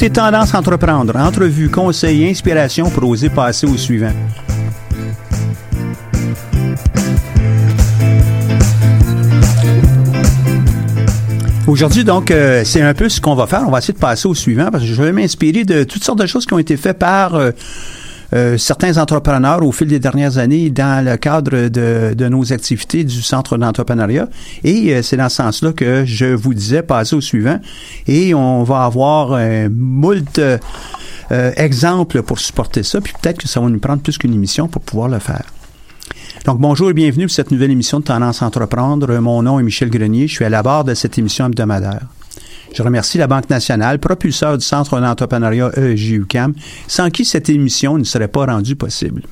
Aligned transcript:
Écoutez 0.00 0.10
Tendance 0.12 0.54
Entreprendre, 0.54 1.16
entrevue, 1.16 1.68
conseil 1.70 2.22
et 2.22 2.30
inspiration 2.30 2.88
pour 2.88 3.08
oser 3.08 3.30
passer 3.30 3.66
au 3.66 3.76
suivant. 3.76 4.12
Aujourd'hui, 11.66 12.04
donc, 12.04 12.30
euh, 12.30 12.62
c'est 12.64 12.80
un 12.80 12.94
peu 12.94 13.08
ce 13.08 13.20
qu'on 13.20 13.34
va 13.34 13.48
faire. 13.48 13.64
On 13.66 13.72
va 13.72 13.78
essayer 13.78 13.94
de 13.94 13.98
passer 13.98 14.28
au 14.28 14.36
suivant 14.36 14.68
parce 14.70 14.84
que 14.84 14.88
je 14.88 15.02
vais 15.02 15.10
m'inspirer 15.10 15.64
de 15.64 15.82
toutes 15.82 16.04
sortes 16.04 16.20
de 16.20 16.26
choses 16.26 16.46
qui 16.46 16.54
ont 16.54 16.60
été 16.60 16.76
faites 16.76 17.00
par 17.00 17.34
euh, 17.34 17.50
euh, 18.32 18.58
certains 18.58 18.98
entrepreneurs 18.98 19.64
au 19.64 19.72
fil 19.72 19.88
des 19.88 19.98
dernières 19.98 20.38
années 20.38 20.70
dans 20.70 21.04
le 21.04 21.16
cadre 21.16 21.68
de, 21.68 22.14
de 22.14 22.28
nos 22.28 22.52
activités 22.52 23.04
du 23.04 23.22
Centre 23.22 23.56
d'entrepreneuriat. 23.56 24.28
Et 24.64 25.02
c'est 25.02 25.16
dans 25.16 25.28
ce 25.28 25.36
sens-là 25.36 25.72
que 25.72 26.04
je 26.04 26.26
vous 26.26 26.54
disais 26.54 26.82
passer 26.82 27.16
au 27.16 27.20
suivant. 27.20 27.58
Et 28.06 28.34
on 28.34 28.62
va 28.64 28.84
avoir 28.84 29.32
un 29.32 29.68
moult 29.68 30.40
exemples 31.30 32.22
pour 32.22 32.38
supporter 32.38 32.82
ça. 32.82 33.00
Puis 33.00 33.12
peut-être 33.20 33.38
que 33.38 33.48
ça 33.48 33.60
va 33.60 33.68
nous 33.68 33.78
prendre 33.78 34.02
plus 34.02 34.18
qu'une 34.18 34.34
émission 34.34 34.68
pour 34.68 34.82
pouvoir 34.82 35.08
le 35.08 35.18
faire. 35.18 35.44
Donc, 36.44 36.60
bonjour 36.60 36.90
et 36.90 36.94
bienvenue 36.94 37.26
pour 37.26 37.34
cette 37.34 37.50
nouvelle 37.50 37.70
émission 37.70 38.00
de 38.00 38.04
Tendance 38.04 38.42
Entreprendre. 38.42 39.18
Mon 39.18 39.42
nom 39.42 39.58
est 39.60 39.62
Michel 39.62 39.90
Grenier. 39.90 40.28
Je 40.28 40.34
suis 40.34 40.44
à 40.44 40.48
la 40.48 40.62
barre 40.62 40.84
de 40.84 40.94
cette 40.94 41.18
émission 41.18 41.46
hebdomadaire. 41.46 42.06
Je 42.72 42.82
remercie 42.82 43.18
la 43.18 43.26
Banque 43.26 43.50
nationale, 43.50 43.98
propulseur 43.98 44.58
du 44.58 44.64
Centre 44.64 45.00
d'entrepreneuriat 45.00 45.70
EEG-UQAM, 45.76 46.54
sans 46.86 47.10
qui 47.10 47.24
cette 47.24 47.48
émission 47.48 47.98
ne 47.98 48.04
serait 48.04 48.28
pas 48.28 48.46
rendue 48.46 48.76
possible. 48.76 49.22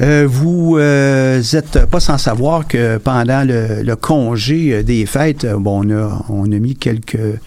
Euh, 0.00 0.28
vous 0.30 0.78
n'êtes 0.78 1.76
euh, 1.76 1.86
pas 1.86 1.98
sans 1.98 2.18
savoir 2.18 2.68
que 2.68 2.98
pendant 2.98 3.42
le, 3.44 3.82
le 3.82 3.96
congé 3.96 4.84
des 4.84 5.06
fêtes, 5.06 5.44
bon, 5.44 5.84
on 5.84 5.90
a, 5.90 6.24
on 6.28 6.44
a 6.52 6.58
mis 6.58 6.76
quelques 6.76 7.40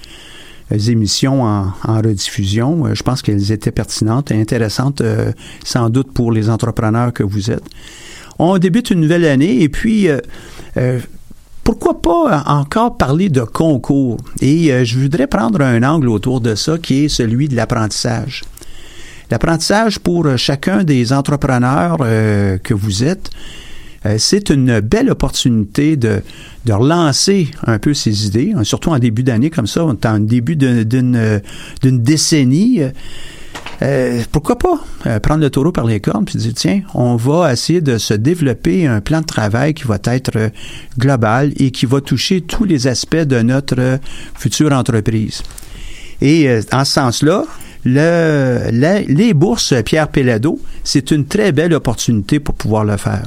émissions 0.89 1.43
en, 1.43 1.73
en 1.83 1.97
rediffusion. 1.97 2.85
Euh, 2.85 2.95
je 2.95 3.03
pense 3.03 3.21
qu'elles 3.21 3.51
étaient 3.51 3.71
pertinentes 3.71 4.31
et 4.31 4.39
intéressantes, 4.39 5.01
euh, 5.01 5.31
sans 5.63 5.89
doute 5.89 6.11
pour 6.13 6.31
les 6.31 6.49
entrepreneurs 6.49 7.13
que 7.13 7.23
vous 7.23 7.51
êtes. 7.51 7.63
On 8.39 8.57
débute 8.57 8.89
une 8.91 9.01
nouvelle 9.01 9.25
année 9.25 9.61
et 9.61 9.69
puis 9.69 10.07
euh, 10.07 10.19
pourquoi 11.71 12.01
pas 12.01 12.43
encore 12.47 12.97
parler 12.97 13.29
de 13.29 13.43
concours? 13.43 14.17
Et 14.41 14.83
je 14.83 14.99
voudrais 14.99 15.27
prendre 15.27 15.61
un 15.61 15.83
angle 15.83 16.09
autour 16.09 16.41
de 16.41 16.53
ça 16.53 16.77
qui 16.77 17.05
est 17.05 17.07
celui 17.07 17.47
de 17.47 17.55
l'apprentissage. 17.55 18.43
L'apprentissage 19.29 19.97
pour 19.97 20.37
chacun 20.37 20.83
des 20.83 21.13
entrepreneurs 21.13 21.99
que 21.99 22.73
vous 22.73 23.05
êtes, 23.05 23.29
c'est 24.17 24.49
une 24.49 24.81
belle 24.81 25.09
opportunité 25.09 25.95
de, 25.95 26.21
de 26.65 26.73
relancer 26.73 27.47
un 27.65 27.79
peu 27.79 27.93
ses 27.93 28.27
idées, 28.27 28.51
hein, 28.53 28.65
surtout 28.65 28.89
en 28.89 28.99
début 28.99 29.23
d'année 29.23 29.49
comme 29.49 29.67
ça, 29.67 29.85
en 29.85 30.19
début 30.19 30.57
d'une 30.57 31.31
décennie. 31.81 32.81
Euh, 33.81 34.21
pourquoi 34.31 34.59
pas 34.59 34.79
euh, 35.07 35.19
prendre 35.19 35.41
le 35.41 35.49
taureau 35.49 35.71
par 35.71 35.85
les 35.85 35.99
cornes 35.99 36.25
puis 36.25 36.37
dire 36.37 36.53
tiens, 36.53 36.81
on 36.93 37.15
va 37.15 37.51
essayer 37.51 37.81
de 37.81 37.97
se 37.97 38.13
développer 38.13 38.85
un 38.85 39.01
plan 39.01 39.21
de 39.21 39.25
travail 39.25 39.73
qui 39.73 39.85
va 39.85 39.97
être 40.03 40.35
euh, 40.35 40.49
global 40.99 41.51
et 41.57 41.71
qui 41.71 41.87
va 41.87 41.99
toucher 41.99 42.41
tous 42.41 42.63
les 42.63 42.85
aspects 42.87 43.15
de 43.15 43.41
notre 43.41 43.99
future 44.35 44.71
entreprise. 44.71 45.41
Et 46.21 46.47
en 46.71 46.85
ce 46.85 46.93
sens-là, 46.93 47.45
le, 47.83 48.69
les 49.07 49.33
bourses 49.33 49.73
Pierre 49.83 50.07
Pellado, 50.07 50.59
c'est 50.83 51.09
une 51.09 51.25
très 51.25 51.51
belle 51.51 51.73
opportunité 51.73 52.39
pour 52.39 52.53
pouvoir 52.53 52.85
le 52.85 52.95
faire. 52.97 53.23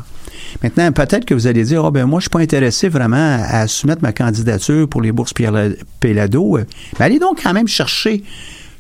Maintenant, 0.63 0.93
peut-être 0.93 1.25
que 1.25 1.35
vous 1.35 1.49
allez 1.49 1.65
dire, 1.65 1.85
oh, 1.85 1.91
ben 1.91 2.07
moi, 2.07 2.21
je 2.21 2.25
suis 2.25 2.31
pas 2.31 2.39
intéressé 2.39 2.89
vraiment 2.89 3.39
à, 3.43 3.67
soumettre 3.67 4.03
ma 4.03 4.13
candidature 4.13 4.89
pour 4.89 5.03
les 5.03 5.11
bourses 5.11 5.33
Pierre 5.33 5.71
Pellado. 5.99 6.59
Mais 6.99 7.05
allez 7.05 7.19
donc 7.19 7.43
quand 7.43 7.53
même 7.53 7.67
chercher 7.67 8.23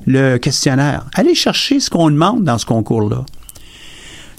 le 0.06 0.38
questionnaire. 0.38 1.06
Allez 1.14 1.34
chercher 1.34 1.80
ce 1.80 1.90
qu'on 1.90 2.10
demande 2.10 2.44
dans 2.44 2.58
ce 2.58 2.66
concours-là. 2.66 3.24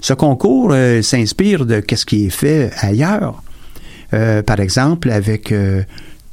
Ce 0.00 0.12
concours 0.12 0.70
euh, 0.72 1.02
s'inspire 1.02 1.66
de 1.66 1.82
ce 1.94 2.04
qui 2.04 2.26
est 2.26 2.30
fait 2.30 2.70
ailleurs. 2.80 3.42
Euh, 4.14 4.42
par 4.42 4.60
exemple, 4.60 5.10
avec 5.10 5.52
euh, 5.52 5.82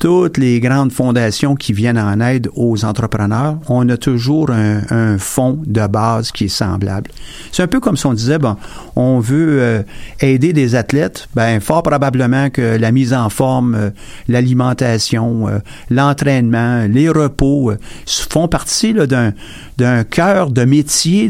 toutes 0.03 0.37
les 0.37 0.59
grandes 0.59 0.91
fondations 0.91 1.55
qui 1.55 1.71
viennent 1.71 1.97
en 1.97 2.19
aide 2.19 2.49
aux 2.57 2.83
entrepreneurs, 2.83 3.59
on 3.69 3.87
a 3.87 3.95
toujours 3.95 4.49
un, 4.51 5.17
fonds 5.17 5.61
de 5.65 5.87
base 5.87 6.33
qui 6.33 6.45
est 6.45 6.49
semblable. 6.49 7.09
C'est 7.53 7.63
un 7.63 7.67
peu 7.67 7.79
comme 7.79 7.95
si 7.95 8.05
on 8.05 8.11
disait, 8.11 8.37
bon, 8.37 8.57
on 8.97 9.21
veut 9.21 9.61
euh, 9.61 9.81
aider 10.19 10.51
des 10.51 10.75
athlètes, 10.75 11.29
ben 11.35 11.61
fort 11.61 11.83
probablement 11.83 12.49
que 12.49 12.75
la 12.75 12.91
mise 12.91 13.13
en 13.13 13.29
forme, 13.29 13.75
euh, 13.75 13.89
l'alimentation, 14.27 15.47
euh, 15.47 15.59
l'entraînement, 15.89 16.85
les 16.89 17.07
repos 17.07 17.71
font 18.05 18.49
partie 18.49 18.93
d'un 18.93 20.03
cœur 20.03 20.49
de 20.51 20.65
métier 20.65 21.29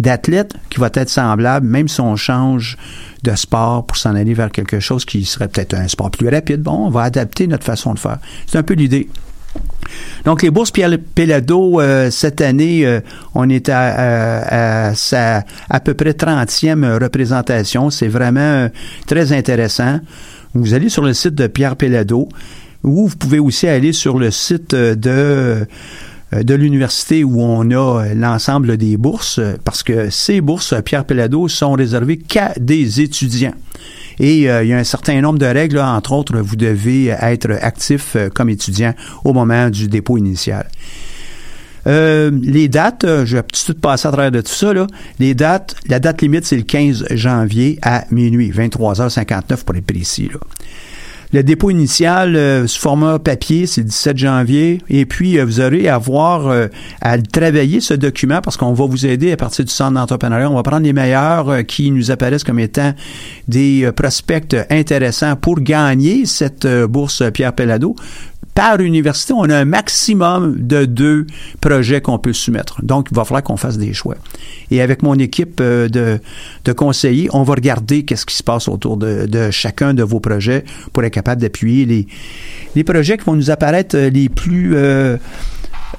d'athlète 0.00 0.54
qui 0.70 0.80
va 0.80 0.88
être 0.94 1.10
semblable, 1.10 1.66
même 1.66 1.88
si 1.88 2.00
on 2.00 2.16
change 2.16 2.78
de 3.22 3.34
sport 3.34 3.84
pour 3.84 3.96
s'en 3.96 4.14
aller 4.14 4.34
vers 4.34 4.50
quelque 4.50 4.80
chose 4.80 5.04
qui 5.04 5.24
serait 5.24 5.48
peut-être 5.48 5.74
un 5.74 5.88
sport 5.88 6.10
plus 6.10 6.28
rapide. 6.28 6.62
Bon, 6.62 6.86
on 6.86 6.90
va 6.90 7.02
adapter 7.02 7.46
notre 7.46 7.64
façon 7.64 7.94
de 7.94 7.97
C'est 8.46 8.58
un 8.58 8.62
peu 8.62 8.74
l'idée. 8.74 9.08
Donc, 10.24 10.42
les 10.42 10.50
bourses 10.50 10.70
Pelado, 10.70 11.80
euh, 11.80 12.10
cette 12.10 12.40
année, 12.40 12.84
euh, 12.84 13.00
on 13.34 13.48
est 13.48 13.68
à, 13.68 14.92
sa 14.94 15.44
à 15.70 15.80
peu 15.80 15.94
près 15.94 16.12
30e 16.12 17.02
représentation. 17.02 17.90
C'est 17.90 18.08
vraiment 18.08 18.40
euh, 18.40 18.68
très 19.06 19.32
intéressant. 19.32 20.00
Vous 20.54 20.74
allez 20.74 20.88
sur 20.88 21.02
le 21.02 21.14
site 21.14 21.34
de 21.34 21.46
Pierre 21.46 21.76
Pelado 21.76 22.28
ou 22.84 23.08
vous 23.08 23.16
pouvez 23.16 23.38
aussi 23.38 23.66
aller 23.66 23.92
sur 23.92 24.18
le 24.18 24.30
site 24.30 24.74
de 24.74 25.66
euh, 26.34 26.42
de 26.42 26.54
l'université 26.54 27.24
où 27.24 27.40
on 27.40 27.70
a 27.70 28.04
l'ensemble 28.14 28.76
des 28.76 28.98
bourses, 28.98 29.40
parce 29.64 29.82
que 29.82 30.10
ces 30.10 30.42
bourses 30.42 30.74
Pierre 30.84 31.04
Pellado 31.06 31.48
sont 31.48 31.72
réservées 31.72 32.18
qu'à 32.18 32.52
des 32.58 33.00
étudiants. 33.00 33.54
Et 34.20 34.38
il 34.38 34.66
y 34.66 34.72
a 34.72 34.76
un 34.76 34.84
certain 34.84 35.20
nombre 35.20 35.38
de 35.38 35.46
règles, 35.46 35.78
entre 35.78 36.12
autres, 36.12 36.38
vous 36.38 36.56
devez 36.56 37.06
être 37.06 37.52
actif 37.60 38.16
comme 38.34 38.48
étudiant 38.48 38.94
au 39.24 39.32
moment 39.32 39.70
du 39.70 39.88
dépôt 39.88 40.16
initial. 40.16 40.68
les 41.86 42.68
dates, 42.68 43.06
je 43.24 43.36
vais 43.36 43.42
tout 43.42 43.72
de 43.72 43.78
passer 43.78 44.08
à 44.08 44.12
travers 44.12 44.30
de 44.30 44.40
tout 44.40 44.52
ça. 44.52 44.72
Là. 44.72 44.86
Les 45.18 45.34
dates, 45.34 45.76
la 45.88 46.00
date 46.00 46.22
limite, 46.22 46.46
c'est 46.46 46.56
le 46.56 46.62
15 46.62 47.06
janvier 47.10 47.78
à 47.82 48.04
minuit, 48.10 48.50
23h59 48.50 49.64
pour 49.64 49.76
être 49.76 49.86
précis. 49.86 50.28
Là. 50.32 50.40
Le 51.32 51.42
dépôt 51.42 51.70
initial 51.70 52.36
euh, 52.36 52.66
sous 52.66 52.80
format 52.80 53.18
papier, 53.18 53.66
c'est 53.66 53.82
le 53.82 53.88
17 53.88 54.16
janvier. 54.16 54.80
Et 54.88 55.04
puis, 55.04 55.38
euh, 55.38 55.44
vous 55.44 55.60
aurez 55.60 55.86
à 55.86 55.98
voir, 55.98 56.46
euh, 56.48 56.68
à 57.02 57.18
travailler 57.18 57.80
ce 57.80 57.92
document 57.92 58.40
parce 58.40 58.56
qu'on 58.56 58.72
va 58.72 58.86
vous 58.86 59.04
aider 59.04 59.32
à 59.32 59.36
partir 59.36 59.64
du 59.64 59.70
centre 59.70 59.92
d'entrepreneuriat. 59.92 60.50
On 60.50 60.54
va 60.54 60.62
prendre 60.62 60.84
les 60.84 60.94
meilleurs 60.94 61.66
qui 61.66 61.90
nous 61.90 62.10
apparaissent 62.10 62.44
comme 62.44 62.58
étant 62.58 62.94
des 63.46 63.90
prospects 63.94 64.56
intéressants 64.70 65.36
pour 65.36 65.60
gagner 65.60 66.24
cette 66.24 66.66
bourse 66.86 67.22
Pierre 67.32 67.52
Pellado 67.52 67.94
par 68.58 68.80
université, 68.80 69.32
on 69.32 69.48
a 69.50 69.56
un 69.56 69.64
maximum 69.64 70.56
de 70.58 70.84
deux 70.84 71.28
projets 71.60 72.00
qu'on 72.00 72.18
peut 72.18 72.32
soumettre. 72.32 72.84
Donc, 72.84 73.06
il 73.12 73.14
va 73.14 73.24
falloir 73.24 73.44
qu'on 73.44 73.56
fasse 73.56 73.78
des 73.78 73.92
choix. 73.92 74.16
Et 74.72 74.82
avec 74.82 75.04
mon 75.04 75.14
équipe 75.14 75.60
euh, 75.60 75.88
de, 75.88 76.72
conseillers, 76.72 77.28
on 77.32 77.44
va 77.44 77.54
regarder 77.54 78.02
qu'est-ce 78.02 78.26
qui 78.26 78.34
se 78.34 78.42
passe 78.42 78.66
autour 78.66 78.96
de, 78.96 79.50
chacun 79.52 79.94
de 79.94 80.02
vos 80.02 80.18
projets 80.18 80.64
pour 80.92 81.04
être 81.04 81.12
capable 81.12 81.40
d'appuyer 81.40 81.86
les, 82.74 82.82
projets 82.82 83.16
qui 83.16 83.26
vont 83.26 83.36
nous 83.36 83.52
apparaître 83.52 83.96
les 83.96 84.28
plus... 84.28 84.74
Euh, 84.74 85.18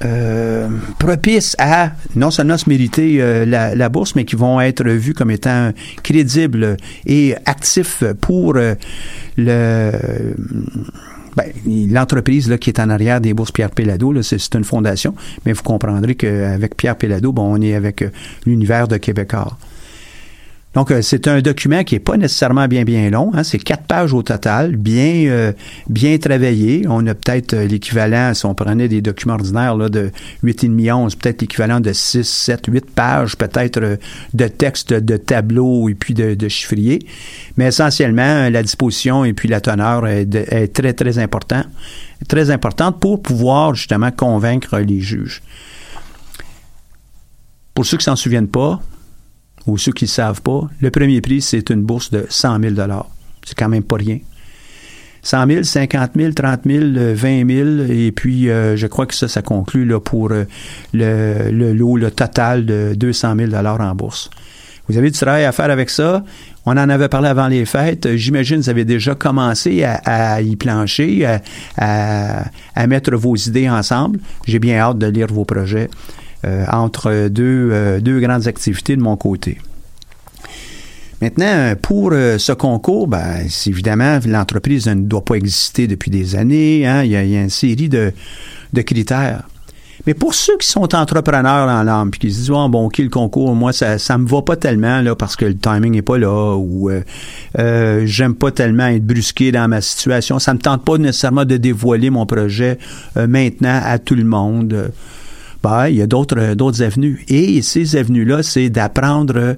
euh, 0.02 0.68
propices 0.98 1.54
à 1.58 1.90
non 2.16 2.30
seulement 2.30 2.56
se 2.56 2.70
mériter 2.70 3.20
euh, 3.20 3.44
la, 3.44 3.88
bourse, 3.90 4.14
mais 4.14 4.24
qui 4.24 4.34
vont 4.34 4.58
être 4.58 4.82
vus 4.84 5.12
comme 5.12 5.30
étant 5.30 5.72
crédibles 6.02 6.78
et 7.04 7.34
actifs 7.44 8.02
pour 8.20 8.54
euh, 8.56 8.74
le 9.36 9.92
l'entreprise 11.66 12.56
qui 12.60 12.70
est 12.70 12.80
en 12.80 12.90
arrière 12.90 13.20
des 13.20 13.34
bourses 13.34 13.52
Pierre 13.52 13.70
Pellado, 13.70 14.22
c'est 14.22 14.54
une 14.54 14.64
fondation, 14.64 15.14
mais 15.44 15.52
vous 15.52 15.62
comprendrez 15.62 16.14
qu'avec 16.14 16.76
Pierre 16.76 16.96
Pellado, 16.96 17.32
bon, 17.32 17.54
on 17.54 17.60
est 17.60 17.74
avec 17.74 18.04
l'univers 18.46 18.88
de 18.88 18.96
Québécois. 18.96 19.56
Donc, 20.72 20.92
euh, 20.92 21.02
c'est 21.02 21.26
un 21.26 21.40
document 21.40 21.82
qui 21.82 21.96
est 21.96 22.00
pas 22.00 22.16
nécessairement 22.16 22.68
bien, 22.68 22.84
bien 22.84 23.10
long. 23.10 23.32
Hein. 23.34 23.42
C'est 23.42 23.58
quatre 23.58 23.82
pages 23.84 24.12
au 24.14 24.22
total, 24.22 24.76
bien, 24.76 25.26
euh, 25.26 25.52
bien 25.88 26.16
travaillé. 26.18 26.86
On 26.88 27.04
a 27.08 27.14
peut-être 27.14 27.54
euh, 27.54 27.66
l'équivalent, 27.66 28.34
si 28.34 28.46
on 28.46 28.54
prenait 28.54 28.86
des 28.86 29.02
documents 29.02 29.34
ordinaires 29.34 29.76
là, 29.76 29.88
de 29.88 30.12
8,5 30.44 30.92
11, 30.92 31.14
peut-être 31.16 31.40
l'équivalent 31.40 31.80
de 31.80 31.92
6, 31.92 32.22
7, 32.22 32.66
8 32.68 32.90
pages, 32.90 33.36
peut-être 33.36 33.98
de 34.32 34.46
texte, 34.46 34.92
de 34.92 35.16
tableaux 35.16 35.88
et 35.88 35.94
puis 35.94 36.14
de, 36.14 36.34
de 36.34 36.48
chiffriers. 36.48 37.00
Mais 37.56 37.66
essentiellement, 37.66 38.48
la 38.48 38.62
disposition 38.62 39.24
et 39.24 39.32
puis 39.32 39.48
la 39.48 39.60
teneur 39.60 40.06
est, 40.06 40.32
est 40.34 40.72
très, 40.72 40.92
très 40.92 41.18
important, 41.18 41.64
très 42.28 42.50
importante 42.50 43.00
pour 43.00 43.20
pouvoir 43.20 43.74
justement 43.74 44.12
convaincre 44.12 44.78
les 44.78 45.00
juges. 45.00 45.42
Pour 47.74 47.86
ceux 47.86 47.96
qui 47.96 48.04
s'en 48.04 48.16
souviennent 48.16 48.48
pas, 48.48 48.80
ou 49.66 49.78
ceux 49.78 49.92
qui 49.92 50.04
ne 50.04 50.08
savent 50.08 50.42
pas, 50.42 50.68
le 50.80 50.90
premier 50.90 51.20
prix, 51.20 51.40
c'est 51.40 51.70
une 51.70 51.82
bourse 51.82 52.10
de 52.10 52.26
100 52.28 52.60
000 52.60 52.74
C'est 53.44 53.58
quand 53.58 53.68
même 53.68 53.82
pas 53.82 53.96
rien. 53.96 54.18
100 55.22 55.46
000, 55.46 55.62
50 55.64 56.10
000, 56.16 56.32
30 56.32 56.60
000, 56.64 56.84
20 57.14 57.48
000, 57.48 57.92
et 57.92 58.12
puis 58.12 58.48
euh, 58.48 58.76
je 58.76 58.86
crois 58.86 59.06
que 59.06 59.14
ça, 59.14 59.28
ça 59.28 59.42
conclut 59.42 59.84
là, 59.84 60.00
pour 60.00 60.30
euh, 60.32 60.44
le, 60.94 61.72
lot, 61.72 61.96
le 61.96 62.10
total 62.10 62.64
de 62.64 62.94
200 62.96 63.34
000 63.36 63.54
en 63.54 63.94
bourse. 63.94 64.30
Vous 64.88 64.98
avez 64.98 65.10
du 65.10 65.18
travail 65.18 65.44
à 65.44 65.52
faire 65.52 65.70
avec 65.70 65.88
ça. 65.88 66.24
On 66.66 66.72
en 66.72 66.88
avait 66.88 67.08
parlé 67.08 67.28
avant 67.28 67.46
les 67.46 67.64
fêtes. 67.64 68.16
J'imagine 68.16 68.56
que 68.56 68.64
vous 68.64 68.70
avez 68.70 68.84
déjà 68.84 69.14
commencé 69.14 69.84
à, 69.84 70.42
y 70.42 70.56
plancher, 70.56 71.26
à, 71.76 72.86
mettre 72.88 73.14
vos 73.14 73.36
idées 73.36 73.70
ensemble. 73.70 74.18
J'ai 74.46 74.58
bien 74.58 74.78
hâte 74.78 74.98
de 74.98 75.06
lire 75.06 75.28
vos 75.28 75.44
projets. 75.44 75.88
Euh, 76.46 76.64
entre 76.72 77.28
deux, 77.28 77.68
euh, 77.70 78.00
deux 78.00 78.18
grandes 78.18 78.48
activités 78.48 78.96
de 78.96 79.02
mon 79.02 79.14
côté. 79.14 79.58
Maintenant, 81.20 81.74
pour 81.82 82.12
euh, 82.12 82.38
ce 82.38 82.52
concours, 82.52 83.08
ben, 83.08 83.46
évidemment, 83.66 84.18
l'entreprise 84.24 84.86
ne 84.86 84.94
doit 84.94 85.22
pas 85.22 85.34
exister 85.34 85.86
depuis 85.86 86.10
des 86.10 86.36
années. 86.36 86.86
Hein. 86.86 87.02
Il, 87.02 87.10
y 87.10 87.16
a, 87.16 87.22
une 87.22 87.50
série 87.50 87.90
de, 87.90 88.14
de, 88.72 88.80
critères. 88.80 89.42
Mais 90.06 90.14
pour 90.14 90.32
ceux 90.32 90.56
qui 90.56 90.66
sont 90.66 90.94
entrepreneurs 90.94 91.66
dans 91.66 91.82
l'âme, 91.82 92.10
puis 92.10 92.20
qui 92.20 92.32
se 92.32 92.38
disent, 92.38 92.50
oh, 92.50 92.70
bon, 92.70 92.86
OK, 92.86 92.96
le 92.96 93.10
concours, 93.10 93.54
moi, 93.54 93.74
ça 93.74 93.98
ça 93.98 94.16
me 94.16 94.26
va 94.26 94.40
pas 94.40 94.56
tellement, 94.56 95.02
là, 95.02 95.14
parce 95.14 95.36
que 95.36 95.44
le 95.44 95.58
timing 95.58 95.92
n'est 95.92 96.00
pas 96.00 96.16
là, 96.16 96.56
ou 96.56 96.90
j'aime 98.06 98.34
pas 98.34 98.50
tellement 98.50 98.86
être 98.86 99.04
brusqué 99.04 99.52
dans 99.52 99.68
ma 99.68 99.82
situation. 99.82 100.38
Ça 100.38 100.54
me 100.54 100.58
tente 100.58 100.86
pas 100.86 100.96
nécessairement 100.96 101.44
de 101.44 101.58
dévoiler 101.58 102.08
mon 102.08 102.24
projet 102.24 102.78
maintenant 103.14 103.78
à 103.84 103.98
tout 103.98 104.14
le 104.14 104.24
monde 104.24 104.90
ben, 105.62 105.88
il 105.88 105.96
y 105.96 106.02
a 106.02 106.06
d'autres, 106.06 106.54
d'autres 106.54 106.82
avenues. 106.82 107.24
Et 107.28 107.62
ces 107.62 107.96
avenues-là, 107.96 108.42
c'est 108.42 108.70
d'apprendre 108.70 109.56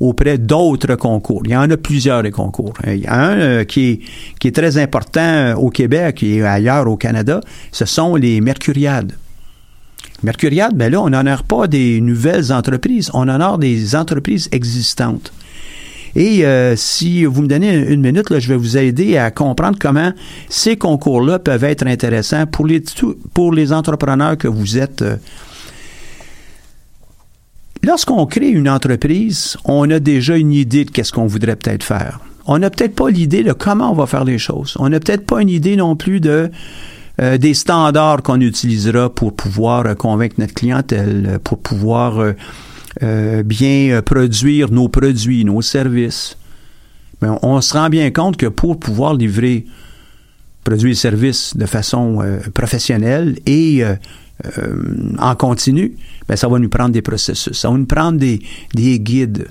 auprès 0.00 0.38
d'autres 0.38 0.94
concours. 0.96 1.42
Il 1.44 1.52
y 1.52 1.56
en 1.56 1.70
a 1.70 1.76
plusieurs 1.76 2.22
des 2.22 2.30
concours. 2.30 2.74
Il 2.86 2.98
y 2.98 3.06
a 3.06 3.14
un 3.14 3.38
euh, 3.38 3.64
qui, 3.64 3.90
est, 3.90 4.00
qui 4.38 4.48
est 4.48 4.54
très 4.54 4.78
important 4.78 5.20
euh, 5.20 5.54
au 5.54 5.70
Québec 5.70 6.22
et 6.22 6.42
ailleurs 6.44 6.88
au 6.88 6.96
Canada, 6.96 7.40
ce 7.72 7.84
sont 7.84 8.14
les 8.14 8.40
Mercuriades. 8.40 9.12
Mercuriades, 10.22 10.74
ben 10.74 10.90
là, 10.90 11.00
on 11.00 11.10
n'honore 11.10 11.44
pas 11.44 11.68
des 11.68 12.00
nouvelles 12.00 12.52
entreprises, 12.52 13.10
on 13.14 13.28
honore 13.28 13.58
des 13.58 13.94
entreprises 13.94 14.48
existantes. 14.50 15.32
Et 16.16 16.44
euh, 16.44 16.74
si 16.76 17.24
vous 17.24 17.42
me 17.42 17.48
donnez 17.48 17.74
une 17.74 18.00
minute, 18.00 18.30
là, 18.30 18.38
je 18.38 18.48
vais 18.48 18.56
vous 18.56 18.76
aider 18.76 19.16
à 19.16 19.30
comprendre 19.30 19.78
comment 19.80 20.12
ces 20.48 20.76
concours-là 20.76 21.38
peuvent 21.38 21.64
être 21.64 21.86
intéressants 21.86 22.46
pour 22.46 22.66
les, 22.66 22.82
pour 23.34 23.52
les 23.52 23.72
entrepreneurs 23.72 24.36
que 24.36 24.48
vous 24.48 24.78
êtes. 24.78 25.02
Euh. 25.02 25.16
Lorsqu'on 27.82 28.26
crée 28.26 28.48
une 28.48 28.68
entreprise, 28.68 29.56
on 29.64 29.88
a 29.90 30.00
déjà 30.00 30.36
une 30.36 30.52
idée 30.52 30.84
de 30.84 30.90
qu'est-ce 30.90 31.12
qu'on 31.12 31.26
voudrait 31.26 31.56
peut-être 31.56 31.84
faire. 31.84 32.20
On 32.46 32.58
n'a 32.58 32.70
peut-être 32.70 32.94
pas 32.94 33.10
l'idée 33.10 33.44
de 33.44 33.52
comment 33.52 33.92
on 33.92 33.94
va 33.94 34.06
faire 34.06 34.24
les 34.24 34.38
choses. 34.38 34.76
On 34.78 34.88
n'a 34.88 34.98
peut-être 35.00 35.26
pas 35.26 35.42
une 35.42 35.50
idée 35.50 35.76
non 35.76 35.96
plus 35.96 36.18
de 36.18 36.50
euh, 37.20 37.36
des 37.36 37.52
standards 37.52 38.22
qu'on 38.22 38.40
utilisera 38.40 39.12
pour 39.12 39.34
pouvoir 39.34 39.96
convaincre 39.96 40.36
notre 40.38 40.54
clientèle, 40.54 41.40
pour 41.42 41.58
pouvoir 41.58 42.20
euh, 42.20 42.32
bien 43.00 43.90
euh, 43.90 44.02
produire 44.02 44.70
nos 44.70 44.88
produits, 44.88 45.44
nos 45.44 45.62
services. 45.62 46.36
Mais 47.20 47.28
on, 47.42 47.60
se 47.60 47.74
rend 47.74 47.88
bien 47.88 48.10
compte 48.10 48.36
que 48.36 48.46
pour 48.46 48.78
pouvoir 48.78 49.14
livrer 49.14 49.66
produits 50.64 50.92
et 50.92 50.94
services 50.94 51.56
de 51.56 51.66
façon 51.66 52.20
euh, 52.22 52.38
professionnelle 52.54 53.38
et 53.46 53.82
en 55.18 55.34
continu, 55.34 55.96
ben, 56.28 56.36
ça 56.36 56.46
va 56.46 56.60
nous 56.60 56.68
prendre 56.68 56.90
des 56.90 57.02
processus, 57.02 57.58
ça 57.58 57.70
va 57.70 57.76
nous 57.76 57.86
prendre 57.86 58.20
des, 58.20 58.40
des 58.72 59.00
guides. 59.00 59.48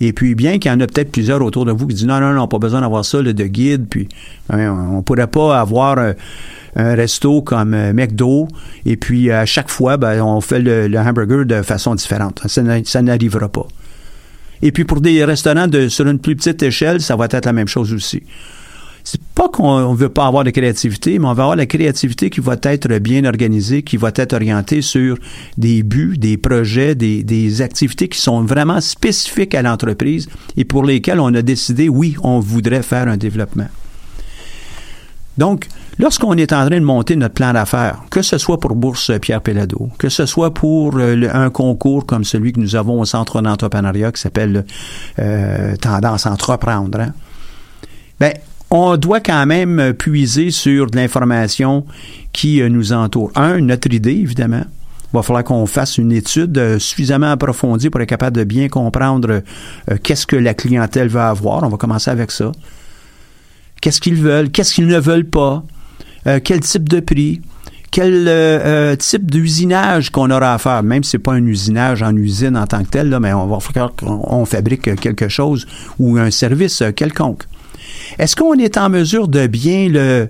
Et 0.00 0.12
puis, 0.12 0.34
bien 0.34 0.58
qu'il 0.58 0.70
y 0.70 0.74
en 0.74 0.80
a 0.80 0.86
peut-être 0.86 1.10
plusieurs 1.10 1.42
autour 1.42 1.64
de 1.64 1.72
vous 1.72 1.86
qui 1.86 1.94
disent 1.94 2.06
non, 2.06 2.20
non, 2.20 2.32
non, 2.32 2.46
pas 2.46 2.58
besoin 2.58 2.80
d'avoir 2.80 3.04
ça, 3.04 3.20
de 3.20 3.44
guide, 3.44 3.86
puis 3.88 4.08
hein, 4.50 4.70
on 4.92 4.98
ne 4.98 5.02
pourrait 5.02 5.26
pas 5.26 5.58
avoir 5.58 5.98
un 6.76 6.94
resto 6.94 7.42
comme 7.42 7.74
euh, 7.74 7.92
McDo, 7.92 8.46
et 8.86 8.96
puis 8.96 9.30
à 9.30 9.44
chaque 9.44 9.68
fois, 9.68 9.96
ben, 9.96 10.22
on 10.22 10.40
fait 10.40 10.60
le, 10.60 10.96
hamburger 10.98 11.44
de 11.44 11.62
façon 11.62 11.94
différente. 11.94 12.40
Ça, 12.46 13.02
n'arrivera 13.02 13.48
pas. 13.48 13.66
Et 14.62 14.72
puis 14.72 14.84
pour 14.84 15.00
des 15.00 15.24
restaurants 15.24 15.66
de, 15.66 15.88
sur 15.88 16.06
une 16.06 16.18
plus 16.18 16.36
petite 16.36 16.62
échelle, 16.62 17.00
ça 17.00 17.16
va 17.16 17.26
être 17.26 17.44
la 17.44 17.52
même 17.52 17.68
chose 17.68 17.92
aussi. 17.92 18.22
C'est 19.10 19.22
pas 19.34 19.48
qu'on 19.48 19.94
veut 19.94 20.10
pas 20.10 20.26
avoir 20.26 20.44
de 20.44 20.50
créativité, 20.50 21.18
mais 21.18 21.24
on 21.24 21.32
va 21.32 21.44
avoir 21.44 21.56
la 21.56 21.64
créativité 21.64 22.28
qui 22.28 22.40
va 22.40 22.56
être 22.62 22.98
bien 22.98 23.24
organisée, 23.24 23.82
qui 23.82 23.96
va 23.96 24.10
être 24.14 24.34
orientée 24.34 24.82
sur 24.82 25.16
des 25.56 25.82
buts, 25.82 26.18
des 26.18 26.36
projets, 26.36 26.94
des, 26.94 27.22
des 27.22 27.62
activités 27.62 28.10
qui 28.10 28.20
sont 28.20 28.42
vraiment 28.42 28.82
spécifiques 28.82 29.54
à 29.54 29.62
l'entreprise 29.62 30.28
et 30.58 30.66
pour 30.66 30.84
lesquelles 30.84 31.20
on 31.20 31.32
a 31.32 31.40
décidé, 31.40 31.88
oui, 31.88 32.16
on 32.22 32.38
voudrait 32.38 32.82
faire 32.82 33.08
un 33.08 33.16
développement. 33.16 33.68
Donc, 35.38 35.68
lorsqu'on 35.98 36.34
est 36.34 36.52
en 36.52 36.66
train 36.66 36.78
de 36.78 36.84
monter 36.84 37.16
notre 37.16 37.32
plan 37.32 37.54
d'affaires, 37.54 38.02
que 38.10 38.20
ce 38.20 38.36
soit 38.36 38.60
pour 38.60 38.74
Bourse 38.74 39.10
Pierre 39.22 39.40
Pellado, 39.40 39.88
que 39.96 40.10
ce 40.10 40.26
soit 40.26 40.52
pour 40.52 40.98
euh, 40.98 41.30
un 41.32 41.48
concours 41.48 42.04
comme 42.04 42.24
celui 42.24 42.52
que 42.52 42.60
nous 42.60 42.76
avons 42.76 43.00
au 43.00 43.06
Centre 43.06 43.40
d'entrepreneuriat 43.40 44.12
qui 44.12 44.20
s'appelle 44.20 44.66
euh, 45.18 45.76
Tendance 45.76 46.26
Entreprendre, 46.26 47.00
hein, 47.00 47.14
ben, 48.20 48.34
on 48.70 48.96
doit 48.96 49.20
quand 49.20 49.46
même 49.46 49.94
puiser 49.94 50.50
sur 50.50 50.90
de 50.90 50.96
l'information 50.96 51.84
qui 52.32 52.60
euh, 52.60 52.68
nous 52.68 52.92
entoure. 52.92 53.30
Un, 53.34 53.60
notre 53.60 53.92
idée, 53.92 54.12
évidemment. 54.12 54.64
Il 55.10 55.16
va 55.16 55.22
falloir 55.22 55.44
qu'on 55.44 55.64
fasse 55.64 55.96
une 55.96 56.12
étude 56.12 56.78
suffisamment 56.78 57.30
approfondie 57.30 57.88
pour 57.88 58.00
être 58.02 58.08
capable 58.08 58.36
de 58.36 58.44
bien 58.44 58.68
comprendre 58.68 59.42
qu'est-ce 60.02 60.26
que 60.26 60.36
la 60.36 60.52
clientèle 60.52 61.08
va 61.08 61.30
avoir. 61.30 61.62
On 61.62 61.70
va 61.70 61.78
commencer 61.78 62.10
avec 62.10 62.30
ça 62.30 62.52
qu'est-ce 63.80 64.00
qu'ils 64.00 64.16
veulent, 64.16 64.50
qu'est-ce 64.50 64.74
qu'ils 64.74 64.86
ne 64.86 64.98
veulent 64.98 65.28
pas, 65.28 65.64
euh, 66.26 66.40
quel 66.42 66.60
type 66.60 66.88
de 66.88 67.00
prix, 67.00 67.40
quel 67.90 68.28
euh, 68.28 68.92
euh, 68.92 68.96
type 68.96 69.30
d'usinage 69.30 70.10
qu'on 70.10 70.30
aura 70.30 70.54
à 70.54 70.58
faire, 70.58 70.82
même 70.82 71.02
si 71.02 71.12
c'est 71.12 71.18
pas 71.18 71.32
un 71.32 71.46
usinage 71.46 72.02
en 72.02 72.14
usine 72.14 72.56
en 72.56 72.66
tant 72.66 72.82
que 72.84 72.90
tel, 72.90 73.08
là, 73.08 73.20
mais 73.20 73.32
on 73.32 73.46
va 73.46 73.60
faire 73.60 73.92
qu'on 73.96 74.44
fabrique 74.44 74.94
quelque 74.96 75.28
chose 75.28 75.66
ou 75.98 76.18
un 76.18 76.30
service 76.30 76.82
quelconque. 76.94 77.44
Est-ce 78.18 78.36
qu'on 78.36 78.54
est 78.54 78.76
en 78.76 78.88
mesure 78.88 79.28
de 79.28 79.46
bien 79.46 79.88
le 79.88 80.28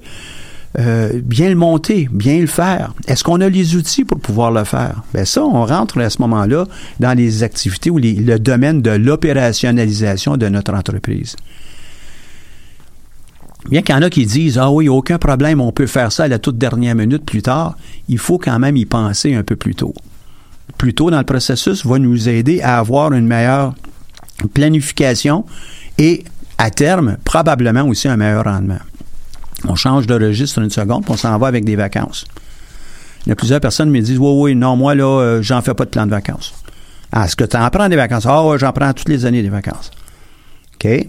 bien 0.76 1.48
le 1.48 1.56
monter, 1.56 2.08
bien 2.12 2.40
le 2.40 2.46
faire? 2.46 2.94
Est-ce 3.08 3.24
qu'on 3.24 3.40
a 3.40 3.48
les 3.48 3.74
outils 3.74 4.04
pour 4.04 4.20
pouvoir 4.20 4.52
le 4.52 4.64
faire? 4.64 5.02
Bien 5.12 5.24
ça, 5.24 5.42
on 5.42 5.64
rentre 5.64 6.00
à 6.00 6.10
ce 6.10 6.20
moment-là 6.22 6.66
dans 7.00 7.16
les 7.16 7.42
activités 7.42 7.90
ou 7.90 7.98
le 7.98 8.36
domaine 8.38 8.80
de 8.82 8.90
l'opérationnalisation 8.90 10.36
de 10.36 10.48
notre 10.48 10.74
entreprise. 10.74 11.34
Bien 13.70 13.82
qu'il 13.82 13.94
y 13.94 13.98
en 13.98 14.02
a 14.02 14.10
qui 14.10 14.24
disent 14.24 14.58
Ah 14.58 14.70
oui, 14.70 14.88
aucun 14.88 15.18
problème, 15.18 15.60
on 15.60 15.72
peut 15.72 15.86
faire 15.86 16.12
ça 16.12 16.24
à 16.24 16.28
la 16.28 16.38
toute 16.38 16.58
dernière 16.58 16.94
minute 16.94 17.24
plus 17.24 17.42
tard, 17.42 17.76
il 18.08 18.18
faut 18.18 18.38
quand 18.38 18.58
même 18.58 18.76
y 18.76 18.86
penser 18.86 19.34
un 19.34 19.42
peu 19.42 19.56
plus 19.56 19.74
tôt. 19.74 19.94
Plus 20.78 20.94
tôt 20.94 21.10
dans 21.10 21.18
le 21.18 21.24
processus 21.24 21.84
va 21.84 21.98
nous 21.98 22.28
aider 22.28 22.60
à 22.62 22.78
avoir 22.78 23.12
une 23.12 23.26
meilleure 23.26 23.74
planification 24.54 25.44
et, 25.98 26.24
à 26.58 26.70
terme, 26.70 27.16
probablement 27.24 27.82
aussi 27.82 28.08
un 28.08 28.16
meilleur 28.16 28.44
rendement. 28.44 28.78
On 29.66 29.74
change 29.74 30.06
de 30.06 30.14
registre 30.14 30.60
une 30.60 30.70
seconde, 30.70 31.04
puis 31.04 31.12
on 31.12 31.16
s'en 31.16 31.36
va 31.38 31.46
avec 31.46 31.64
des 31.64 31.76
vacances. 31.76 32.26
Il 33.26 33.30
y 33.30 33.32
a 33.32 33.36
plusieurs 33.36 33.60
personnes 33.60 33.92
qui 33.92 33.98
me 33.98 34.04
disent 34.04 34.18
Oui, 34.18 34.32
oui, 34.34 34.54
non, 34.54 34.76
moi, 34.76 34.94
là, 34.94 35.04
euh, 35.04 35.42
j'en 35.42 35.62
fais 35.62 35.74
pas 35.74 35.84
de 35.84 35.90
plan 35.90 36.06
de 36.06 36.10
vacances. 36.10 36.54
Ah, 37.12 37.24
est-ce 37.24 37.36
que 37.36 37.44
tu 37.44 37.56
en 37.56 37.68
prends 37.70 37.88
des 37.88 37.96
vacances? 37.96 38.26
Ah, 38.26 38.42
j'en 38.56 38.72
prends 38.72 38.92
toutes 38.92 39.08
les 39.08 39.24
années 39.24 39.42
des 39.42 39.48
vacances. 39.48 39.90
OK? 40.74 41.08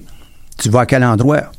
Tu 0.58 0.70
vas 0.70 0.82
à 0.82 0.86
quel 0.86 1.04
endroit? 1.04 1.52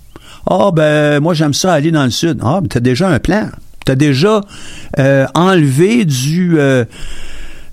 Ah, 0.49 0.71
ben, 0.73 1.21
moi, 1.21 1.35
j'aime 1.35 1.55
ça 1.55 1.73
aller 1.73 1.91
dans 1.91 2.05
le 2.05 2.11
sud. 2.11 2.41
Ah, 2.43 2.61
ben, 2.61 2.69
tu 2.69 2.79
as 2.79 2.81
déjà 2.81 3.09
un 3.09 3.19
plan. 3.19 3.49
Tu 3.87 3.93
as 3.93 3.97
déjà 3.97 4.41
euh, 4.99 5.27
enlevé 5.35 6.05
du. 6.05 6.59
Euh, 6.59 6.85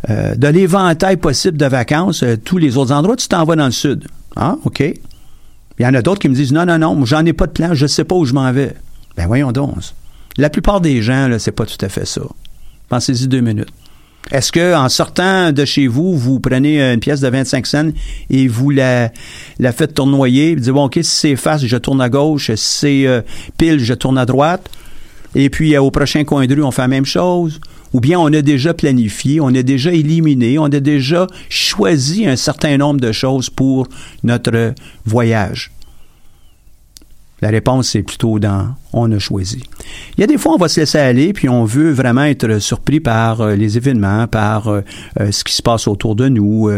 euh, 0.09 0.35
de 0.35 0.47
l'éventail 0.47 1.17
possible 1.17 1.57
de 1.57 1.65
vacances, 1.65 2.23
euh, 2.23 2.37
tous 2.37 2.57
les 2.57 2.77
autres 2.77 2.93
endroits, 2.93 3.15
tu 3.15 3.27
t'en 3.27 3.43
vas 3.43 3.55
dans 3.55 3.65
le 3.65 3.71
sud. 3.71 4.07
Ah, 4.35 4.55
OK. 4.63 4.83
Il 5.79 5.83
y 5.83 5.85
en 5.85 5.93
a 5.93 6.01
d'autres 6.01 6.19
qui 6.19 6.29
me 6.29 6.35
disent 6.35 6.53
non, 6.53 6.65
non, 6.65 6.79
non, 6.79 7.05
j'en 7.05 7.25
ai 7.25 7.33
pas 7.33 7.47
de 7.47 7.51
plan, 7.51 7.73
je 7.73 7.83
ne 7.83 7.87
sais 7.87 8.03
pas 8.03 8.15
où 8.15 8.25
je 8.25 8.33
m'en 8.33 8.51
vais. 8.51 8.73
Ben 9.15 9.27
voyons 9.27 9.51
donc. 9.51 9.75
La 10.37 10.49
plupart 10.49 10.81
des 10.81 11.01
gens, 11.01 11.27
là, 11.27 11.39
c'est 11.39 11.51
pas 11.51 11.65
tout 11.65 11.83
à 11.83 11.89
fait 11.89 12.05
ça. 12.05 12.21
Pensez-y 12.89 13.27
deux 13.27 13.41
minutes. 13.41 13.69
Est-ce 14.31 14.51
que 14.51 14.75
en 14.75 14.89
sortant 14.89 15.51
de 15.51 15.63
chez 15.63 15.87
vous, 15.87 16.17
vous 16.17 16.39
prenez 16.39 16.81
une 16.81 16.99
pièce 16.99 17.21
de 17.21 17.29
25 17.29 17.65
cents 17.65 17.89
et 18.29 18.47
vous 18.47 18.71
la, 18.71 19.11
la 19.57 19.71
faites 19.71 19.93
tournoyer, 19.93 20.55
vous 20.55 20.61
dites 20.61 20.73
bon, 20.73 20.85
ok, 20.85 20.95
si 20.95 21.03
c'est 21.03 21.35
face, 21.37 21.65
je 21.65 21.77
tourne 21.77 22.01
à 22.01 22.09
gauche, 22.09 22.51
si 22.55 22.57
c'est 22.57 23.07
euh, 23.07 23.21
pile, 23.57 23.79
je 23.79 23.93
tourne 23.93 24.17
à 24.17 24.25
droite. 24.25 24.69
Et 25.33 25.49
puis 25.49 25.75
euh, 25.75 25.81
au 25.81 25.91
prochain 25.91 26.23
coin 26.25 26.45
de 26.45 26.53
rue, 26.53 26.63
on 26.63 26.71
fait 26.71 26.81
la 26.81 26.87
même 26.89 27.05
chose? 27.05 27.61
Ou 27.93 27.99
bien 27.99 28.19
on 28.19 28.31
a 28.33 28.41
déjà 28.41 28.73
planifié, 28.73 29.39
on 29.39 29.47
a 29.47 29.63
déjà 29.63 29.93
éliminé, 29.93 30.59
on 30.59 30.65
a 30.65 30.79
déjà 30.79 31.27
choisi 31.49 32.27
un 32.27 32.35
certain 32.35 32.77
nombre 32.77 32.99
de 32.99 33.11
choses 33.11 33.49
pour 33.49 33.87
notre 34.23 34.73
voyage? 35.05 35.71
La 37.39 37.49
réponse, 37.49 37.89
c'est 37.89 38.01
plutôt 38.01 38.39
dans 38.39 38.69
on 38.93 39.11
a 39.11 39.19
choisi. 39.19 39.61
Il 40.17 40.21
y 40.21 40.23
a 40.23 40.27
des 40.27 40.39
fois, 40.39 40.53
on 40.53 40.57
va 40.57 40.67
se 40.67 40.79
laisser 40.79 40.97
aller, 40.97 41.33
puis 41.33 41.47
on 41.47 41.65
veut 41.65 41.91
vraiment 41.91 42.23
être 42.23 42.57
surpris 42.57 42.99
par 42.99 43.41
euh, 43.41 43.55
les 43.55 43.77
événements, 43.77 44.25
par 44.25 44.69
euh, 44.69 44.81
euh, 45.19 45.31
ce 45.31 45.43
qui 45.43 45.53
se 45.53 45.61
passe 45.61 45.87
autour 45.87 46.15
de 46.15 46.29
nous. 46.29 46.71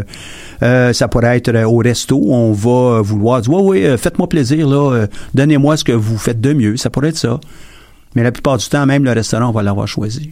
ça 0.59 1.07
pourrait 1.07 1.37
être 1.37 1.55
au 1.63 1.77
resto, 1.77 2.21
on 2.27 2.51
va 2.51 3.01
vouloir 3.01 3.41
dire, 3.41 3.53
oui, 3.53 3.85
oui, 3.85 3.97
faites-moi 3.97 4.27
plaisir, 4.27 4.67
là, 4.67 5.07
donnez-moi 5.33 5.77
ce 5.77 5.85
que 5.85 5.93
vous 5.93 6.17
faites 6.17 6.41
de 6.41 6.51
mieux. 6.51 6.75
Ça 6.75 6.89
pourrait 6.89 7.09
être 7.09 7.17
ça. 7.17 7.39
Mais 8.15 8.23
la 8.23 8.31
plupart 8.31 8.57
du 8.57 8.67
temps, 8.67 8.85
même 8.85 9.05
le 9.05 9.11
restaurant, 9.11 9.47
on 9.49 9.51
va 9.51 9.63
l'avoir 9.63 9.87
choisi. 9.87 10.31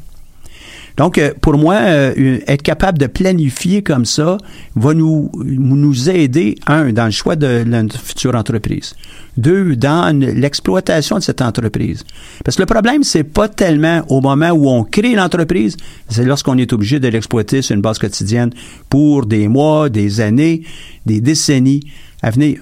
Donc, 0.98 1.20
euh, 1.20 1.32
pour 1.39 1.58
moi, 1.58 1.75
euh, 1.75 2.39
être 2.48 2.63
capable 2.63 2.98
de 2.98 3.06
planifier 3.06 3.84
comme 3.84 4.06
ça 4.06 4.38
va 4.75 4.94
nous, 4.96 5.32
nous 5.46 6.10
aider, 6.10 6.56
un, 6.66 6.92
dans 6.92 7.06
le 7.06 7.12
choix 7.12 7.36
de 7.36 7.63
notre 7.63 8.00
future 8.00 8.36
entreprise. 8.36 8.96
Deux, 9.38 9.75
dans 9.75 10.18
l'exploitation 10.20 11.18
de 11.18 11.24
cette 11.24 11.44
entreprise. 11.44 12.04
Parce 12.44 12.58
que 12.58 12.63
le 12.63 12.66
problème, 12.66 13.04
c'est 13.04 13.24
pas 13.24 13.48
tellement 13.48 14.01
au 14.10 14.22
moment 14.22 14.50
où 14.50 14.68
on 14.68 14.84
crée 14.84 15.13
l'entreprise, 15.13 15.77
c'est 16.10 16.25
lorsqu'on 16.25 16.58
est 16.58 16.74
obligé 16.74 17.00
de 17.00 17.08
l'exploiter 17.08 17.62
sur 17.62 17.75
une 17.75 17.82
base 17.82 18.00
quotidienne 18.00 18.50
pour 18.89 19.27
des 19.27 19.48
mois, 19.48 19.89
des 19.89 20.20
années, 20.20 20.63
des 21.06 21.22
décennies 21.22 21.82
à 22.24 22.32
venir. 22.32 22.60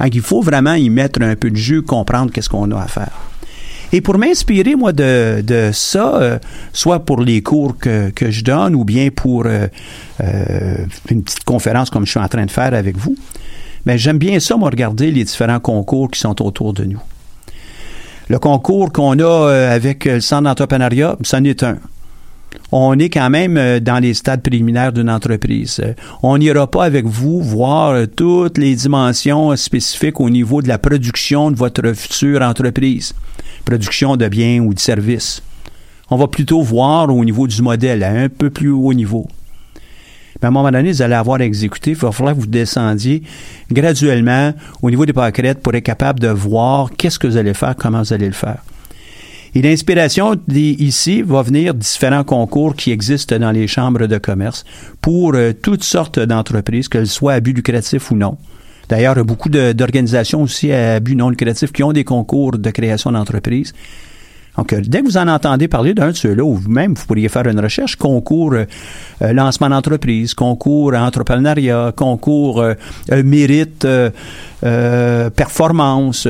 Donc, 0.00 0.12
il 0.12 0.20
faut 0.20 0.42
vraiment 0.42 0.74
y 0.74 0.90
mettre 0.90 1.22
un 1.22 1.36
peu 1.36 1.50
de 1.50 1.56
jus, 1.56 1.82
comprendre 1.82 2.32
qu'est-ce 2.32 2.48
qu'on 2.48 2.72
a 2.72 2.80
à 2.80 2.88
faire. 2.88 3.31
Et 3.92 4.00
pour 4.00 4.16
m'inspirer, 4.16 4.74
moi, 4.74 4.92
de, 4.92 5.42
de 5.42 5.70
ça, 5.72 6.16
euh, 6.16 6.38
soit 6.72 7.00
pour 7.00 7.20
les 7.20 7.42
cours 7.42 7.76
que, 7.76 8.10
que, 8.10 8.30
je 8.30 8.42
donne 8.42 8.74
ou 8.74 8.84
bien 8.84 9.10
pour 9.10 9.44
euh, 9.44 9.66
euh, 10.22 10.76
une 11.10 11.22
petite 11.22 11.44
conférence 11.44 11.90
comme 11.90 12.06
je 12.06 12.12
suis 12.12 12.20
en 12.20 12.28
train 12.28 12.46
de 12.46 12.50
faire 12.50 12.72
avec 12.72 12.96
vous, 12.96 13.14
mais 13.84 13.94
ben, 13.94 13.98
j'aime 13.98 14.18
bien 14.18 14.40
ça, 14.40 14.56
moi, 14.56 14.70
regarder 14.70 15.10
les 15.10 15.24
différents 15.24 15.60
concours 15.60 16.10
qui 16.10 16.20
sont 16.20 16.40
autour 16.42 16.72
de 16.72 16.84
nous. 16.84 17.00
Le 18.28 18.38
concours 18.38 18.92
qu'on 18.92 19.18
a 19.18 19.68
avec 19.70 20.06
le 20.06 20.20
Centre 20.20 20.44
d'entrepreneuriat, 20.44 21.16
c'en 21.22 21.44
est 21.44 21.62
un 21.62 21.76
on 22.72 22.98
est 22.98 23.10
quand 23.10 23.30
même 23.30 23.80
dans 23.80 23.98
les 23.98 24.14
stades 24.14 24.42
préliminaires 24.42 24.92
d'une 24.92 25.10
entreprise. 25.10 25.80
On 26.22 26.38
n'ira 26.38 26.66
pas 26.70 26.84
avec 26.84 27.04
vous 27.04 27.40
voir 27.40 28.06
toutes 28.16 28.58
les 28.58 28.74
dimensions 28.74 29.54
spécifiques 29.56 30.20
au 30.20 30.30
niveau 30.30 30.62
de 30.62 30.68
la 30.68 30.78
production 30.78 31.50
de 31.50 31.56
votre 31.56 31.92
future 31.92 32.42
entreprise 32.42 33.14
production 33.64 34.16
de 34.16 34.28
biens 34.28 34.60
ou 34.60 34.74
de 34.74 34.78
services. 34.78 35.42
On 36.10 36.16
va 36.16 36.28
plutôt 36.28 36.62
voir 36.62 37.14
au 37.14 37.24
niveau 37.24 37.46
du 37.46 37.62
modèle, 37.62 38.02
à 38.02 38.10
un 38.10 38.28
peu 38.28 38.50
plus 38.50 38.70
haut 38.70 38.92
niveau. 38.92 39.26
Mais 40.40 40.46
à 40.46 40.48
un 40.48 40.50
moment 40.50 40.70
donné, 40.70 40.92
vous 40.92 41.02
allez 41.02 41.14
avoir 41.14 41.40
exécuté, 41.40 41.92
il 41.92 41.96
va 41.96 42.12
falloir 42.12 42.34
que 42.34 42.40
vous 42.40 42.46
descendiez 42.46 43.22
graduellement 43.70 44.52
au 44.82 44.90
niveau 44.90 45.06
des 45.06 45.12
pâquerettes 45.12 45.60
pour 45.60 45.74
être 45.74 45.84
capable 45.84 46.20
de 46.20 46.28
voir 46.28 46.90
qu'est-ce 46.96 47.18
que 47.18 47.26
vous 47.26 47.36
allez 47.36 47.54
faire, 47.54 47.76
comment 47.76 48.02
vous 48.02 48.12
allez 48.12 48.26
le 48.26 48.32
faire. 48.32 48.58
Et 49.54 49.60
l'inspiration 49.60 50.34
ici 50.48 51.20
va 51.20 51.42
venir 51.42 51.74
différents 51.74 52.24
concours 52.24 52.74
qui 52.74 52.90
existent 52.90 53.38
dans 53.38 53.50
les 53.50 53.66
chambres 53.66 54.06
de 54.06 54.16
commerce 54.16 54.64
pour 55.02 55.34
euh, 55.34 55.52
toutes 55.52 55.84
sortes 55.84 56.18
d'entreprises, 56.18 56.88
qu'elles 56.88 57.06
soient 57.06 57.34
à 57.34 57.40
but 57.40 57.52
lucratif 57.52 58.10
ou 58.10 58.16
non. 58.16 58.38
D'ailleurs, 58.88 59.22
beaucoup 59.26 59.50
d'organisations 59.50 60.42
aussi 60.42 60.72
à 60.72 61.00
but 61.00 61.16
non 61.16 61.28
lucratif 61.28 61.70
qui 61.70 61.82
ont 61.82 61.92
des 61.92 62.04
concours 62.04 62.52
de 62.52 62.70
création 62.70 63.12
d'entreprise. 63.12 63.74
Donc, 64.56 64.72
euh, 64.72 64.80
dès 64.82 65.00
que 65.00 65.04
vous 65.04 65.18
en 65.18 65.28
entendez 65.28 65.68
parler 65.68 65.92
d'un 65.92 66.12
de 66.12 66.16
ceux-là, 66.16 66.42
ou 66.42 66.54
vous-même, 66.54 66.94
vous 66.94 67.04
pourriez 67.04 67.28
faire 67.28 67.46
une 67.46 67.60
recherche, 67.60 67.96
concours 67.96 68.54
euh, 68.54 68.64
lancement 69.34 69.68
d'entreprise, 69.68 70.32
concours 70.32 70.94
entrepreneuriat, 70.94 71.92
concours 71.94 72.64
mérite, 73.10 73.86
performance. 75.36 76.26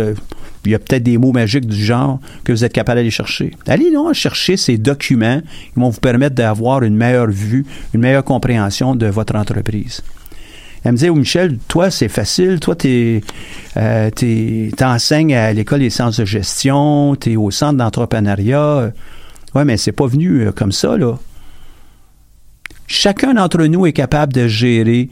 Il 0.65 0.73
y 0.73 0.75
a 0.75 0.79
peut-être 0.79 1.03
des 1.03 1.19
mots 1.19 1.33
magiques 1.33 1.67
du 1.67 1.85
genre 1.85 2.21
que 2.45 2.53
vous 2.53 2.65
êtes 2.65 2.73
capable 2.73 2.99
d'aller 2.99 3.11
chercher. 3.11 3.53
Allez 3.67 3.91
donc 3.91 4.15
chercher 4.15 4.57
ces 4.57 4.79
documents 4.79 5.41
qui 5.41 5.81
vont 5.81 5.91
vous 5.91 6.01
permettre 6.01 6.35
d'avoir 6.35 6.83
une 6.83 6.97
meilleure 6.97 7.31
vue, 7.31 7.65
une 7.95 8.01
meilleure 8.01 8.25
compréhension 8.25 8.95
de 8.95 9.07
votre 9.07 9.35
entreprise. 9.35 10.03
Elle 10.85 10.93
me 10.93 10.97
disait, 10.97 11.11
oh, 11.11 11.15
Michel, 11.15 11.59
toi, 11.69 11.91
c'est 11.91 12.09
facile. 12.09 12.59
Toi, 12.59 12.75
tu 12.75 13.23
euh, 13.77 14.71
enseignes 14.81 15.35
à 15.35 15.53
l'École 15.53 15.81
des 15.81 15.91
sciences 15.91 16.19
de 16.19 16.25
gestion, 16.25 17.15
tu 17.15 17.33
es 17.33 17.37
au 17.37 17.51
centre 17.53 17.79
d'entrepreneuriat. 17.79 18.93
Oui, 19.55 19.63
mais 19.65 19.77
c'est 19.77 19.93
pas 19.93 20.07
venu 20.07 20.41
euh, 20.41 20.53
comme 20.53 20.73
ça, 20.73 20.97
là. 20.97 21.19
Chacun 22.89 23.35
d'entre 23.35 23.65
nous 23.65 23.87
est 23.87 23.93
capable 23.93 24.33
de 24.33 24.49
gérer 24.49 25.09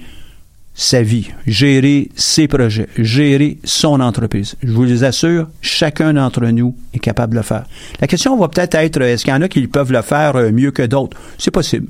sa 0.81 1.03
vie, 1.03 1.29
gérer 1.47 2.09
ses 2.17 2.49
projets, 2.49 2.89
gérer 2.97 3.59
son 3.65 4.01
entreprise. 4.01 4.57
Je 4.63 4.73
vous 4.73 4.85
les 4.85 5.05
assure, 5.05 5.47
chacun 5.61 6.15
d'entre 6.15 6.47
nous 6.47 6.75
est 6.95 6.99
capable 6.99 7.35
de 7.35 7.39
le 7.39 7.43
faire. 7.43 7.67
La 8.01 8.07
question 8.07 8.35
va 8.39 8.49
peut-être 8.49 8.77
être, 8.77 9.03
est-ce 9.03 9.23
qu'il 9.23 9.35
y 9.35 9.37
en 9.37 9.43
a 9.43 9.49
qui 9.49 9.67
peuvent 9.67 9.93
le 9.93 10.01
faire 10.01 10.37
euh, 10.37 10.51
mieux 10.51 10.71
que 10.71 10.81
d'autres? 10.81 11.19
C'est 11.37 11.51
possible. 11.51 11.89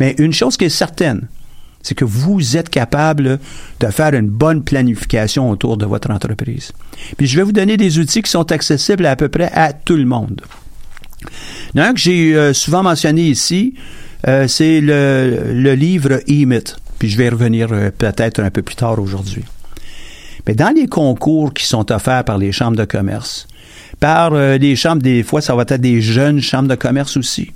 Mais 0.00 0.16
une 0.18 0.32
chose 0.32 0.56
qui 0.56 0.64
est 0.64 0.70
certaine, 0.70 1.28
c'est 1.82 1.94
que 1.94 2.04
vous 2.04 2.56
êtes 2.56 2.68
capable 2.68 3.38
de 3.78 3.86
faire 3.86 4.14
une 4.14 4.28
bonne 4.28 4.64
planification 4.64 5.48
autour 5.48 5.76
de 5.76 5.86
votre 5.86 6.10
entreprise. 6.10 6.72
Puis 7.16 7.28
je 7.28 7.36
vais 7.36 7.44
vous 7.44 7.52
donner 7.52 7.76
des 7.76 8.00
outils 8.00 8.22
qui 8.22 8.30
sont 8.30 8.50
accessibles 8.50 9.06
à, 9.06 9.14
peu 9.14 9.28
près 9.28 9.52
à 9.52 9.72
tout 9.72 9.96
le 9.96 10.04
monde. 10.04 10.40
Il 11.76 11.80
que 11.80 12.00
j'ai 12.00 12.34
euh, 12.34 12.52
souvent 12.54 12.82
mentionné 12.82 13.28
ici, 13.28 13.74
euh, 14.26 14.48
c'est 14.48 14.80
le, 14.80 15.74
livre 15.74 16.14
E-Myth. 16.28 16.76
Puis 16.98 17.08
je 17.08 17.18
vais 17.18 17.28
revenir 17.28 17.68
euh, 17.72 17.90
peut-être 17.90 18.40
un 18.40 18.50
peu 18.50 18.62
plus 18.62 18.76
tard 18.76 18.98
aujourd'hui. 18.98 19.44
Mais 20.46 20.54
dans 20.54 20.74
les 20.74 20.86
concours 20.86 21.54
qui 21.54 21.64
sont 21.64 21.90
offerts 21.90 22.24
par 22.24 22.38
les 22.38 22.52
chambres 22.52 22.76
de 22.76 22.84
commerce, 22.84 23.46
par 24.00 24.32
les 24.32 24.76
chambres, 24.76 25.00
des 25.00 25.22
fois, 25.22 25.40
ça 25.40 25.54
va 25.54 25.62
être 25.62 25.80
des 25.80 26.02
jeunes 26.02 26.40
chambres 26.40 26.68
de 26.68 26.74
commerce 26.74 27.16
aussi 27.16 27.52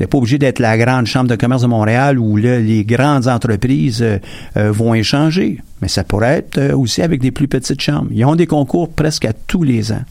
n'est 0.00 0.06
pas 0.06 0.18
obligé 0.18 0.38
d'être 0.38 0.58
la 0.58 0.78
grande 0.78 1.06
chambre 1.06 1.28
de 1.28 1.36
commerce 1.36 1.62
de 1.62 1.66
Montréal 1.66 2.18
où 2.18 2.36
les 2.36 2.84
grandes 2.84 3.26
entreprises 3.26 4.02
euh, 4.02 4.18
euh, 4.56 4.70
vont 4.70 4.94
échanger. 4.94 5.58
Mais 5.82 5.88
ça 5.88 6.04
pourrait 6.04 6.38
être 6.38 6.58
euh, 6.58 6.76
aussi 6.76 7.02
avec 7.02 7.20
des 7.20 7.30
plus 7.30 7.48
petites 7.48 7.80
chambres. 7.80 8.08
Ils 8.12 8.24
ont 8.24 8.36
des 8.36 8.46
concours 8.46 8.88
presque 8.90 9.24
à 9.24 9.32
tous 9.32 9.62
les 9.62 9.92
ans. 9.92 10.02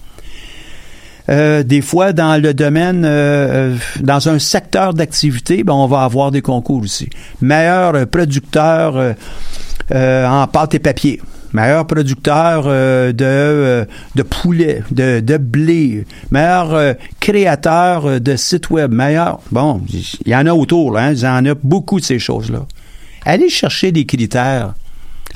Des 1.27 1.81
fois, 1.81 2.13
dans 2.13 2.41
le 2.41 2.53
domaine, 2.53 3.01
dans 3.99 4.29
un 4.29 4.39
secteur 4.39 4.93
d'activité, 4.93 5.63
ben, 5.63 5.73
on 5.73 5.87
va 5.87 6.03
avoir 6.03 6.31
des 6.31 6.41
concours 6.41 6.81
aussi. 6.81 7.09
Meilleur 7.41 8.07
producteur 8.07 9.15
en 9.91 10.47
pâte 10.47 10.75
et 10.75 10.79
papier 10.79 11.21
meilleur 11.53 11.87
producteur 11.87 12.65
euh, 12.67 13.11
de, 13.11 13.25
euh, 13.25 13.85
de 14.15 14.23
poulet, 14.23 14.83
de, 14.91 15.19
de 15.19 15.37
blé, 15.37 16.05
meilleur 16.31 16.73
euh, 16.73 16.93
créateur 17.19 18.21
de 18.21 18.35
site 18.35 18.69
web, 18.69 18.91
meilleur. 18.91 19.39
Bon, 19.51 19.81
il 19.91 20.31
y 20.31 20.35
en 20.35 20.45
a 20.45 20.53
autour, 20.53 20.97
hein, 20.97 21.13
il 21.13 21.19
y 21.19 21.27
en 21.27 21.45
a 21.45 21.55
beaucoup 21.55 21.99
de 21.99 22.05
ces 22.05 22.19
choses-là. 22.19 22.65
Allez 23.25 23.49
chercher 23.49 23.91
des 23.91 24.05
critères. 24.05 24.73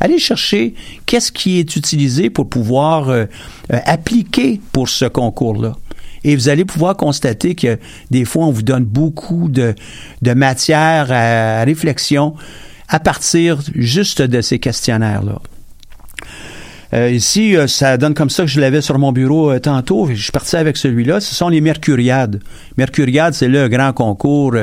Allez 0.02 0.20
chercher 0.20 0.74
qu'est-ce 1.06 1.32
qui 1.32 1.60
est 1.60 1.76
utilisé 1.76 2.30
pour 2.30 2.50
pouvoir 2.50 3.28
appliquer 3.70 4.60
pour 4.74 4.90
ce 4.90 5.06
concours-là. 5.06 5.78
Et 6.24 6.36
vous 6.36 6.50
allez 6.50 6.66
pouvoir 6.66 6.98
constater 6.98 7.56
que 7.56 7.80
des 8.10 8.26
fois, 8.26 8.46
on 8.46 8.52
vous 8.52 8.64
donne 8.64 8.84
beaucoup 8.84 9.48
de, 9.48 9.76
de 10.22 10.34
matière 10.34 11.12
à 11.12 11.64
réflexion 11.64 12.36
à 12.88 13.00
partir 13.00 13.60
juste 13.74 14.22
de 14.22 14.42
ces 14.42 14.60
questionnaires-là. 14.60 15.40
Euh, 16.94 17.10
ici, 17.10 17.56
euh, 17.56 17.68
ça 17.68 17.98
donne 17.98 18.14
comme 18.14 18.30
ça 18.30 18.44
que 18.44 18.50
je 18.50 18.60
l'avais 18.60 18.82
sur 18.82 19.00
mon 19.00 19.12
bureau 19.14 19.52
euh, 19.52 19.60
tantôt. 19.60 20.10
Je 20.12 20.22
suis 20.22 20.32
parti 20.32 20.58
avec 20.58 20.76
celui-là. 20.76 21.22
Ce 21.22 21.34
sont 21.34 21.48
les 21.48 21.62
Mercuriades. 21.62 22.42
Mercuriades, 22.78 23.34
c'est 23.34 23.48
le 23.48 23.70
grand 23.70 23.94
concours 23.94 24.56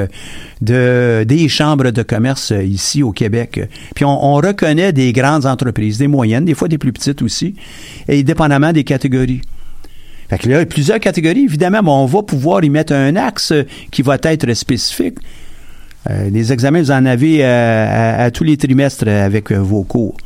de, 0.60 1.24
des 1.26 1.48
chambres 1.48 1.90
de 1.90 2.02
commerce 2.02 2.52
ici 2.62 3.02
au 3.02 3.12
Québec. 3.12 3.68
Puis 3.94 4.04
on, 4.04 4.24
on 4.24 4.34
reconnaît 4.34 4.92
des 4.92 5.12
grandes 5.12 5.46
entreprises, 5.46 5.96
des 5.98 6.08
moyennes, 6.08 6.44
des 6.44 6.54
fois 6.54 6.68
des 6.68 6.78
plus 6.78 6.92
petites 6.92 7.22
aussi, 7.22 7.54
et 8.08 8.22
dépendamment 8.22 8.72
des 8.72 8.84
catégories. 8.84 9.40
Fait 10.28 10.36
que 10.36 10.48
là, 10.48 10.56
il 10.56 10.58
y 10.58 10.62
a 10.62 10.66
plusieurs 10.66 11.00
catégories, 11.00 11.44
évidemment, 11.44 11.80
mais 11.82 11.90
on 11.90 12.04
va 12.04 12.22
pouvoir 12.22 12.62
y 12.62 12.68
mettre 12.68 12.92
un 12.92 13.16
axe 13.16 13.54
qui 13.90 14.02
va 14.02 14.18
être 14.22 14.52
spécifique. 14.52 15.16
Euh, 16.10 16.28
les 16.28 16.52
examens, 16.52 16.82
vous 16.82 16.90
en 16.90 17.06
avez 17.06 17.42
à, 17.44 18.30
tous 18.30 18.44
les 18.44 18.58
trimestres 18.58 19.08
avec 19.08 19.52
vos 19.52 19.84
cours. 19.84 20.16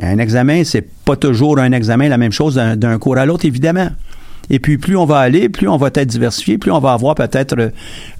Un 0.00 0.18
examen, 0.18 0.64
c'est 0.64 0.86
pas 1.04 1.16
toujours 1.16 1.58
un 1.58 1.72
examen 1.72 2.08
la 2.08 2.18
même 2.18 2.32
chose 2.32 2.54
d'un 2.54 2.98
cours 2.98 3.18
à 3.18 3.26
l'autre, 3.26 3.44
évidemment. 3.44 3.90
Et 4.50 4.58
puis, 4.58 4.78
plus 4.78 4.96
on 4.96 5.04
va 5.04 5.18
aller, 5.18 5.48
plus 5.48 5.68
on 5.68 5.76
va 5.76 5.88
être 5.88 6.04
diversifié, 6.04 6.58
plus 6.58 6.72
on 6.72 6.80
va 6.80 6.92
avoir 6.92 7.14
peut-être 7.14 7.58
euh, 7.58 7.70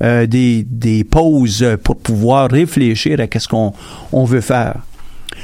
euh, 0.02 0.26
des, 0.26 0.64
des 0.68 1.04
pauses 1.04 1.66
pour 1.82 1.96
pouvoir 1.96 2.50
réfléchir 2.50 3.20
à 3.20 3.26
qu'est-ce 3.26 3.48
qu'on 3.48 3.72
on 4.12 4.24
veut 4.24 4.40
faire. 4.40 4.76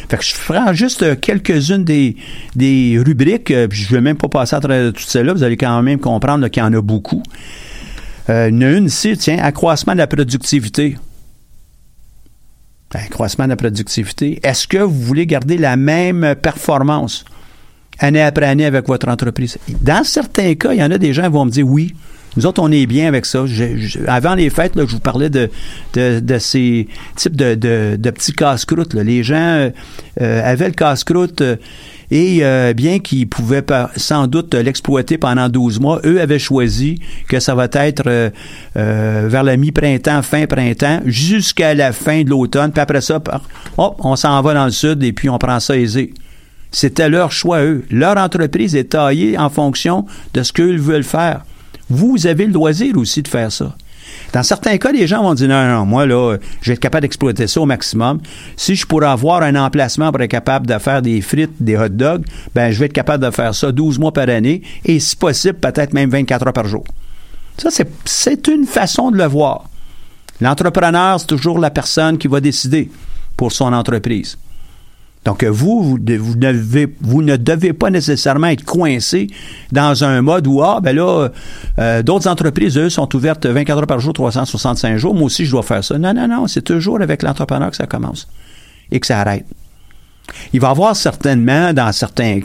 Fait 0.08 0.16
que 0.16 0.24
je 0.24 0.34
ferai 0.34 0.74
juste 0.74 1.20
quelques-unes 1.20 1.84
des, 1.84 2.16
des 2.56 3.00
rubriques, 3.04 3.50
euh, 3.50 3.68
puis 3.68 3.80
je 3.80 3.90
ne 3.90 3.96
vais 3.96 4.00
même 4.00 4.16
pas 4.16 4.28
passer 4.28 4.56
à 4.56 4.60
travers 4.60 4.92
toutes 4.92 5.00
celles-là, 5.00 5.34
vous 5.34 5.42
allez 5.42 5.56
quand 5.56 5.82
même 5.82 5.98
comprendre 5.98 6.48
qu'il 6.48 6.62
y 6.62 6.66
en 6.66 6.72
a 6.72 6.80
beaucoup. 6.80 7.22
Euh, 8.30 8.46
a 8.46 8.48
une 8.48 8.86
ici, 8.86 9.16
tiens, 9.16 9.38
accroissement 9.38 9.94
de 9.94 9.98
la 9.98 10.06
productivité. 10.06 10.96
Accroissement 12.94 13.44
de 13.44 13.50
la 13.50 13.56
productivité. 13.56 14.40
Est-ce 14.42 14.66
que 14.66 14.78
vous 14.78 15.00
voulez 15.00 15.26
garder 15.26 15.58
la 15.58 15.76
même 15.76 16.34
performance 16.40 17.24
année 17.98 18.22
après 18.22 18.46
année 18.46 18.64
avec 18.64 18.86
votre 18.86 19.08
entreprise? 19.08 19.58
Dans 19.82 20.04
certains 20.04 20.54
cas, 20.54 20.72
il 20.72 20.78
y 20.78 20.82
en 20.82 20.90
a 20.90 20.96
des 20.96 21.12
gens 21.12 21.24
qui 21.24 21.28
vont 21.30 21.44
me 21.44 21.50
dire 21.50 21.66
oui. 21.66 21.94
Nous 22.36 22.46
autres, 22.46 22.62
on 22.62 22.70
est 22.70 22.86
bien 22.86 23.08
avec 23.08 23.26
ça. 23.26 23.44
Avant 24.06 24.34
les 24.34 24.48
fêtes, 24.48 24.76
là, 24.76 24.84
je 24.86 24.92
vous 24.92 25.00
parlais 25.00 25.28
de, 25.28 25.50
de, 25.94 26.38
ces 26.38 26.88
types 27.16 27.36
de, 27.36 27.54
de, 27.54 28.10
petits 28.10 28.32
casse-croûtes. 28.32 28.94
Les 28.94 29.22
gens 29.22 29.36
euh, 29.36 29.70
euh, 30.20 30.40
avaient 30.44 30.68
le 30.68 30.74
casse-croûte 30.74 31.40
euh, 31.40 31.56
et 32.10 32.38
euh, 32.42 32.72
bien 32.72 32.98
qu'ils 33.00 33.28
pouvaient 33.28 33.64
sans 33.96 34.26
doute 34.26 34.54
l'exploiter 34.54 35.18
pendant 35.18 35.48
12 35.48 35.80
mois, 35.80 36.00
eux 36.04 36.20
avaient 36.20 36.38
choisi 36.38 37.00
que 37.28 37.38
ça 37.38 37.54
va 37.54 37.68
être 37.72 38.04
euh, 38.06 38.30
euh, 38.76 39.26
vers 39.28 39.42
la 39.42 39.56
mi-printemps, 39.56 40.22
fin 40.22 40.46
printemps, 40.46 41.00
jusqu'à 41.04 41.74
la 41.74 41.92
fin 41.92 42.22
de 42.22 42.30
l'automne. 42.30 42.72
Puis 42.72 42.80
après 42.80 43.00
ça, 43.00 43.16
hop, 43.76 43.94
on 43.98 44.16
s'en 44.16 44.40
va 44.42 44.54
dans 44.54 44.64
le 44.64 44.70
sud 44.70 45.02
et 45.02 45.12
puis 45.12 45.28
on 45.28 45.38
prend 45.38 45.60
ça 45.60 45.76
aisé. 45.76 46.14
C'était 46.70 47.08
leur 47.08 47.32
choix, 47.32 47.62
eux. 47.62 47.84
Leur 47.90 48.16
entreprise 48.16 48.74
est 48.76 48.90
taillée 48.90 49.38
en 49.38 49.48
fonction 49.48 50.06
de 50.34 50.42
ce 50.42 50.52
qu'eux 50.52 50.76
veulent 50.76 51.04
faire. 51.04 51.44
Vous 51.90 52.26
avez 52.26 52.46
le 52.46 52.52
loisir 52.52 52.96
aussi 52.98 53.22
de 53.22 53.28
faire 53.28 53.50
ça. 53.50 53.74
Dans 54.32 54.42
certains 54.42 54.76
cas, 54.76 54.92
les 54.92 55.06
gens 55.06 55.22
vont 55.22 55.34
dire 55.34 55.48
non, 55.48 55.66
non, 55.66 55.86
moi, 55.86 56.06
là, 56.06 56.36
je 56.60 56.70
vais 56.70 56.74
être 56.74 56.80
capable 56.80 57.02
d'exploiter 57.02 57.46
ça 57.46 57.60
au 57.60 57.66
maximum. 57.66 58.20
Si 58.56 58.74
je 58.74 58.86
pourrais 58.86 59.06
avoir 59.06 59.42
un 59.42 59.54
emplacement 59.56 60.12
pour 60.12 60.20
être 60.20 60.30
capable 60.30 60.66
de 60.66 60.78
faire 60.78 61.00
des 61.02 61.20
frites, 61.20 61.54
des 61.60 61.76
hot 61.76 61.88
dogs, 61.88 62.24
ben, 62.54 62.70
je 62.70 62.78
vais 62.78 62.86
être 62.86 62.92
capable 62.92 63.24
de 63.24 63.30
faire 63.30 63.54
ça 63.54 63.72
12 63.72 63.98
mois 63.98 64.12
par 64.12 64.28
année 64.28 64.62
et, 64.84 65.00
si 65.00 65.16
possible, 65.16 65.58
peut-être 65.58 65.92
même 65.94 66.10
24 66.10 66.46
heures 66.46 66.52
par 66.52 66.66
jour. 66.66 66.84
Ça, 67.56 67.70
c'est, 67.70 67.88
c'est 68.04 68.46
une 68.48 68.66
façon 68.66 69.10
de 69.10 69.16
le 69.16 69.26
voir. 69.26 69.64
L'entrepreneur, 70.40 71.18
c'est 71.18 71.26
toujours 71.26 71.58
la 71.58 71.70
personne 71.70 72.18
qui 72.18 72.28
va 72.28 72.40
décider 72.40 72.90
pour 73.36 73.50
son 73.52 73.72
entreprise. 73.72 74.38
Donc, 75.24 75.42
euh, 75.42 75.48
vous, 75.50 75.82
vous, 75.82 75.98
de- 75.98 76.16
vous, 76.16 76.34
devez- 76.36 76.94
vous 77.00 77.22
ne 77.22 77.36
devez 77.36 77.72
pas 77.72 77.90
nécessairement 77.90 78.46
être 78.48 78.64
coincé 78.64 79.26
dans 79.72 80.04
un 80.04 80.22
mode 80.22 80.46
où, 80.46 80.62
ah, 80.62 80.80
ben 80.82 80.94
là, 80.96 81.28
euh, 81.78 82.02
d'autres 82.02 82.28
entreprises, 82.28 82.78
eux, 82.78 82.88
sont 82.88 83.14
ouvertes 83.14 83.44
24 83.46 83.78
heures 83.80 83.86
par 83.86 84.00
jour, 84.00 84.12
365 84.12 84.96
jours. 84.96 85.14
Moi 85.14 85.24
aussi, 85.24 85.44
je 85.44 85.50
dois 85.50 85.62
faire 85.62 85.84
ça. 85.84 85.98
Non, 85.98 86.14
non, 86.14 86.28
non. 86.28 86.46
C'est 86.46 86.62
toujours 86.62 87.00
avec 87.02 87.22
l'entrepreneur 87.22 87.70
que 87.70 87.76
ça 87.76 87.86
commence 87.86 88.28
et 88.90 89.00
que 89.00 89.06
ça 89.06 89.20
arrête. 89.20 89.44
Il 90.52 90.60
va 90.60 90.68
y 90.68 90.70
avoir 90.70 90.94
certainement, 90.94 91.72
dans 91.72 91.90
certains, 91.92 92.40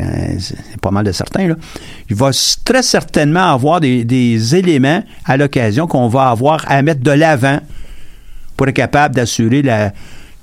euh, 0.00 0.04
pas 0.80 0.90
mal 0.90 1.04
de 1.04 1.12
certains, 1.12 1.48
là, 1.48 1.54
il 2.10 2.16
va 2.16 2.30
très 2.64 2.82
certainement 2.82 3.52
avoir 3.52 3.80
des, 3.80 4.04
des 4.04 4.54
éléments 4.56 5.02
à 5.24 5.36
l'occasion 5.36 5.86
qu'on 5.86 6.08
va 6.08 6.30
avoir 6.30 6.64
à 6.68 6.82
mettre 6.82 7.00
de 7.00 7.12
l'avant 7.12 7.60
pour 8.56 8.68
être 8.68 8.74
capable 8.74 9.14
d'assurer 9.14 9.62
la- 9.62 9.92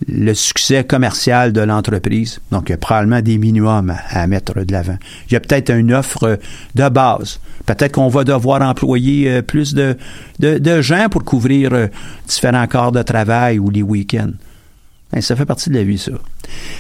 le 0.08 0.34
succès 0.34 0.84
commercial 0.84 1.52
de 1.52 1.62
l'entreprise. 1.62 2.40
Donc, 2.52 2.70
il 2.70 2.72
y 2.72 2.76
a 2.76 2.78
probablement 2.78 3.22
des 3.22 3.38
minimums 3.38 3.94
à, 4.10 4.28
mettre 4.28 4.64
de 4.64 4.72
l'avant. 4.72 4.98
Il 5.28 5.34
y 5.34 5.36
a 5.36 5.40
peut-être 5.40 5.72
une 5.72 5.94
offre 5.94 6.40
de 6.76 6.90
base. 6.90 7.40
Peut-être 7.66 7.94
qu'on 7.94 8.08
va 8.08 8.24
devoir 8.24 8.62
employer 8.62 9.30
euh, 9.30 9.42
plus 9.42 9.74
de, 9.74 9.98
de, 10.40 10.58
de 10.58 10.82
gens 10.82 11.10
pour 11.10 11.24
couvrir 11.24 11.74
euh, 11.74 11.88
différents 12.28 12.68
corps 12.68 12.92
de 12.92 13.02
travail 13.02 13.60
ou 13.60 13.70
les 13.70 13.82
week-ends. 13.82 14.32
Ben, 15.12 15.22
ça 15.22 15.36
fait 15.36 15.46
partie 15.46 15.70
de 15.70 15.76
la 15.76 15.84
vie, 15.84 15.98
ça. 15.98 16.12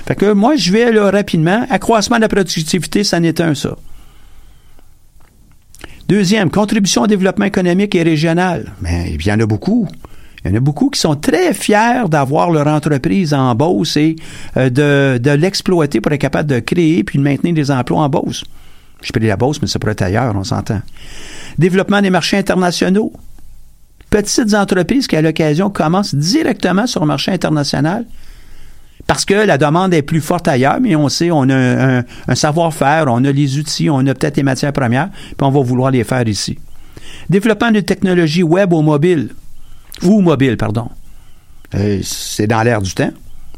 Fait 0.05 0.15
que 0.15 0.32
moi, 0.32 0.55
je 0.55 0.71
vais 0.71 0.91
là, 0.91 1.10
rapidement. 1.12 1.65
Accroissement 1.69 2.17
de 2.17 2.21
la 2.21 2.29
productivité, 2.29 3.03
ça 3.03 3.19
n'est 3.19 3.41
un, 3.41 3.55
ça. 3.55 3.75
Deuxième, 6.08 6.49
contribution 6.49 7.03
au 7.03 7.08
développement 7.08 7.45
économique 7.45 7.93
et 7.95 8.03
régional. 8.03 8.73
Ben, 8.82 9.05
il 9.08 9.23
y 9.23 9.32
en 9.32 9.39
a 9.39 9.45
beaucoup. 9.45 9.88
Il 10.45 10.52
y 10.52 10.54
en 10.54 10.58
a 10.58 10.60
beaucoup 10.62 10.89
qui 10.89 10.99
sont 10.99 11.15
très 11.15 11.54
fiers 11.54 12.04
d'avoir 12.10 12.49
leur 12.49 12.67
entreprise 12.67 13.34
en 13.34 13.54
Beauce 13.56 13.97
et 13.97 14.15
euh, 14.58 14.69
de, 14.69 15.17
de 15.17 15.32
l'exploiter 15.32 15.99
pour 15.99 16.12
être 16.13 16.21
capable 16.21 16.49
de 16.49 16.60
créer 16.60 17.04
puis 17.04 17.19
de 17.19 17.23
maintenir 17.23 17.54
des 17.54 17.69
emplois 17.71 17.99
en 18.02 18.10
Beauce. 18.10 18.43
Je 19.02 19.12
pris 19.12 19.25
la 19.28 19.36
Beauce, 19.38 19.62
mais 19.62 19.67
ça 19.67 19.80
pourrait 19.80 19.93
être 19.93 20.02
ailleurs, 20.02 20.34
on 20.36 20.43
s'entend. 20.43 20.82
Développement 21.58 22.02
des 22.02 22.10
marchés 22.10 22.38
internationaux. 22.38 23.12
Petites 24.10 24.54
entreprises 24.56 25.08
qui, 25.08 25.15
à 25.15 25.21
l'occasion, 25.21 25.69
commencent 25.69 26.15
directement 26.15 26.88
sur 26.88 27.02
le 27.02 27.08
marché 27.08 27.32
international 27.32 28.06
parce 29.08 29.23
que 29.25 29.34
la 29.34 29.58
demande 29.58 29.93
est 29.93 30.02
plus 30.02 30.21
forte 30.21 30.47
ailleurs, 30.47 30.80
mais 30.82 30.95
on 30.95 31.10
sait, 31.10 31.32
on 31.32 31.43
a 31.49 31.56
un, 31.56 31.99
un- 31.99 32.04
un 32.28 32.36
savoir-faire, 32.36 33.06
on 33.08 33.23
a 33.25 33.32
les 33.32 33.58
outils, 33.58 33.89
on 33.89 33.99
a 33.99 34.13
peut-être 34.13 34.38
les 34.38 34.43
matières 34.43 34.73
premières, 34.73 35.10
puis 35.12 35.36
on 35.41 35.49
va 35.52 35.62
vouloir 35.62 35.91
les 35.91 36.04
faire 36.04 36.28
ici. 36.28 36.58
Développement 37.30 37.71
de 37.71 37.80
technologies 37.80 38.43
web 38.43 38.71
au 38.73 38.82
mobile, 38.82 39.30
ou 40.04 40.21
mobile, 40.21 40.58
pardon. 40.58 40.89
Euh, 41.75 41.99
c'est 42.04 42.47
dans 42.47 42.63
l'air 42.63 42.82
du 42.82 42.93
temps, 42.93 43.12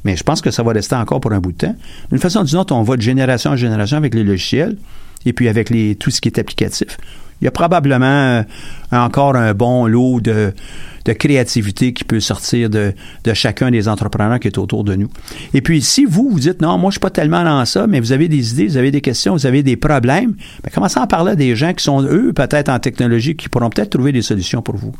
mais 0.03 0.15
je 0.15 0.23
pense 0.23 0.41
que 0.41 0.51
ça 0.51 0.63
va 0.63 0.73
rester 0.73 0.95
encore 0.95 1.21
pour 1.21 1.31
un 1.31 1.39
bout 1.39 1.51
de 1.51 1.57
temps. 1.57 1.75
D'une 2.09 2.19
façon 2.19 2.41
ou 2.41 2.43
d'une 2.43 2.57
autre, 2.57 2.75
on 2.75 2.83
va 2.83 2.97
de 2.97 3.01
génération 3.01 3.51
en 3.51 3.55
génération 3.55 3.97
avec 3.97 4.13
les 4.13 4.23
logiciels 4.23 4.77
et 5.25 5.33
puis 5.33 5.47
avec 5.47 5.69
les, 5.69 5.95
tout 5.95 6.09
ce 6.11 6.19
qui 6.19 6.29
est 6.29 6.39
applicatif. 6.39 6.97
Il 7.41 7.45
y 7.45 7.47
a 7.47 7.51
probablement 7.51 8.05
euh, 8.05 8.43
encore 8.91 9.35
un 9.35 9.53
bon 9.53 9.87
lot 9.87 10.19
de, 10.21 10.53
de 11.05 11.13
créativité 11.13 11.93
qui 11.93 12.03
peut 12.03 12.19
sortir 12.19 12.69
de, 12.69 12.93
de 13.23 13.33
chacun 13.33 13.71
des 13.71 13.87
entrepreneurs 13.87 14.39
qui 14.39 14.47
est 14.47 14.57
autour 14.57 14.83
de 14.83 14.95
nous. 14.95 15.09
Et 15.53 15.61
puis, 15.61 15.81
si 15.81 16.05
vous, 16.05 16.29
vous 16.29 16.39
dites, 16.39 16.61
non, 16.61 16.77
moi, 16.77 16.91
je 16.91 16.93
suis 16.93 16.99
pas 16.99 17.09
tellement 17.09 17.43
dans 17.43 17.65
ça, 17.65 17.87
mais 17.87 17.99
vous 17.99 18.11
avez 18.11 18.27
des 18.27 18.53
idées, 18.53 18.67
vous 18.67 18.77
avez 18.77 18.91
des 18.91 19.01
questions, 19.01 19.33
vous 19.33 19.45
avez 19.45 19.63
des 19.63 19.75
problèmes, 19.75 20.35
ben, 20.63 20.71
commencez 20.73 20.99
à 20.99 21.03
en 21.03 21.07
parler 21.07 21.31
à 21.31 21.35
des 21.35 21.55
gens 21.55 21.73
qui 21.73 21.83
sont, 21.83 22.03
eux, 22.03 22.31
peut-être 22.33 22.69
en 22.69 22.79
technologie, 22.79 23.35
qui 23.35 23.49
pourront 23.49 23.69
peut-être 23.69 23.91
trouver 23.91 24.11
des 24.11 24.21
solutions 24.21 24.61
pour 24.61 24.75
vous. 24.75 24.93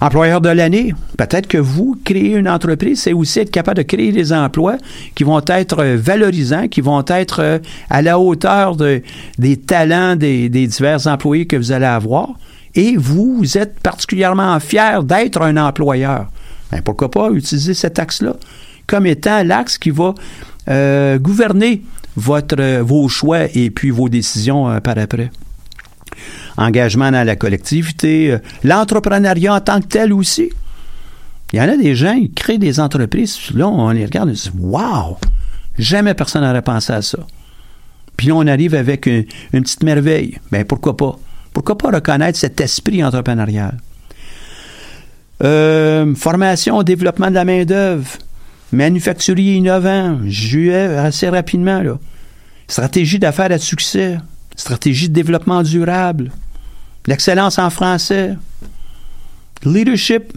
Employeur 0.00 0.40
de 0.42 0.50
l'année, 0.50 0.94
peut-être 1.16 1.46
que 1.46 1.56
vous 1.56 1.96
créez 2.04 2.34
une 2.34 2.48
entreprise, 2.48 3.00
c'est 3.00 3.14
aussi 3.14 3.40
être 3.40 3.50
capable 3.50 3.78
de 3.78 3.82
créer 3.82 4.12
des 4.12 4.32
emplois 4.32 4.76
qui 5.14 5.24
vont 5.24 5.40
être 5.46 5.78
euh, 5.78 5.96
valorisants, 5.96 6.68
qui 6.68 6.82
vont 6.82 7.04
être 7.08 7.40
euh, 7.40 7.58
à 7.88 8.02
la 8.02 8.18
hauteur 8.18 8.76
de- 8.76 9.02
des 9.38 9.56
talents 9.56 10.14
des, 10.16 10.48
divers 10.48 11.06
employés 11.06 11.46
que 11.46 11.56
vous 11.56 11.72
allez 11.72 11.86
avoir. 11.86 12.28
Et 12.74 12.96
vous, 12.98 13.56
êtes 13.56 13.80
particulièrement 13.80 14.60
fier 14.60 15.02
d'être 15.02 15.40
un 15.40 15.56
employeur. 15.56 16.26
Ben, 16.70 16.82
pourquoi 16.82 17.10
pas 17.10 17.30
utiliser 17.30 17.72
cet 17.72 17.98
axe-là 17.98 18.34
comme 18.86 19.06
étant 19.06 19.42
l'axe 19.42 19.78
qui 19.78 19.90
va 19.90 20.14
euh, 20.68 21.18
gouverner 21.18 21.82
votre, 22.16 22.80
vos 22.80 23.08
choix 23.08 23.44
et 23.54 23.70
puis 23.70 23.90
vos 23.90 24.08
décisions 24.08 24.80
par 24.80 24.98
après 24.98 25.30
engagement 26.56 27.10
dans 27.10 27.26
la 27.26 27.36
collectivité, 27.36 28.32
euh, 28.32 28.38
l'entrepreneuriat 28.64 29.54
en 29.54 29.60
tant 29.60 29.80
que 29.80 29.86
tel 29.86 30.12
aussi. 30.12 30.50
Il 31.52 31.58
y 31.58 31.62
en 31.62 31.68
a 31.68 31.76
des 31.76 31.94
gens, 31.94 32.12
ils 32.14 32.32
créent 32.32 32.58
des 32.58 32.80
entreprises, 32.80 33.38
là, 33.54 33.68
on 33.68 33.90
les 33.90 34.04
regarde 34.04 34.30
et 34.30 34.32
on 34.32 34.36
se 34.36 34.50
dit 34.50 34.56
Wow! 34.58 35.18
Jamais 35.78 36.14
personne 36.14 36.42
n'aurait 36.42 36.62
pensé 36.62 36.92
à 36.92 37.02
ça. 37.02 37.18
Puis 38.16 38.28
là, 38.28 38.34
on 38.34 38.46
arrive 38.46 38.74
avec 38.74 39.06
une, 39.06 39.24
petite 39.52 39.82
merveille. 39.82 40.38
Ben 40.50 40.64
pourquoi 40.64 40.96
pas? 40.96 41.18
Pourquoi 41.52 41.76
pas 41.76 41.90
reconnaître 41.90 42.38
cet 42.38 42.60
esprit 42.60 43.04
entrepreneurial? 43.04 43.76
Euh, 45.42 46.14
formation, 46.14 46.82
développement 46.82 47.28
de 47.28 47.34
la 47.34 47.44
main-d'œuvre, 47.44 48.08
manufacturier 48.72 49.56
innovant, 49.56 50.18
ai 50.24 50.74
assez 50.74 51.28
rapidement, 51.28 51.82
là. 51.82 51.98
Stratégie 52.68 53.18
d'affaires 53.18 53.52
à 53.52 53.58
succès, 53.58 54.18
stratégie 54.56 55.08
de 55.08 55.14
développement 55.14 55.62
durable, 55.62 56.32
l'excellence 57.06 57.58
en 57.58 57.70
français, 57.70 58.36
leadership, 59.64 60.32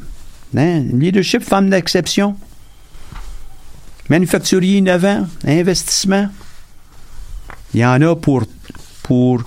hein, 0.55 0.83
leadership 0.93 1.43
femme 1.43 1.69
d'exception, 1.69 2.35
manufacturier 4.09 4.77
innovant, 4.77 5.27
investissement, 5.45 6.29
Il 7.73 7.81
y 7.81 7.85
en 7.85 8.01
a 8.01 8.15
pour, 8.15 8.43
pour 9.03 9.43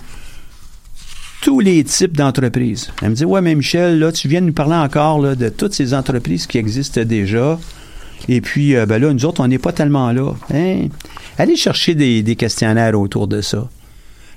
tous 1.42 1.58
les 1.58 1.82
types 1.82 2.16
d'entreprises. 2.16 2.92
Elle 3.02 3.10
me 3.10 3.14
dit, 3.16 3.24
ouais, 3.24 3.40
mais 3.40 3.56
Michel, 3.56 3.98
là, 3.98 4.12
tu 4.12 4.28
viens 4.28 4.40
de 4.40 4.46
nous 4.46 4.52
parler 4.52 4.76
encore 4.76 5.36
de 5.36 5.48
toutes 5.48 5.74
ces 5.74 5.92
entreprises 5.92 6.46
qui 6.46 6.58
existent 6.58 7.02
déjà. 7.02 7.58
Et 8.28 8.40
puis, 8.40 8.76
euh, 8.76 8.86
ben 8.86 9.02
là, 9.02 9.12
nous 9.12 9.24
autres, 9.24 9.42
on 9.42 9.48
n'est 9.48 9.58
pas 9.58 9.72
tellement 9.72 10.12
là. 10.12 10.32
Hein? 10.54 10.88
Allez 11.38 11.56
chercher 11.56 11.94
des, 11.96 12.36
questionnaires 12.36 12.98
autour 12.98 13.26
de 13.26 13.40
ça. 13.40 13.68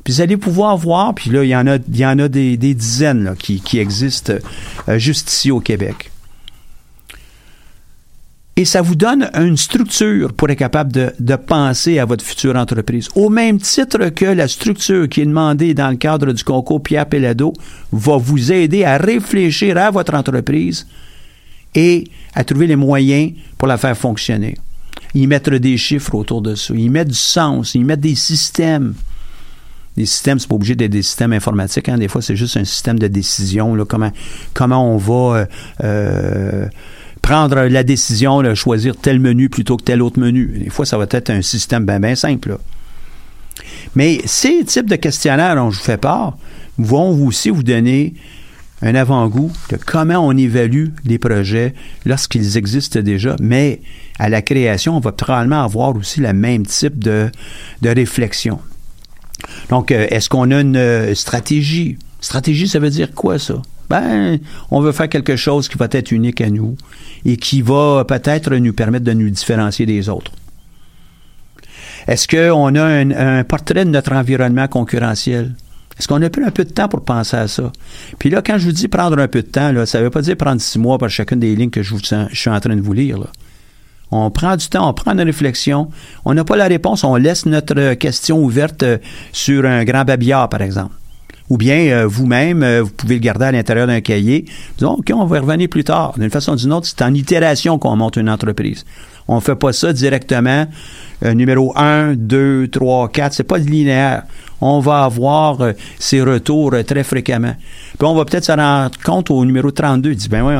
Puis 0.05 0.13
vous 0.13 0.21
allez 0.21 0.37
pouvoir 0.37 0.77
voir, 0.77 1.15
puis 1.15 1.31
là, 1.31 1.43
il 1.43 1.49
y 1.49 1.55
en 1.55 1.65
a, 1.65 1.77
il 1.77 1.97
y 1.97 2.05
en 2.05 2.19
a 2.19 2.27
des, 2.27 2.57
dizaines 2.57 3.23
là, 3.23 3.33
qui, 3.35 3.79
existent 3.79 4.33
euh, 4.87 4.99
juste 4.99 5.31
ici 5.31 5.49
au 5.49 5.59
Québec. 5.59 6.11
Et 8.55 8.65
ça 8.65 8.83
vous 8.83 8.93
donne 8.93 9.31
une 9.33 9.57
structure 9.57 10.31
pour 10.31 10.47
être 10.51 10.59
capable 10.59 10.91
de, 10.91 11.35
penser 11.35 11.97
à 11.97 12.05
votre 12.05 12.23
future 12.23 12.55
entreprise. 12.55 13.09
Au 13.15 13.29
même 13.29 13.57
titre 13.57 14.09
que 14.09 14.25
la 14.25 14.47
structure 14.47 15.09
qui 15.09 15.21
est 15.21 15.25
demandée 15.25 15.73
dans 15.73 15.89
le 15.89 15.97
cadre 15.97 16.31
du 16.31 16.43
concours 16.43 16.83
Pierre 16.83 17.07
Pelado 17.07 17.51
va 17.91 18.17
vous 18.17 18.51
aider 18.51 18.85
à 18.85 18.97
réfléchir 18.97 19.75
à 19.75 19.89
votre 19.89 20.13
entreprise 20.13 20.87
et 21.73 22.05
à 22.35 22.43
trouver 22.43 22.67
les 22.67 22.75
moyens 22.75 23.33
pour 23.57 23.67
la 23.67 23.77
faire 23.77 23.97
fonctionner. 23.97 24.55
Y 25.15 25.25
mettre 25.25 25.57
des 25.57 25.77
chiffres 25.77 26.13
autour 26.13 26.43
de 26.43 26.53
ça, 26.53 26.75
y 26.75 26.89
mettre 26.89 27.09
du 27.09 27.17
sens, 27.17 27.73
y 27.73 27.83
mettre 27.83 28.03
des 28.03 28.15
systèmes. 28.15 28.93
Les 29.97 30.05
systèmes, 30.05 30.39
c'est 30.39 30.47
pas 30.47 30.55
obligé 30.55 30.75
d'être 30.75 30.91
des 30.91 31.01
systèmes 31.01 31.33
informatiques. 31.33 31.87
Hein. 31.87 31.97
Des 31.97 32.07
fois, 32.07 32.21
c'est 32.21 32.35
juste 32.35 32.57
un 32.57 32.65
système 32.65 32.99
de 32.99 33.07
décision. 33.07 33.77
Comment, 34.53 34.93
on 34.93 34.97
va 34.97 35.13
euh, 35.13 35.45
euh, 35.83 36.65
prendre 37.21 37.61
la 37.61 37.83
décision 37.83 38.53
choisir 38.55 38.95
tel 38.97 39.19
menu 39.19 39.49
plutôt 39.49 39.77
que 39.77 39.83
tel 39.83 40.01
autre 40.01 40.19
menu. 40.19 40.59
Des 40.63 40.69
fois, 40.69 40.85
ça 40.85 40.97
va 40.97 41.05
être 41.09 41.29
un 41.29 41.41
système 41.41 41.85
bien, 41.85 41.99
bien 41.99 42.15
simple. 42.15 42.57
Mais 43.95 44.19
ces 44.25 44.65
types 44.65 44.89
de 44.89 44.97
questionnaires 44.97 45.55
dont 45.55 45.71
je 45.71 45.77
vous 45.77 45.85
fais 45.85 45.97
part 45.97 46.37
vont 46.77 47.25
aussi 47.25 47.49
vous 47.49 47.63
donner 47.63 48.13
un 48.81 48.93
avant-goût 48.93 49.51
de 49.69 49.77
comment 49.77 50.19
on 50.19 50.35
évalue 50.35 50.87
les 51.05 51.17
projets 51.17 51.73
lorsqu'ils 52.05 52.57
existent 52.57 52.99
déjà, 52.99 53.37
mais 53.39 53.79
à 54.19 54.27
la 54.27 54.41
création, 54.41 54.97
on 54.97 54.99
va 54.99 55.13
probablement 55.13 55.63
avoir 55.63 55.95
aussi 55.95 56.19
le 56.19 56.33
même 56.33 56.65
type 56.65 56.99
de 56.99 57.31
réflexion. 57.81 58.59
Donc, 59.69 59.91
euh, 59.91 60.07
est-ce 60.09 60.29
qu'on 60.29 60.51
a 60.51 60.61
une 60.61 60.77
euh, 60.77 61.15
stratégie? 61.15 61.97
Stratégie, 62.21 62.67
ça 62.67 62.79
veut 62.79 62.89
dire 62.89 63.13
quoi, 63.13 63.39
ça? 63.39 63.61
Ben, 63.89 64.39
on 64.71 64.81
veut 64.81 64.91
faire 64.91 65.09
quelque 65.09 65.35
chose 65.35 65.67
qui 65.67 65.77
va 65.77 65.87
être 65.91 66.11
unique 66.11 66.41
à 66.41 66.49
nous 66.49 66.75
et 67.23 67.37
qui 67.37 67.61
va 67.61 68.03
peut-être 68.07 68.55
nous 68.55 68.73
permettre 68.73 69.05
de 69.05 69.13
nous 69.13 69.29
différencier 69.29 69.85
des 69.85 70.09
autres. 70.09 70.31
Est-ce 72.07 72.27
qu'on 72.27 72.75
a 72.75 72.83
un, 72.83 73.43
portrait 73.43 73.85
de 73.85 73.89
notre 73.89 74.13
environnement 74.13 74.67
concurrentiel? 74.67 75.53
Est-ce 75.97 76.07
qu'on 76.07 76.21
a 76.21 76.29
pris 76.29 76.43
un 76.43 76.51
peu 76.51 76.65
de 76.65 76.71
temps 76.71 76.87
pour 76.87 77.03
penser 77.03 77.37
à 77.37 77.47
ça? 77.47 77.71
Puis 78.19 78.29
là, 78.29 78.41
quand 78.41 78.57
je 78.57 78.65
vous 78.65 78.71
dis 78.73 78.87
prendre 78.87 79.17
un 79.17 79.27
peu 79.27 79.41
de 79.41 79.47
temps, 79.47 79.85
ça 79.85 79.99
ne 79.99 80.03
veut 80.03 80.09
pas 80.09 80.21
dire 80.21 80.35
prendre 80.35 80.61
six 80.61 80.77
mois 80.77 80.97
pour 80.97 81.09
chacune 81.09 81.39
des 81.39 81.55
lignes 81.55 81.69
que 81.69 81.83
je, 81.83 81.95
suis 82.33 82.49
en 82.49 82.59
train 82.59 82.75
de 82.75 82.81
vous 82.81 82.93
lire. 82.93 83.19
On 84.15 84.31
prend 84.31 84.55
du 84.55 84.67
temps, 84.67 84.89
on 84.89 84.93
prend 84.93 85.11
une 85.11 85.21
réflexion. 85.21 85.89
On 86.25 86.33
n'a 86.33 86.43
pas 86.43 86.55
la 86.55 86.65
réponse, 86.65 87.03
on 87.03 87.15
laisse 87.15 87.45
notre 87.45 87.93
question 87.93 88.43
ouverte 88.43 88.83
sur 89.31 89.65
un 89.65 89.83
grand 89.83 90.05
babillard, 90.05 90.49
par 90.49 90.61
exemple. 90.61 90.93
Ou 91.49 91.57
bien 91.57 91.77
euh, 91.77 92.07
vous-même, 92.07 92.63
euh, 92.63 92.81
vous 92.81 92.89
pouvez 92.89 93.15
le 93.15 93.21
garder 93.21 93.45
à 93.45 93.51
l'intérieur 93.51 93.85
d'un 93.85 94.01
cahier. 94.01 94.45
Disons, 94.77 94.93
OK, 94.93 95.11
on 95.13 95.25
va 95.25 95.41
revenir 95.41 95.69
plus 95.69 95.83
tard. 95.83 96.13
D'une 96.17 96.31
façon 96.31 96.53
ou 96.53 96.55
d'une 96.55 96.73
autre, 96.73 96.87
c'est 96.87 97.03
en 97.03 97.13
itération 97.13 97.77
qu'on 97.77 97.95
monte 97.95 98.15
une 98.15 98.29
entreprise. 98.29 98.83
On 99.27 99.35
ne 99.35 99.41
fait 99.41 99.55
pas 99.55 99.73
ça 99.73 99.91
directement. 99.93 100.67
Euh, 101.23 101.33
numéro 101.33 101.73
1, 101.75 102.15
2, 102.15 102.67
3, 102.67 103.09
4, 103.09 103.33
c'est 103.33 103.43
pas 103.43 103.57
linéaire. 103.57 104.23
On 104.61 104.79
va 104.79 105.03
avoir 105.03 105.61
euh, 105.61 105.73
ces 105.99 106.21
retours 106.21 106.73
euh, 106.73 106.83
très 106.83 107.03
fréquemment. 107.03 107.53
Puis 107.97 108.07
on 108.07 108.13
va 108.13 108.25
peut-être 108.25 108.45
se 108.45 108.51
rendre 108.51 108.97
compte 109.03 109.31
au 109.31 109.43
numéro 109.45 109.71
32. 109.71 110.11
Il 110.11 110.15
dit, 110.15 110.29
ben 110.29 110.43
oui, 110.43 110.53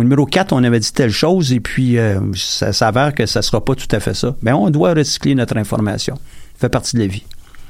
au 0.00 0.02
numéro 0.02 0.26
4, 0.26 0.52
on 0.52 0.64
avait 0.64 0.80
dit 0.80 0.92
telle 0.92 1.10
chose 1.10 1.52
et 1.52 1.60
puis 1.60 1.96
ça 2.34 2.72
s'avère 2.72 3.14
que 3.14 3.26
ça 3.26 3.40
ne 3.40 3.42
sera 3.42 3.64
pas 3.64 3.74
tout 3.74 3.88
à 3.90 4.00
fait 4.00 4.14
ça. 4.14 4.34
Ben 4.42 4.54
on 4.54 4.70
doit 4.70 4.94
recycler 4.94 5.34
notre 5.34 5.56
information. 5.56 6.16
Ça 6.54 6.60
fait 6.60 6.68
partie 6.68 6.96
de 6.96 7.00
la 7.02 7.06
vie. 7.06 7.24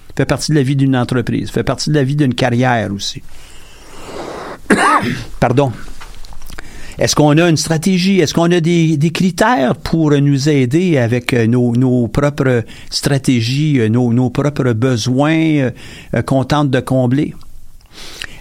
Ça 0.08 0.14
fait 0.16 0.26
partie 0.26 0.52
de 0.52 0.56
la 0.56 0.62
vie 0.62 0.76
d'une 0.76 0.96
entreprise. 0.96 1.48
Ça 1.48 1.52
fait 1.54 1.64
partie 1.64 1.90
de 1.90 1.94
la 1.94 2.04
vie 2.04 2.16
d'une 2.16 2.34
carrière 2.34 2.92
aussi. 2.92 3.22
Pardon. 5.40 5.72
Est-ce 7.00 7.14
qu'on 7.14 7.38
a 7.38 7.48
une 7.48 7.56
stratégie? 7.56 8.20
Est-ce 8.20 8.34
qu'on 8.34 8.50
a 8.52 8.60
des, 8.60 9.10
critères 9.12 9.74
pour 9.76 10.10
nous 10.10 10.48
aider 10.50 10.98
avec 10.98 11.32
euh, 11.32 11.46
nos, 11.46 12.08
propres 12.08 12.62
stratégies, 12.90 13.80
euh, 13.80 13.88
nos, 13.88 14.28
propres 14.28 14.72
besoins 14.74 15.70
euh, 16.14 16.22
qu'on 16.26 16.44
tente 16.44 16.70
de 16.70 16.80
combler? 16.80 17.34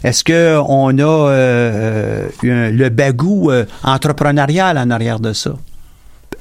Est-ce 0.03 0.23
qu'on 0.23 0.97
a 0.97 1.29
euh, 1.29 2.27
le 2.41 2.89
bagou 2.89 3.51
euh, 3.51 3.65
entrepreneurial 3.83 4.77
en 4.77 4.89
arrière 4.89 5.19
de 5.19 5.33
ça? 5.33 5.55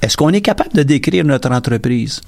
Est-ce 0.01 0.15
qu'on 0.15 0.29
est 0.29 0.41
capable 0.41 0.73
de 0.73 0.83
décrire 0.83 1.25
notre 1.25 1.51
entreprise? 1.51 2.21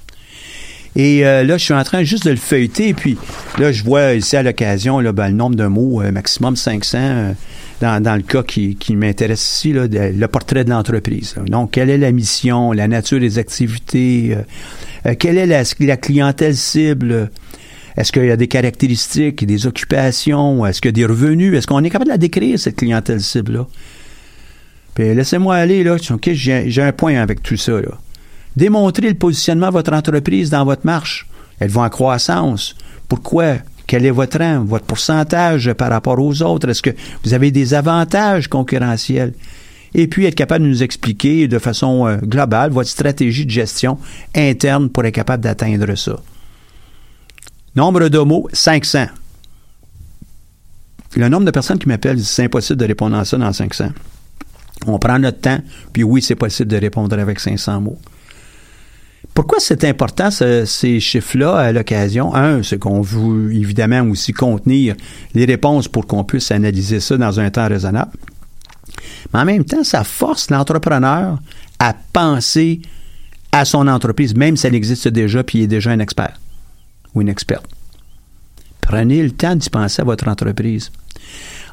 Et 0.96 1.26
euh, 1.26 1.44
là, 1.44 1.58
je 1.58 1.63
suis 1.63 1.74
en 1.74 1.84
train 1.84 2.04
juste 2.04 2.26
de 2.26 2.32
le 2.32 2.38
feuilleter. 2.38 2.89
Et 2.89 2.94
puis 2.94 3.17
là, 3.58 3.72
je 3.72 3.84
vois 3.84 4.13
ici 4.13 4.36
à 4.36 4.44
l'occasion 4.44 5.02
ben, 5.13 5.30
le 5.30 5.36
nombre 5.36 5.56
de 5.56 5.67
mots, 5.67 6.02
maximum 6.12 6.58
500 6.58 7.34
dans, 7.82 8.02
dans 8.02 8.15
le 8.15 8.22
cas 8.22 8.44
qui, 8.44 8.96
m'intéresse 8.96 9.41
ici, 9.41 9.74
là, 9.74 9.88
le 9.88 10.28
portrait 10.28 10.63
de 10.63 10.70
l'entreprise. 10.70 11.36
Donc, 11.48 11.72
quelle 11.72 11.89
est 11.89 11.98
la 11.98 12.12
mission, 12.12 12.72
la 12.72 12.88
nature 12.88 13.20
des 13.20 13.39
activités, 13.39 14.36
euh, 14.38 15.10
euh, 15.10 15.15
quelle 15.17 15.38
est 15.38 15.48
la 15.80 15.98
clientèle 15.98 16.56
cible, 16.56 17.32
est-ce 17.98 18.12
qu'il 18.12 18.26
y 18.26 18.32
a 18.32 18.38
des 18.38 18.48
caractéristiques, 18.48 19.46
des 19.46 19.68
occupations, 19.68 20.66
est-ce 20.66 20.82
qu'il 20.82 20.90
y 20.90 20.94
a 20.94 20.94
des 20.94 21.06
revenus, 21.06 21.54
est-ce 21.56 21.68
qu'on 21.68 21.84
est 21.84 21.90
capable 21.90 22.10
de 22.10 22.14
la 22.14 22.18
décrire, 22.18 22.60
cette 22.60 22.76
clientèle 22.76 23.22
cible-là? 23.22 23.68
Puis 24.96 25.14
laissez-moi 25.14 25.56
aller, 25.56 25.84
là, 25.84 25.96
OK, 26.10 26.30
j'ai 26.34 26.82
un 26.82 26.92
point 26.92 27.16
avec 27.16 27.42
tout 27.44 27.58
ça, 27.58 27.74
là. 27.74 27.98
Démontrer 28.56 29.08
le 29.08 29.16
positionnement 29.16 29.68
de 29.68 29.74
votre 29.74 29.94
entreprise 29.94 30.50
dans 30.50 30.66
votre 30.66 30.86
marche. 30.86 31.28
Elle 31.60 31.70
va 31.70 31.84
en 31.84 31.90
croissance? 31.90 32.76
Pourquoi? 33.08 33.56
Quel 33.88 34.06
est 34.06 34.12
votre 34.12 34.40
rang, 34.40 34.64
votre 34.64 34.86
pourcentage 34.86 35.72
par 35.74 35.90
rapport 35.90 36.20
aux 36.20 36.42
autres? 36.42 36.70
Est-ce 36.70 36.82
que 36.82 36.92
vous 37.24 37.34
avez 37.34 37.52
des 37.52 37.74
avantages 37.74 38.48
concurrentiels? 38.48 39.34
Et 39.94 40.08
puis 40.08 40.26
être 40.26 40.36
capable 40.36 40.64
de 40.66 40.70
nous 40.70 40.84
expliquer 40.84 41.48
de 41.48 41.60
façon 41.60 42.08
euh, 42.08 42.18
globale 42.18 42.72
votre 42.72 42.90
stratégie 42.90 43.46
de 43.46 43.52
gestion 43.52 43.98
interne 44.36 44.90
pour 44.90 45.04
être 45.06 45.14
capable 45.14 45.44
d'atteindre 45.44 45.94
ça. 45.96 46.20
Nombre 47.76 48.10
de 48.10 48.20
mots, 48.20 48.50
500. 48.52 49.06
Le 51.16 51.30
nombre 51.30 51.46
de 51.46 51.52
personnes 51.52 51.80
qui 51.80 51.88
m'appellent, 51.88 52.20
c'est 52.20 52.44
impossible 52.44 52.80
de 52.80 52.86
répondre 52.86 53.16
à 53.16 53.24
ça 53.24 53.38
dans 53.38 53.52
500. 53.54 53.90
On 54.88 55.00
prend 55.00 55.20
notre 55.20 55.40
temps, 55.40 55.60
puis 55.94 56.04
oui, 56.04 56.22
c'est 56.22 56.36
possible 56.36 56.70
de 56.70 56.78
répondre 56.78 57.18
avec 57.18 57.40
500 57.40 57.80
mots. 57.80 57.98
Pourquoi 59.34 59.60
c'est 59.62 59.86
important 59.86 60.32
ce, 60.32 60.66
ces 60.66 61.00
chiffres-là 61.00 61.56
à 61.56 61.72
l'occasion? 61.72 62.36
Un, 62.36 62.62
c'est 62.62 62.78
qu'on 62.78 63.00
veut 63.00 63.54
évidemment 63.54 64.02
aussi 64.10 64.34
contenir 64.34 64.96
les 65.34 65.46
réponses 65.46 65.88
pour 65.88 66.08
qu'on 66.08 66.26
puisse 66.26 66.52
analyser 66.52 67.00
ça 67.00 67.16
dans 67.16 67.40
un 67.40 67.50
temps 67.52 67.70
raisonnable. 67.70 68.12
Mais 69.34 69.40
en 69.40 69.46
même 69.46 69.64
temps, 69.64 69.86
ça 69.86 70.04
force 70.04 70.50
l'entrepreneur 70.50 71.40
à 71.80 71.96
penser 72.12 72.82
à 73.54 73.64
son 73.64 73.88
entreprise, 73.88 74.36
même 74.36 74.58
si 74.58 74.68
elle 74.68 74.76
existe 74.76 75.08
déjà 75.08 75.44
puis 75.44 75.60
il 75.60 75.64
est 75.64 75.68
déjà 75.68 75.92
un 75.92 76.00
expert 76.00 76.38
ou 77.13 77.21
une 77.21 77.30
experte. 77.30 77.65
Prenez 78.82 79.21
le 79.24 79.32
temps 79.32 79.56
d'y 79.56 79.69
penser 79.69 80.02
à 80.02 80.06
votre 80.06 80.28
entreprise. 80.28 80.91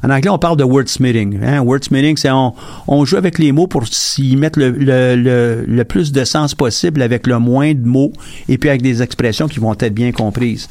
En 0.03 0.11
anglais, 0.11 0.31
on 0.31 0.39
parle 0.39 0.57
de 0.57 0.65
wordsmithing. 0.65 1.43
Hein? 1.43 1.61
Wordsmithing, 1.63 2.17
c'est 2.17 2.31
on, 2.31 3.05
joue 3.05 3.17
avec 3.17 3.39
les 3.39 3.51
mots 3.51 3.67
pour 3.67 3.89
s'y 3.89 4.37
mettre 4.37 4.59
le, 4.61 5.83
plus 5.83 6.13
de 6.13 6.25
sens 6.25 6.55
possible 6.55 7.03
avec 7.03 7.27
le 7.27 7.39
moins 7.39 7.75
de 7.75 7.85
mots 7.85 8.13
et 8.49 8.59
puis 8.59 8.69
avec 8.69 8.83
des 8.83 9.03
expressions 9.03 9.49
qui 9.49 9.59
vont 9.59 9.73
être 9.73 9.95
bien 9.95 10.13
comprises. 10.13 10.69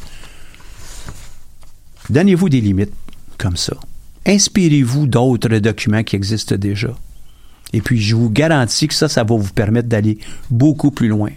Donnez-vous 2.09 2.47
des 2.47 2.61
limites 2.61 2.93
comme 3.37 3.57
ça. 3.57 3.75
Inspirez-vous 4.25 5.07
d'autres 5.07 5.57
documents 5.57 6.03
qui 6.03 6.15
existent 6.15 6.55
déjà. 6.55 6.89
Et 7.73 7.81
puis, 7.81 7.99
je 7.99 8.15
vous 8.15 8.29
garantis 8.29 8.87
que 8.87 8.93
ça, 8.93 9.09
ça 9.09 9.25
va 9.25 9.35
vous 9.35 9.53
permettre 9.53 9.89
d'aller 9.89 10.17
beaucoup 10.49 10.91
plus 10.91 11.09
loin. 11.09 11.31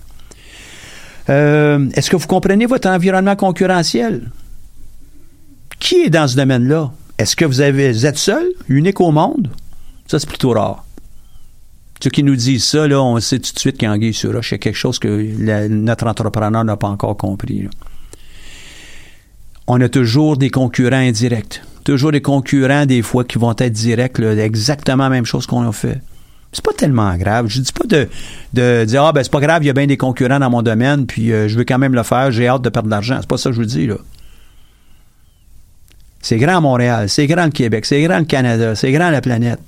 Euh, 1.30 1.88
Est-ce 1.94 2.10
que 2.10 2.16
vous 2.16 2.26
comprenez 2.26 2.66
votre 2.66 2.88
environnement 2.88 3.36
concurrentiel? 3.36 4.30
Qui 5.78 6.02
est 6.02 6.10
dans 6.10 6.28
ce 6.28 6.36
domaine-là? 6.36 6.92
Est-ce 7.18 7.36
que 7.36 7.44
vous, 7.44 7.60
avez, 7.60 8.04
êtes 8.04 8.18
seul, 8.18 8.46
unique 8.68 9.00
au 9.00 9.12
monde? 9.12 9.48
Ça, 10.08 10.18
c'est 10.18 10.28
plutôt 10.28 10.52
rare. 10.52 10.84
Ceux 12.02 12.10
qui 12.10 12.22
nous 12.22 12.34
disent 12.34 12.64
ça, 12.64 12.88
là, 12.88 13.00
on 13.02 13.20
sait 13.20 13.38
tout 13.38 13.52
de 13.52 13.58
suite 13.58 13.76
qu'il 13.76 13.86
y 13.86 13.90
a 13.90 13.92
anguille 13.92 14.14
sur 14.14 14.32
roche. 14.32 14.52
Il 14.52 14.54
y 14.56 14.58
quelque 14.58 14.76
chose 14.76 14.98
que 14.98 15.68
notre 15.68 16.06
entrepreneur 16.06 16.64
n'a 16.64 16.76
pas 16.76 16.88
encore 16.88 17.16
compris. 17.16 17.68
On 19.66 19.80
a 19.80 19.88
toujours 19.88 20.36
des 20.36 20.50
concurrents 20.50 20.96
indirects. 20.96 21.62
Toujours 21.84 22.10
des 22.10 22.22
concurrents, 22.22 22.86
des 22.86 23.02
fois, 23.02 23.24
qui 23.24 23.38
vont 23.38 23.54
être 23.56 23.72
directs, 23.72 24.18
exactement 24.18 25.04
la 25.04 25.10
même 25.10 25.26
chose 25.26 25.46
qu'on 25.46 25.68
a 25.68 25.72
fait. 25.72 26.00
C'est 26.52 26.64
pas 26.64 26.72
tellement 26.72 27.16
grave. 27.16 27.46
Je 27.48 27.60
dis 27.60 27.72
pas 27.72 27.86
de, 27.86 28.08
de 28.54 28.84
dire 28.84 29.04
ah 29.04 29.12
ben 29.12 29.22
c'est 29.22 29.32
pas 29.32 29.40
grave, 29.40 29.62
il 29.62 29.66
y 29.66 29.70
a 29.70 29.72
bien 29.72 29.86
des 29.86 29.96
concurrents 29.96 30.40
dans 30.40 30.50
mon 30.50 30.62
domaine, 30.62 31.06
puis 31.06 31.32
euh, 31.32 31.48
je 31.48 31.56
veux 31.56 31.64
quand 31.64 31.78
même 31.78 31.94
le 31.94 32.02
faire, 32.02 32.30
j'ai 32.30 32.48
hâte 32.48 32.62
de 32.62 32.68
perdre 32.68 32.88
de 32.88 32.90
l'argent. 32.90 33.18
C'est 33.20 33.28
pas 33.28 33.38
ça 33.38 33.50
que 33.50 33.56
je 33.56 33.60
vous 33.60 33.66
dis 33.66 33.86
là. 33.86 33.96
C'est 36.22 36.36
grand 36.36 36.60
Montréal, 36.60 37.08
c'est 37.08 37.26
grand 37.26 37.44
le 37.44 37.50
Québec, 37.50 37.86
c'est 37.86 38.02
grand 38.02 38.18
le 38.18 38.24
Canada, 38.24 38.74
c'est 38.74 38.92
grand 38.92 39.10
la 39.10 39.20
planète. 39.20 39.60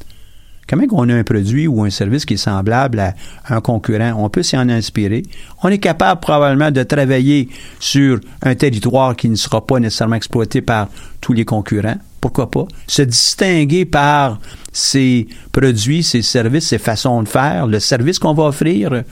Comment 0.68 0.86
qu'on 0.86 1.08
a 1.08 1.14
un 1.14 1.24
produit 1.24 1.66
ou 1.66 1.82
un 1.82 1.90
service 1.90 2.24
qui 2.24 2.34
est 2.34 2.38
semblable 2.38 3.00
à 3.00 3.14
un 3.48 3.60
concurrent, 3.60 4.14
on 4.16 4.28
peut 4.28 4.42
s'y 4.42 4.56
en 4.56 4.68
inspirer. 4.68 5.22
On 5.62 5.68
est 5.68 5.78
capable 5.78 6.20
probablement 6.20 6.70
de 6.70 6.82
travailler 6.82 7.48
sur 7.78 8.20
un 8.42 8.54
territoire 8.54 9.16
qui 9.16 9.28
ne 9.28 9.34
sera 9.34 9.66
pas 9.66 9.80
nécessairement 9.80 10.16
exploité 10.16 10.60
par 10.62 10.88
tous 11.20 11.32
les 11.32 11.44
concurrents. 11.44 11.98
Pourquoi 12.22 12.52
pas? 12.52 12.68
Se 12.86 13.02
distinguer 13.02 13.84
par 13.84 14.38
ses 14.72 15.26
produits, 15.50 16.04
ses 16.04 16.22
services, 16.22 16.68
ses 16.68 16.78
façons 16.78 17.20
de 17.24 17.28
faire, 17.28 17.66
le 17.66 17.80
service 17.80 18.20
qu'on 18.20 18.32
va 18.32 18.44
offrir, 18.44 19.02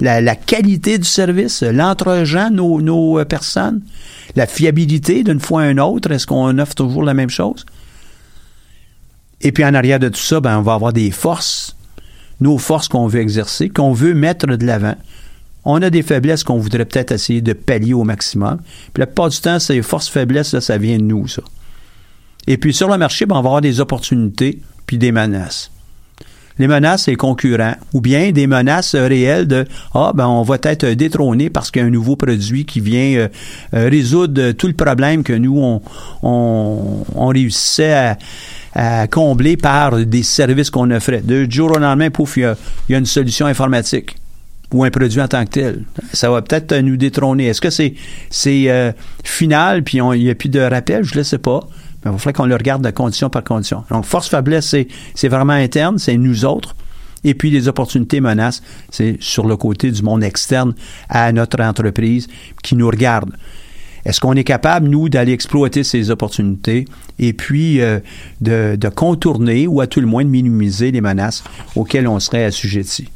la, 0.00 0.36
qualité 0.36 0.98
du 0.98 1.08
service, 1.08 1.62
l'entre-gens, 1.62 2.50
nos, 2.50 2.82
nos 2.82 3.24
personnes, 3.24 3.80
la 4.36 4.46
fiabilité 4.46 5.24
d'une 5.24 5.40
fois 5.40 5.62
à 5.62 5.70
une 5.70 5.80
autre. 5.80 6.10
Est-ce 6.10 6.26
qu'on 6.26 6.58
offre 6.58 6.74
toujours 6.74 7.04
la 7.04 7.14
même 7.14 7.30
chose? 7.30 7.64
Et 9.40 9.50
puis 9.50 9.64
en 9.64 9.72
arrière 9.72 9.98
de 9.98 10.10
tout 10.10 10.20
ça, 10.20 10.40
ben, 10.40 10.58
on 10.58 10.62
va 10.62 10.74
avoir 10.74 10.92
des 10.92 11.10
forces, 11.10 11.74
nos 12.42 12.58
forces 12.58 12.88
qu'on 12.88 13.06
veut 13.06 13.20
exercer, 13.20 13.70
qu'on 13.70 13.94
veut 13.94 14.12
mettre 14.12 14.46
de 14.46 14.66
l'avant. 14.66 14.96
On 15.64 15.80
a 15.80 15.88
des 15.88 16.02
faiblesses 16.02 16.44
qu'on 16.44 16.58
voudrait 16.58 16.84
peut-être 16.84 17.12
essayer 17.12 17.40
de 17.40 17.54
pallier 17.54 17.94
au 17.94 18.04
maximum. 18.04 18.58
Puis 18.92 19.00
la 19.00 19.06
plupart 19.06 19.30
du 19.30 19.40
temps, 19.40 19.58
ces 19.58 19.80
forces-faiblesses, 19.80 20.58
ça 20.58 20.76
vient 20.76 20.98
de 20.98 21.04
nous, 21.04 21.28
ça. 21.28 21.42
Et 22.48 22.56
puis 22.56 22.72
sur 22.72 22.88
le 22.88 22.96
marché, 22.96 23.26
ben, 23.26 23.36
on 23.36 23.42
va 23.42 23.48
avoir 23.48 23.60
des 23.60 23.78
opportunités 23.78 24.58
puis 24.86 24.96
des 24.96 25.12
menaces. 25.12 25.70
Les 26.58 26.66
menaces, 26.66 27.04
c'est 27.04 27.14
concurrents, 27.14 27.76
ou 27.92 28.00
bien 28.00 28.32
des 28.32 28.48
menaces 28.48 28.96
réelles 28.96 29.46
de 29.46 29.64
ah 29.94 30.12
ben 30.12 30.26
on 30.26 30.42
va 30.42 30.56
être 30.62 30.86
détrôné 30.88 31.50
parce 31.50 31.70
qu'il 31.70 31.82
y 31.82 31.84
a 31.84 31.86
un 31.86 31.90
nouveau 31.90 32.16
produit 32.16 32.64
qui 32.64 32.80
vient 32.80 33.16
euh, 33.16 33.28
euh, 33.74 33.88
résoudre 33.88 34.50
tout 34.52 34.66
le 34.66 34.72
problème 34.72 35.22
que 35.22 35.34
nous 35.34 35.56
on, 35.56 35.82
on, 36.22 37.26
réussissait 37.28 38.16
à, 38.74 39.06
combler 39.06 39.56
par 39.56 40.04
des 40.04 40.22
services 40.22 40.70
qu'on 40.70 40.90
offrait. 40.90 41.20
De 41.20 41.48
jour 41.48 41.70
au 41.70 41.78
lendemain, 41.78 42.10
pouf, 42.10 42.38
il 42.38 42.54
y 42.88 42.94
a, 42.94 42.98
une 42.98 43.06
solution 43.06 43.46
informatique 43.46 44.16
ou 44.72 44.84
un 44.84 44.90
produit 44.90 45.20
en 45.20 45.28
tant 45.28 45.44
que 45.44 45.50
tel. 45.50 45.84
Ça 46.12 46.30
va 46.30 46.42
peut-être 46.42 46.74
nous 46.78 46.96
détrôner. 46.96 47.46
Est-ce 47.46 47.60
que 47.60 47.70
c'est 47.70 47.94
c'est 48.30 48.64
euh, 48.68 48.90
final 49.22 49.84
puis 49.84 49.98
il 49.98 50.24
n'y 50.24 50.30
a 50.30 50.34
plus 50.34 50.48
de 50.48 50.60
rappel? 50.60 51.04
Je 51.04 51.12
ne 51.12 51.18
le 51.18 51.24
sais 51.24 51.38
pas. 51.38 51.60
Mais 52.04 52.10
il 52.10 52.12
va 52.12 52.18
falloir 52.18 52.34
qu'on 52.34 52.46
le 52.46 52.56
regarde 52.56 52.82
de 52.84 52.90
condition 52.90 53.28
par 53.28 53.44
condition. 53.44 53.84
Donc, 53.90 54.04
force-faiblesse, 54.04 54.74
c'est 55.14 55.28
vraiment 55.28 55.54
interne, 55.54 55.98
c'est 55.98 56.16
nous 56.16 56.44
autres. 56.44 56.76
Et 57.24 57.34
puis, 57.34 57.50
les 57.50 57.66
opportunités 57.68 58.20
menaces, 58.20 58.62
c'est 58.90 59.16
sur 59.20 59.46
le 59.46 59.56
côté 59.56 59.90
du 59.90 60.02
monde 60.02 60.22
externe 60.22 60.74
à 61.08 61.32
notre 61.32 61.60
entreprise 61.60 62.28
qui 62.62 62.76
nous 62.76 62.88
regarde. 62.88 63.32
Est-ce 64.04 64.20
qu'on 64.20 64.34
est 64.34 64.44
capable, 64.44 64.88
nous, 64.88 65.08
d'aller 65.08 65.32
exploiter 65.32 65.82
ces 65.84 66.10
opportunités 66.10 66.86
et 67.18 67.32
puis 67.32 67.80
euh, 67.80 67.98
de, 68.40 68.76
de, 68.76 68.88
contourner 68.88 69.66
ou 69.66 69.80
à 69.80 69.86
tout 69.86 70.00
le 70.00 70.06
moins 70.06 70.24
de 70.24 70.30
minimiser 70.30 70.92
les 70.92 71.00
menaces 71.00 71.42
auxquelles 71.74 72.06
on 72.06 72.20
serait 72.20 72.44
assujetti? 72.44 73.08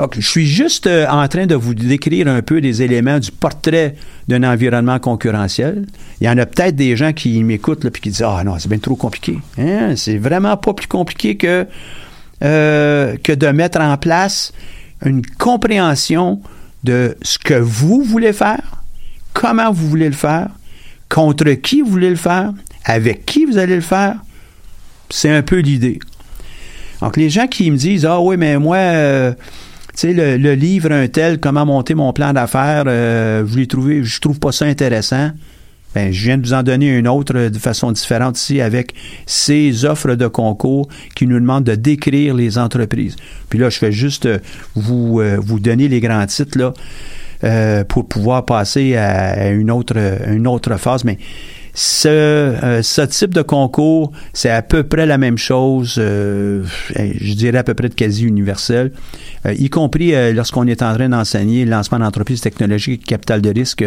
Donc, 0.00 0.14
je 0.18 0.26
suis 0.26 0.46
juste 0.46 0.86
euh, 0.86 1.06
en 1.08 1.28
train 1.28 1.44
de 1.44 1.54
vous 1.54 1.74
décrire 1.74 2.26
un 2.26 2.40
peu 2.40 2.62
des 2.62 2.80
éléments 2.80 3.18
du 3.18 3.30
portrait 3.30 3.96
d'un 4.28 4.44
environnement 4.44 4.98
concurrentiel. 4.98 5.84
Il 6.22 6.26
y 6.26 6.30
en 6.30 6.38
a 6.38 6.46
peut-être 6.46 6.74
des 6.74 6.96
gens 6.96 7.12
qui 7.12 7.44
m'écoutent 7.44 7.84
et 7.84 7.90
qui 7.90 8.08
disent 8.08 8.24
Ah 8.26 8.42
non, 8.42 8.58
c'est 8.58 8.70
bien 8.70 8.78
trop 8.78 8.96
compliqué. 8.96 9.36
Hein? 9.58 9.96
C'est 9.96 10.16
vraiment 10.16 10.56
pas 10.56 10.72
plus 10.72 10.86
compliqué 10.86 11.36
que, 11.36 11.66
euh, 12.42 13.14
que 13.22 13.32
de 13.32 13.46
mettre 13.48 13.78
en 13.78 13.94
place 13.98 14.54
une 15.04 15.20
compréhension 15.38 16.40
de 16.82 17.14
ce 17.20 17.38
que 17.38 17.52
vous 17.52 18.02
voulez 18.02 18.32
faire, 18.32 18.82
comment 19.34 19.70
vous 19.70 19.86
voulez 19.86 20.08
le 20.08 20.16
faire, 20.16 20.48
contre 21.10 21.44
qui 21.50 21.82
vous 21.82 21.90
voulez 21.90 22.08
le 22.08 22.16
faire, 22.16 22.54
avec 22.86 23.26
qui 23.26 23.44
vous 23.44 23.58
allez 23.58 23.74
le 23.74 23.82
faire. 23.82 24.14
C'est 25.10 25.30
un 25.30 25.42
peu 25.42 25.58
l'idée. 25.58 25.98
Donc, 27.02 27.18
les 27.18 27.28
gens 27.28 27.48
qui 27.48 27.70
me 27.70 27.76
disent 27.76 28.06
Ah 28.06 28.18
oui, 28.18 28.38
mais 28.38 28.58
moi, 28.58 28.76
euh, 28.78 29.34
sais, 29.94 30.12
le, 30.12 30.54
livre 30.54 30.92
un 30.92 31.08
tel, 31.08 31.38
comment 31.38 31.66
monter 31.66 31.94
mon 31.94 32.12
plan 32.12 32.32
d'affaires, 32.32 32.84
euh, 32.86 33.44
les 33.54 33.66
trouvez, 33.66 34.04
je 34.04 34.20
trouve 34.20 34.38
pas 34.38 34.52
ça 34.52 34.64
intéressant. 34.64 35.30
Ben, 35.94 36.12
je 36.12 36.24
viens 36.24 36.38
de 36.38 36.46
vous 36.46 36.52
en 36.52 36.62
donner 36.62 36.96
une 36.96 37.08
autre 37.08 37.48
de 37.48 37.58
façon 37.58 37.90
différente 37.90 38.38
ici 38.38 38.60
avec 38.60 38.94
ces 39.26 39.84
offres 39.84 40.14
de 40.14 40.28
concours 40.28 40.88
qui 41.16 41.26
nous 41.26 41.40
demandent 41.40 41.64
de 41.64 41.74
décrire 41.74 42.34
les 42.34 42.58
entreprises. 42.58 43.16
Puis 43.48 43.58
là, 43.58 43.70
je 43.70 43.78
fais 43.78 43.90
juste 43.90 44.28
vous, 44.76 45.20
vous 45.38 45.58
donner 45.58 45.88
les 45.88 45.98
grands 45.98 46.24
titres 46.26 46.56
là. 46.56 46.72
Euh, 47.42 47.84
pour 47.84 48.06
pouvoir 48.06 48.44
passer 48.44 48.96
à, 48.96 49.48
une 49.48 49.70
autre 49.70 49.96
une 50.28 50.46
autre 50.46 50.76
phase. 50.76 51.04
Mais 51.04 51.16
ce, 51.74 52.08
euh, 52.08 52.82
ce 52.82 53.02
type 53.02 53.34
de 53.34 53.42
concours, 53.42 54.12
c'est 54.32 54.50
à 54.50 54.62
peu 54.62 54.82
près 54.82 55.06
la 55.06 55.18
même 55.18 55.38
chose, 55.38 55.96
euh, 55.98 56.64
je 56.96 57.34
dirais 57.34 57.58
à 57.58 57.64
peu 57.64 57.74
près 57.74 57.88
de 57.88 57.94
quasi 57.94 58.24
universel, 58.24 58.92
euh, 59.46 59.54
y 59.54 59.70
compris 59.70 60.12
lorsqu'on 60.32 60.66
est 60.66 60.82
en 60.82 60.94
train 60.94 61.08
d'enseigner 61.08 61.64
le 61.64 61.70
lancement 61.70 61.98
d'entreprises 61.98 62.40
technologiques 62.40 63.02
et 63.02 63.04
capital 63.04 63.40
de 63.40 63.50
risque 63.50 63.84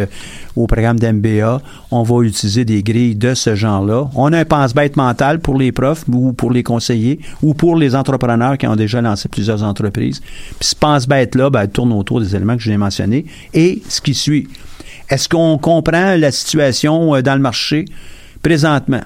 au 0.56 0.66
programme 0.66 0.98
d'MBA. 0.98 1.60
On 1.90 2.02
va 2.02 2.22
utiliser 2.22 2.64
des 2.64 2.82
grilles 2.82 3.16
de 3.16 3.34
ce 3.34 3.54
genre-là. 3.54 4.08
On 4.14 4.32
a 4.32 4.38
un 4.38 4.44
pense-bête 4.44 4.96
mental 4.96 5.40
pour 5.40 5.56
les 5.56 5.72
profs 5.72 6.04
ou 6.08 6.32
pour 6.32 6.50
les 6.50 6.62
conseillers 6.62 7.20
ou 7.42 7.54
pour 7.54 7.76
les 7.76 7.94
entrepreneurs 7.94 8.58
qui 8.58 8.66
ont 8.66 8.76
déjà 8.76 9.00
lancé 9.00 9.28
plusieurs 9.28 9.62
entreprises. 9.62 10.20
Puis 10.58 10.68
ce 10.68 10.74
pense-bête-là 10.76 11.50
ben, 11.50 11.66
tourne 11.66 11.92
autour 11.92 12.20
des 12.20 12.34
éléments 12.34 12.56
que 12.56 12.62
je 12.62 12.70
viens 12.70 12.78
mentionnés 12.78 13.26
et 13.52 13.82
ce 13.88 14.00
qui 14.00 14.14
suit. 14.14 14.48
Est-ce 15.08 15.28
qu'on 15.28 15.58
comprend 15.58 16.16
la 16.16 16.30
situation 16.30 17.14
euh, 17.14 17.22
dans 17.22 17.34
le 17.34 17.40
marché 17.40 17.84
présentement? 18.42 19.02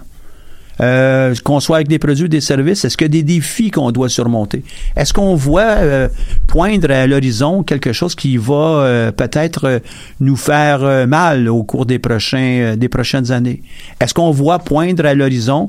Euh, 0.81 1.35
qu'on 1.43 1.59
soit 1.59 1.79
avec 1.79 1.89
des 1.89 1.99
produits 1.99 2.27
ou 2.27 2.29
des 2.29 2.41
services, 2.41 2.85
est-ce 2.85 2.97
qu'il 2.97 3.07
y 3.07 3.11
a 3.11 3.21
des 3.21 3.25
défis 3.25 3.73
qu'on 3.73 3.91
doit 3.91 4.09
surmonter? 4.09 4.63
Est-ce 4.95 5.13
qu'on 5.13 5.35
voit 5.35 5.63
euh, 5.63 6.09
poindre 6.47 6.93
à 6.93 7.05
l'horizon 7.09 7.65
quelque 7.65 7.93
chose 7.93 8.15
qui 8.15 8.37
va 8.37 9.11
peut-être 9.17 9.81
nous 10.21 10.37
faire 10.37 11.09
mal 11.09 11.49
au 11.49 11.65
cours 11.65 11.85
des 11.85 11.99
prochains 11.99 12.77
des 12.77 12.89
prochaines 12.89 13.33
années? 13.33 13.61
Est-ce 14.01 14.15
qu'on 14.15 14.31
voit 14.31 14.61
poindre 14.61 15.05
à 15.05 15.15
l'horizon 15.15 15.69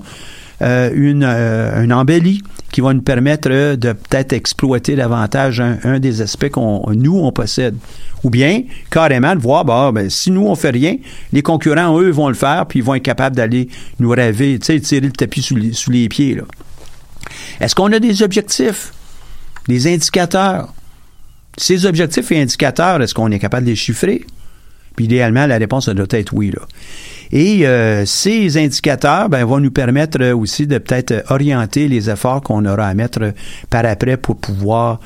une, 0.62 1.24
une 1.24 1.92
embellie 1.92 2.44
qui 2.72 2.82
va 2.82 2.94
nous 2.94 3.02
permettre 3.02 3.50
de 3.50 3.94
peut-être 3.94 4.34
exploiter 4.34 4.96
davantage 4.96 5.60
un, 5.60 6.00
des 6.00 6.22
aspects 6.22 6.50
qu'on 6.50 6.92
nous 6.94 7.18
on 7.18 7.32
possède? 7.32 7.76
Ou 8.24 8.30
bien, 8.30 8.64
carrément, 8.92 9.36
de 9.36 9.42
voir, 9.42 9.66
bah, 9.66 9.92
ben, 9.94 10.10
si 10.10 10.30
nous, 10.30 10.46
on 10.46 10.56
fait 10.56 10.72
rien, 10.72 10.98
les 11.32 11.42
concurrents, 11.42 12.00
eux, 12.00 12.10
vont 12.10 12.28
le 12.28 12.36
faire, 12.36 12.66
puis 12.66 12.80
ils 12.80 12.86
vont 12.86 12.96
être 12.96 13.04
capables 13.04 13.36
d'aller 13.36 13.70
nous 14.00 14.14
sais, 14.14 14.80
tirer 14.80 15.08
le 15.08 15.12
tapis 15.12 15.42
sous 15.42 15.56
les, 15.56 15.74
sous 15.74 15.92
les 15.92 16.10
pieds, 16.10 16.36
là. 16.36 16.44
Est-ce 17.60 17.76
qu'on 17.76 17.92
a 17.92 18.00
des 18.00 18.24
objectifs, 18.24 18.94
des 19.68 19.88
indicateurs? 19.88 20.74
Ces 21.58 21.86
objectifs 21.86 22.32
et 22.32 22.42
indicateurs, 22.42 23.02
est-ce 23.02 23.14
qu'on 23.14 23.32
est 23.32 23.40
capable 23.40 23.66
de 23.66 23.72
les 23.72 23.76
chiffrer? 23.76 24.26
Puis 24.96 25.06
idéalement, 25.06 25.46
la 25.46 25.58
réponse 25.58 25.90
doit 25.90 26.08
être 26.12 26.34
oui. 26.34 26.52
Là. 26.52 26.62
Et 27.32 27.68
euh, 27.68 28.06
ces 28.06 28.58
indicateurs 28.58 29.30
ben, 29.30 29.46
vont 29.46 29.60
nous 29.60 29.72
permettre 29.72 30.34
aussi 30.34 30.66
de 30.66 30.78
peut-être 30.80 31.24
orienter 31.30 31.88
les 31.88 32.10
efforts 32.10 32.42
qu'on 32.42 32.66
aura 32.66 32.88
à 32.88 32.94
mettre 32.94 33.34
par 33.70 33.86
après 33.86 34.18
pour 34.18 34.38
pouvoir 34.38 35.00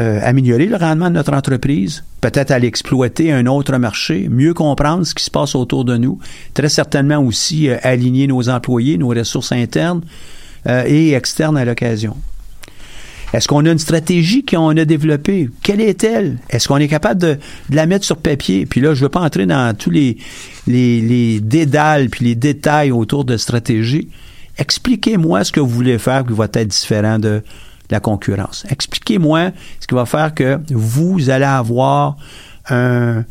euh, 0.00 0.18
améliorer 0.24 0.66
le 0.66 0.74
rendement 0.74 1.08
de 1.08 1.14
notre 1.14 1.32
entreprise, 1.34 2.02
peut-être 2.20 2.50
aller 2.50 2.66
exploiter 2.66 3.30
un 3.30 3.46
autre 3.46 3.78
marché, 3.78 4.28
mieux 4.28 4.52
comprendre 4.52 5.04
ce 5.04 5.14
qui 5.14 5.22
se 5.22 5.30
passe 5.30 5.54
autour 5.54 5.84
de 5.84 5.96
nous, 5.96 6.18
très 6.52 6.68
certainement 6.68 7.18
aussi 7.18 7.68
euh, 7.68 7.76
aligner 7.82 8.26
nos 8.26 8.48
employés, 8.48 8.98
nos 8.98 9.10
ressources 9.10 9.52
internes 9.52 10.00
euh, 10.66 10.82
et 10.84 11.12
externes 11.12 11.56
à 11.56 11.64
l'occasion. 11.64 12.16
Est-ce 13.34 13.48
qu'on 13.48 13.66
a 13.66 13.70
une 13.72 13.78
stratégie 13.78 14.44
qu'on 14.44 14.76
a 14.76 14.84
développée? 14.84 15.50
Quelle 15.62 15.80
est-elle? 15.80 16.38
Est-ce 16.48 16.68
qu'on 16.68 16.76
est 16.76 16.88
capable 16.88 17.20
de, 17.20 17.38
la 17.70 17.86
mettre 17.86 18.04
sur 18.04 18.16
papier? 18.16 18.64
Puis 18.64 18.80
là, 18.80 18.94
je 18.94 19.00
ne 19.00 19.04
veux 19.04 19.08
pas 19.10 19.20
entrer 19.20 19.44
dans 19.44 19.76
tous 19.76 19.90
les, 19.90 20.16
les, 20.66 21.00
les 21.00 21.40
dédales 21.40 22.08
puis 22.08 22.24
les 22.24 22.34
détails 22.36 22.92
autour 22.92 23.24
de 23.24 23.36
stratégie. 23.36 24.08
Expliquez-moi 24.56 25.42
ce 25.44 25.52
que 25.52 25.60
vous 25.60 25.68
voulez 25.68 25.98
faire 25.98 26.24
qui 26.24 26.32
va 26.32 26.44
être 26.44 26.68
différent 26.68 27.18
de, 27.18 27.42
la 27.90 28.00
concurrence. 28.00 28.64
Expliquez-moi 28.70 29.50
ce 29.80 29.86
qui 29.86 29.94
va 29.94 30.06
faire 30.06 30.34
que 30.34 30.58
vous 30.70 31.30
allez 31.30 31.44
avoir 31.44 32.16
un, 32.68 33.24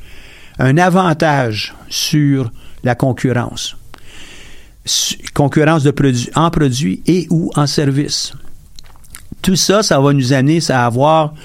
avantage 0.59 1.73
sur 1.89 2.51
la 2.83 2.95
concurrence. 2.95 3.75
Concurrence 5.33 5.83
de 5.83 5.91
produits, 5.91 6.29
en 6.35 6.51
produits 6.51 7.01
et 7.07 7.27
ou 7.29 7.51
en 7.55 7.65
services. 7.67 8.33
Tout 9.43 9.55
ça, 9.55 9.83
ça 9.83 9.99
va 9.99 10.13
nous 10.13 10.33
amener 10.33 10.59
à 10.69 10.85
avoir 10.85 11.35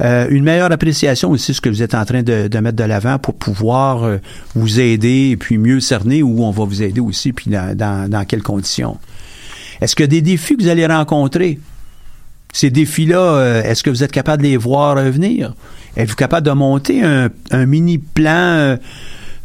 euh, 0.00 0.26
une 0.30 0.44
meilleure 0.44 0.72
appréciation 0.72 1.30
aussi 1.30 1.50
de 1.50 1.56
ce 1.56 1.60
que 1.60 1.68
vous 1.68 1.82
êtes 1.82 1.94
en 1.94 2.06
train 2.06 2.22
de, 2.22 2.58
mettre 2.60 2.76
de 2.76 2.84
l'avant 2.84 3.18
pour 3.18 3.34
pouvoir 3.34 4.04
euh, 4.04 4.16
vous 4.54 4.80
aider 4.80 5.30
et 5.32 5.36
puis 5.36 5.58
mieux 5.58 5.80
cerner 5.80 6.22
où 6.22 6.42
on 6.42 6.50
va 6.52 6.64
vous 6.64 6.82
aider 6.82 7.00
aussi 7.00 7.32
puis 7.34 7.50
dans, 7.50 7.76
dans 7.76 8.24
quelles 8.24 8.42
conditions. 8.42 8.96
Est-ce 9.82 9.94
que 9.94 10.04
des 10.04 10.22
défis 10.22 10.56
que 10.56 10.62
vous 10.62 10.68
allez 10.68 10.86
rencontrer? 10.86 11.58
Ces 12.52 12.70
défis-là, 12.70 13.18
euh, 13.18 13.62
est-ce 13.62 13.82
que 13.82 13.90
vous 13.90 14.02
êtes 14.02 14.12
capable 14.12 14.42
de 14.42 14.48
les 14.48 14.56
voir 14.56 14.96
venir? 14.96 15.54
Êtes-vous 15.96 16.16
capable 16.16 16.46
de 16.46 16.52
monter 16.52 17.02
un, 17.02 17.66
mini 17.66 17.98
plan 17.98 18.78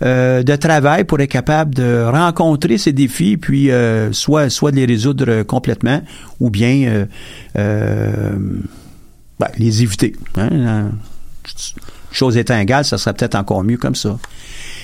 euh, 0.05 0.39
euh, 0.39 0.43
de 0.43 0.55
travail 0.55 1.03
pour 1.03 1.19
être 1.19 1.29
capable 1.29 1.75
de 1.75 2.05
rencontrer 2.09 2.77
ces 2.77 2.93
défis, 2.93 3.37
puis 3.37 3.69
soit, 4.11 4.49
soit 4.49 4.71
de 4.71 4.77
les 4.77 4.85
résoudre 4.85 5.43
complètement, 5.43 6.01
ou 6.39 6.49
bien 6.49 7.07
ben, 7.55 9.47
les 9.57 9.83
éviter? 9.83 10.15
Hein? 10.37 10.91
Chose 12.11 12.37
étant 12.37 12.57
égale, 12.57 12.85
ça 12.85 12.97
serait 12.97 13.13
peut-être 13.13 13.35
encore 13.35 13.63
mieux 13.63 13.77
comme 13.77 13.95
ça. 13.95 14.17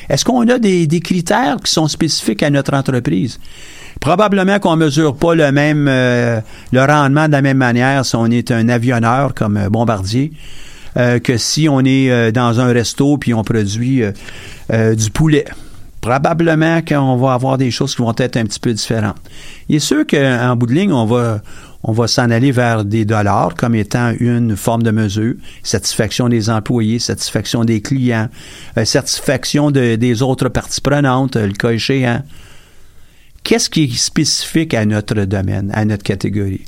Est-ce 0.10 0.26
qu'on 0.26 0.48
a 0.50 0.60
des, 0.60 1.00
critères 1.00 1.58
qui 1.64 1.72
sont 1.72 1.88
spécifiques 1.88 2.44
à 2.44 2.50
notre 2.50 2.74
entreprise? 2.74 3.40
Probablement 4.02 4.60
qu'on 4.60 4.76
mesure 4.76 5.16
pas 5.16 5.36
le 5.36 5.52
même 5.52 5.88
euh, 5.88 6.42
le 6.72 6.84
rendement 6.84 7.28
de 7.28 7.32
la 7.32 7.42
même 7.42 7.58
manière 7.58 8.06
si 8.06 8.16
on 8.16 8.26
est 8.26 8.52
un 8.52 8.68
avionneur 8.68 9.34
comme 9.34 9.58
euh, 9.58 9.70
Bombardier 9.70 10.34
euh, 10.98 11.20
que 11.20 11.38
si 11.38 11.68
on 11.70 11.82
est 11.82 12.32
dans 12.32 12.60
un 12.60 12.72
resto 12.72 13.18
puis 13.18 13.34
on 13.34 13.44
produit 13.44 14.04
du 14.70 15.12
poulet. 15.12 15.46
Probablement 16.02 16.82
qu'on 16.82 17.16
va 17.18 17.34
avoir 17.34 17.60
des 17.60 17.70
choses 17.70 17.96
qui 17.96 18.02
vont 18.02 18.14
être 18.18 18.36
un 18.38 18.46
petit 18.46 18.60
peu 18.60 18.74
différentes. 18.74 19.18
Il 19.70 19.76
est 19.76 19.80
sûr 19.80 20.08
qu'en 20.08 20.56
bout 20.56 20.66
de 20.66 20.74
ligne, 20.74 20.92
on 20.92 21.06
va 21.06 21.42
on 21.84 21.94
va 21.94 22.08
s'en 22.08 22.30
aller 22.30 22.52
vers 22.52 22.86
des 22.86 23.06
dollars 23.06 23.56
comme 23.56 23.74
étant 23.74 24.14
une 24.20 24.56
forme 24.56 24.84
de 24.84 24.92
mesure. 24.92 25.34
Satisfaction 25.64 26.30
des 26.30 26.50
employés, 26.50 27.00
satisfaction 27.00 27.66
des 27.66 27.82
clients, 27.82 28.30
satisfaction 28.84 29.72
des 29.72 30.22
autres 30.22 30.50
parties 30.50 30.82
prenantes, 30.82 31.36
le 31.36 31.54
cas 31.54 31.72
échéant 31.72 32.22
qu'est-ce 33.44 33.70
qui 33.70 33.84
est 33.84 33.98
spécifique 33.98 34.74
à 34.74 34.86
notre 34.86 35.26
domaine, 35.26 35.72
à 35.74 35.86
notre 35.86 36.04
catégorie? 36.04 36.66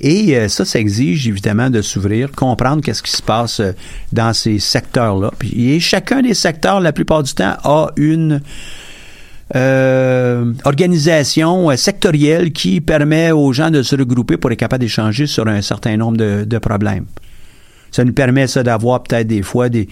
Et 0.00 0.36
euh, 0.36 0.48
ça, 0.48 0.64
ça 0.64 0.78
exige 0.78 1.28
évidemment 1.28 1.70
de 1.70 1.82
s'ouvrir, 1.82 2.32
comprendre 2.32 2.82
qu'est-ce 2.82 3.02
qui 3.02 3.12
se 3.12 3.22
passe 3.22 3.60
euh, 3.60 3.72
dans 4.12 4.32
ces 4.32 4.58
secteurs-là. 4.58 5.30
Et 5.56 5.80
chacun 5.80 6.22
des 6.22 6.34
secteurs, 6.34 6.80
la 6.80 6.92
plupart 6.92 7.22
du 7.22 7.32
temps, 7.32 7.56
a 7.64 7.88
une 7.96 8.40
euh, 9.54 10.52
organisation 10.64 11.74
sectorielle 11.76 12.52
qui 12.52 12.80
permet 12.80 13.30
aux 13.30 13.52
gens 13.52 13.70
de 13.70 13.82
se 13.82 13.94
regrouper 13.94 14.36
pour 14.36 14.50
être 14.50 14.58
capable 14.58 14.82
d'échanger 14.82 15.26
sur 15.26 15.46
un 15.46 15.62
certain 15.62 15.96
nombre 15.96 16.16
de 16.16 16.58
problèmes. 16.58 17.06
Ça 17.94 18.02
nous 18.02 18.12
permet 18.12 18.48
ça 18.48 18.64
d'avoir 18.64 19.04
peut-être 19.04 19.28
des 19.28 19.42
fois 19.42 19.68
des, 19.68 19.86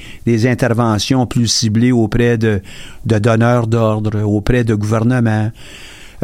interventions 0.48 1.24
plus 1.24 1.46
ciblées 1.46 1.92
auprès 1.92 2.36
de, 2.36 2.60
donneurs 3.04 3.68
d'ordre, 3.68 4.24
auprès 4.24 4.64
de 4.64 4.74
gouvernements, 4.74 5.52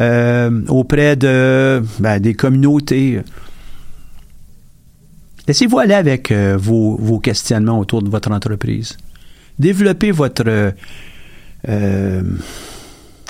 euh, 0.00 0.62
auprès 0.66 1.14
de 1.14 1.80
ben, 2.00 2.18
des 2.18 2.34
communautés. 2.34 3.20
Laissez-vous 5.48 5.78
aller 5.78 5.94
avec 5.94 6.30
euh, 6.30 6.56
vos, 6.58 7.18
questionnements 7.18 7.78
autour 7.78 8.02
de 8.02 8.11
votre 8.11 8.30
entreprise. 8.30 8.96
Développez 9.58 10.12
votre 10.12 10.44
euh, 11.68 12.22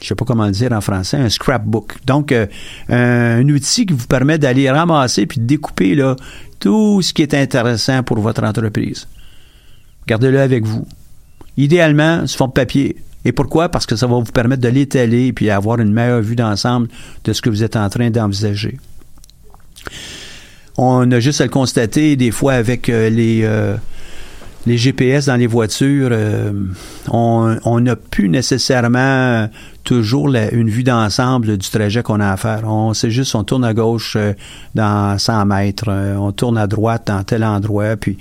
je 0.00 0.06
sais 0.06 0.14
pas 0.14 0.24
comment 0.24 0.46
le 0.46 0.52
dire 0.52 0.72
en 0.72 0.80
français, 0.80 1.16
un 1.16 1.28
scrapbook. 1.28 1.96
Donc, 2.06 2.34
un, 2.88 3.48
outil 3.48 3.86
qui 3.86 3.94
vous 3.94 4.06
permet 4.06 4.38
d'aller 4.38 4.70
ramasser 4.70 5.26
puis 5.26 5.40
de 5.40 5.46
découper 5.46 6.00
tout 6.60 7.02
ce 7.02 7.12
qui 7.12 7.22
est 7.22 7.34
intéressant 7.34 8.02
pour 8.02 8.18
votre 8.18 8.44
entreprise. 8.44 9.08
Gardez-le 10.06 10.40
avec 10.40 10.64
vous. 10.64 10.86
Idéalement, 11.56 12.26
sous 12.26 12.46
de 12.46 12.52
papier. 12.52 12.96
Et 13.24 13.32
pourquoi? 13.32 13.68
Parce 13.68 13.86
que 13.86 13.96
ça 13.96 14.06
va 14.06 14.14
vous 14.14 14.32
permettre 14.32 14.62
de 14.62 14.68
l'étaler 14.68 15.34
et 15.40 15.50
avoir 15.50 15.80
une 15.80 15.92
meilleure 15.92 16.22
vue 16.22 16.36
d'ensemble 16.36 16.88
de 17.24 17.32
ce 17.32 17.42
que 17.42 17.50
vous 17.50 17.64
êtes 17.64 17.76
en 17.76 17.88
train 17.88 18.10
d'envisager. 18.10 18.78
On 20.80 21.10
a 21.10 21.18
juste 21.18 21.40
à 21.40 21.44
le 21.44 21.50
constater 21.50 22.14
des 22.14 22.30
fois 22.30 22.52
avec 22.52 22.88
euh, 22.88 23.10
les, 23.10 23.40
euh, 23.42 23.74
les 24.64 24.78
GPS 24.78 25.26
dans 25.26 25.34
les 25.34 25.48
voitures. 25.48 26.10
Euh, 26.12 26.52
on 27.10 27.80
n'a 27.80 27.96
plus 27.96 28.28
nécessairement 28.28 29.48
toujours 29.82 30.28
une 30.28 30.70
vue 30.70 30.84
d'ensemble 30.84 31.58
du 31.58 31.68
trajet 31.68 32.04
qu'on 32.04 32.20
a 32.20 32.30
à 32.30 32.36
faire. 32.36 32.62
On 32.64 32.94
sait 32.94 33.10
juste, 33.10 33.34
on 33.34 33.42
tourne 33.42 33.64
à 33.64 33.74
gauche 33.74 34.16
dans 34.76 35.18
100 35.18 35.46
mètres, 35.46 35.90
on 36.16 36.30
tourne 36.30 36.56
à 36.56 36.68
droite 36.68 37.08
dans 37.08 37.24
tel 37.24 37.42
endroit, 37.42 37.96
puis 37.96 38.16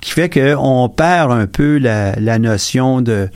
qui 0.00 0.10
fait 0.12 0.30
qu'on 0.30 0.88
perd 0.88 1.30
un 1.30 1.46
peu 1.46 1.76
la, 1.76 2.38
notion 2.38 3.02
de 3.02 3.28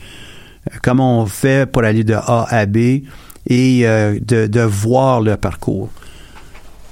comment 0.81 1.21
on 1.21 1.25
fait 1.27 1.69
pour 1.69 1.83
aller 1.83 2.03
de 2.03 2.15
A 2.15 2.47
à 2.49 2.65
B 2.65 3.03
et 3.47 3.83
de, 3.83 4.47
de 4.47 4.61
voir 4.61 5.21
le 5.21 5.37
parcours. 5.37 5.91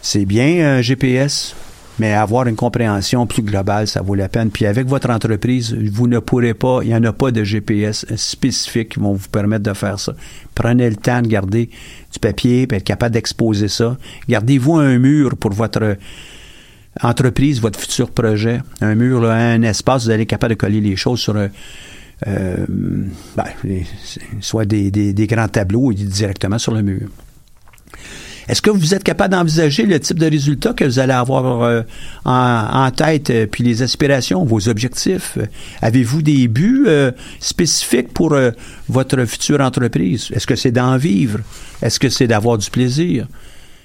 C'est 0.08 0.26
bien 0.26 0.78
un 0.78 0.82
GPS, 0.84 1.56
mais 1.98 2.14
avoir 2.14 2.46
une 2.46 2.56
compréhension 2.56 3.26
plus 3.26 3.42
globale, 3.42 3.88
ça 3.88 4.04
vaut 4.04 4.14
la 4.14 4.30
peine. 4.30 4.52
Puis 4.52 4.68
avec 4.68 4.86
votre 4.86 5.10
entreprise, 5.10 5.74
vous 5.74 6.08
ne 6.08 6.20
pourrez 6.20 6.54
pas, 6.54 6.82
il 6.84 6.90
n'y 6.90 6.96
en 6.96 7.04
a 7.06 7.12
pas 7.12 7.32
de 7.32 7.44
GPS 7.44 8.06
spécifiques 8.16 8.90
qui 8.90 9.00
vont 9.00 9.14
vous 9.14 9.30
permettre 9.30 9.64
de 9.64 9.74
faire 9.74 10.00
ça. 10.00 10.14
Prenez 10.54 10.92
le 10.92 10.96
temps 10.96 11.24
de 11.24 11.28
garder 11.28 11.72
du 12.14 12.20
papier, 12.20 12.68
puis 12.68 12.78
être 12.78 12.84
capable 12.84 13.16
d'exposer 13.16 13.68
ça. 13.68 13.98
Gardez-vous 14.30 14.76
un 14.76 15.00
mur 15.00 15.38
pour 15.38 15.54
votre 15.54 15.98
entreprise, 17.02 17.60
votre 17.60 17.80
futur 17.80 18.12
projet. 18.12 18.60
Un 18.82 18.94
mur, 18.94 19.26
un 19.26 19.64
espace, 19.64 20.04
vous 20.04 20.12
allez 20.12 20.22
être 20.22 20.30
capable 20.30 20.54
de 20.54 20.60
coller 20.60 20.82
les 20.82 20.96
choses 20.96 21.20
sur 21.20 21.36
un, 21.36 21.50
euh, 22.28 22.58
ben, 23.36 23.46
soit 24.40 24.66
des 24.66 25.28
grands 25.28 25.48
tableaux 25.48 25.92
directement 25.94 26.60
sur 26.60 26.76
le 26.76 26.84
mur. 26.84 27.10
Est-ce 28.48 28.62
que 28.62 28.70
vous 28.70 28.94
êtes 28.94 29.04
capable 29.04 29.34
d'envisager 29.34 29.86
le 29.86 30.00
type 30.00 30.20
de 30.20 30.30
résultat 30.30 30.74
que 30.74 30.86
vous 30.86 31.00
allez 31.00 31.14
avoir 31.14 31.64
euh, 31.64 31.82
en, 32.26 32.92
tête, 32.92 33.30
euh, 33.32 33.48
puis 33.48 33.64
les 33.64 33.82
aspirations, 33.82 34.46
vos 34.46 34.70
objectifs? 34.70 35.38
Avez-vous 35.82 36.22
des 36.22 36.48
buts 36.48 36.86
euh, 36.88 37.12
spécifiques 37.40 38.14
pour 38.14 38.38
votre 38.88 39.26
future 39.26 39.62
entreprise? 39.62 40.30
Est-ce 40.34 40.46
que 40.46 40.56
c'est 40.56 40.72
d'en 40.72 40.98
vivre? 40.98 41.40
Est-ce 41.82 42.00
que 42.00 42.10
c'est 42.10 42.28
d'avoir 42.28 42.58
du 42.58 42.70
plaisir? 42.70 43.28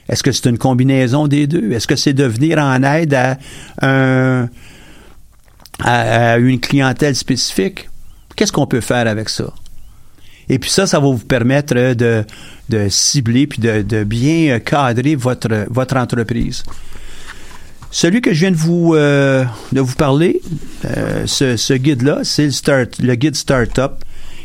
Est-ce 0.08 0.22
que 0.22 0.32
c'est 0.32 0.48
une 0.48 0.58
combinaison 0.58 1.26
des 1.26 1.46
deux? 1.46 1.72
Est-ce 1.72 1.86
que 1.86 1.96
c'est 1.96 2.12
de 2.12 2.24
venir 2.24 2.58
en 2.58 2.82
aide 2.82 3.14
à, 3.14 3.38
à 5.82 6.38
une 6.38 6.60
clientèle 6.60 7.14
spécifique? 7.14 7.88
Qu'est-ce 8.36 8.52
qu'on 8.52 8.66
peut 8.66 8.80
faire 8.80 9.06
avec 9.06 9.28
ça? 9.28 9.52
Et 10.50 10.58
puis 10.58 10.68
ça, 10.68 10.86
ça 10.86 10.98
va 10.98 11.06
vous 11.06 11.18
permettre 11.18 11.94
de, 11.94 12.24
de 12.70 12.88
cibler 12.88 13.46
puis 13.46 13.60
de, 13.60 14.04
bien 14.04 14.58
cadrer 14.60 15.14
votre, 15.14 15.66
votre 15.68 15.96
entreprise. 15.96 16.62
Celui 17.90 18.20
que 18.20 18.32
je 18.32 18.40
viens 18.40 18.52
de 18.52 18.56
vous, 18.56 18.94
euh, 18.94 19.44
de 19.72 19.80
vous 19.80 19.96
parler, 19.96 20.40
euh, 20.84 21.26
ce, 21.26 21.74
guide-là, 21.74 22.20
c'est 22.22 22.44
le, 22.44 22.50
start, 22.52 23.00
le 23.00 23.14
guide 23.16 23.34
Startup, 23.34 23.92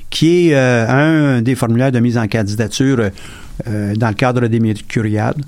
qui 0.09 0.49
est 0.49 0.55
euh, 0.55 1.37
un 1.37 1.41
des 1.43 1.53
formulaires 1.53 1.91
de 1.91 1.99
mise 1.99 2.17
en 2.17 2.27
candidature 2.27 3.09
dans 3.65 4.09
le 4.09 4.13
cadre 4.15 4.47
des 4.47 4.59
Mercuriades. 4.59 5.41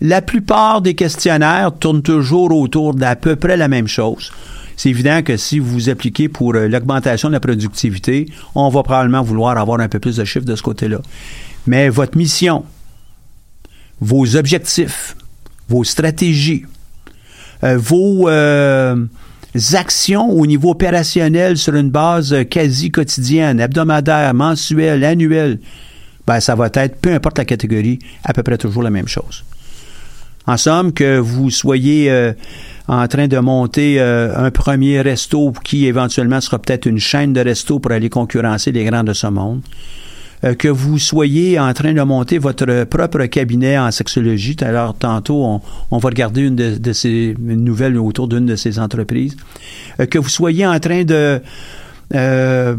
La 0.00 0.22
plupart 0.22 0.80
des 0.80 0.94
questionnaires 0.94 1.70
tournent 1.78 2.02
toujours 2.02 2.50
autour 2.52 2.94
d'à 2.94 3.14
peu 3.14 3.36
près 3.36 3.56
la 3.56 3.68
même 3.68 3.86
chose. 3.86 4.32
C'est 4.76 4.90
évident 4.90 5.22
que 5.22 5.36
si 5.36 5.60
vous 5.60 5.88
appliquez 5.88 6.28
pour 6.28 6.52
l'augmentation 6.52 7.28
de 7.28 7.34
la 7.34 7.40
productivité, 7.40 8.26
on 8.56 8.68
va 8.70 8.82
probablement 8.82 9.22
vouloir 9.22 9.56
avoir 9.56 9.80
un 9.80 9.88
peu 9.88 10.00
plus 10.00 10.16
de 10.16 10.24
chiffres 10.24 10.46
de 10.46 10.56
ce 10.56 10.62
côté-là. 10.62 10.98
Mais 11.66 11.88
votre 11.88 12.16
mission, 12.16 12.64
vos 14.00 14.36
objectifs, 14.36 15.16
vos 15.68 15.84
stratégies, 15.84 16.64
euh, 17.62 17.78
vos 17.78 18.28
euh, 18.28 19.06
actions 19.72 20.30
au 20.30 20.46
niveau 20.46 20.70
opérationnel 20.70 21.56
sur 21.56 21.74
une 21.74 21.90
base 21.90 22.34
quasi 22.50 22.90
quotidienne, 22.90 23.60
hebdomadaire, 23.60 24.34
mensuelle, 24.34 25.04
annuelle, 25.04 25.58
ben, 26.26 26.40
ça 26.40 26.54
va 26.54 26.66
être, 26.72 27.00
peu 27.00 27.14
importe 27.14 27.38
la 27.38 27.44
catégorie, 27.44 27.98
à 28.24 28.32
peu 28.32 28.42
près 28.42 28.58
toujours 28.58 28.82
la 28.82 28.90
même 28.90 29.08
chose. 29.08 29.44
En 30.46 30.58
somme, 30.58 30.92
que 30.92 31.16
vous 31.16 31.50
soyez 31.50 32.10
euh, 32.10 32.34
en 32.88 33.08
train 33.08 33.28
de 33.28 33.38
monter 33.38 33.98
un 33.98 34.50
premier 34.50 35.00
resto 35.00 35.54
qui 35.64 35.86
éventuellement 35.86 36.42
sera 36.42 36.58
peut-être 36.58 36.84
une 36.84 36.98
chaîne 36.98 37.32
de 37.32 37.40
restos 37.40 37.78
pour 37.78 37.92
aller 37.92 38.10
concurrencer 38.10 38.70
les 38.70 38.84
grands 38.84 39.04
de 39.04 39.14
ce 39.14 39.26
monde, 39.26 39.62
euh, 39.62 40.03
que 40.58 40.68
vous 40.68 40.98
soyez 40.98 41.58
en 41.58 41.72
train 41.72 41.94
de 41.94 42.02
monter 42.02 42.38
votre 42.38 42.84
propre 42.84 43.24
cabinet 43.26 43.78
en 43.78 43.90
sexologie. 43.90 44.56
Alors, 44.60 44.94
tantôt, 44.94 45.60
on, 45.90 45.98
va 45.98 46.08
regarder 46.08 46.42
une 46.42 46.56
de, 46.56 46.92
ces 46.92 47.34
nouvelles 47.38 47.98
autour 47.98 48.28
d'une 48.28 48.46
de 48.46 48.56
ces 48.56 48.78
entreprises. 48.78 49.36
Euh, 50.00 50.06
que 50.06 50.18
vous 50.18 50.28
soyez 50.28 50.66
en 50.66 50.78
train 50.78 51.04
de 51.04 51.40
euh, 52.14 52.76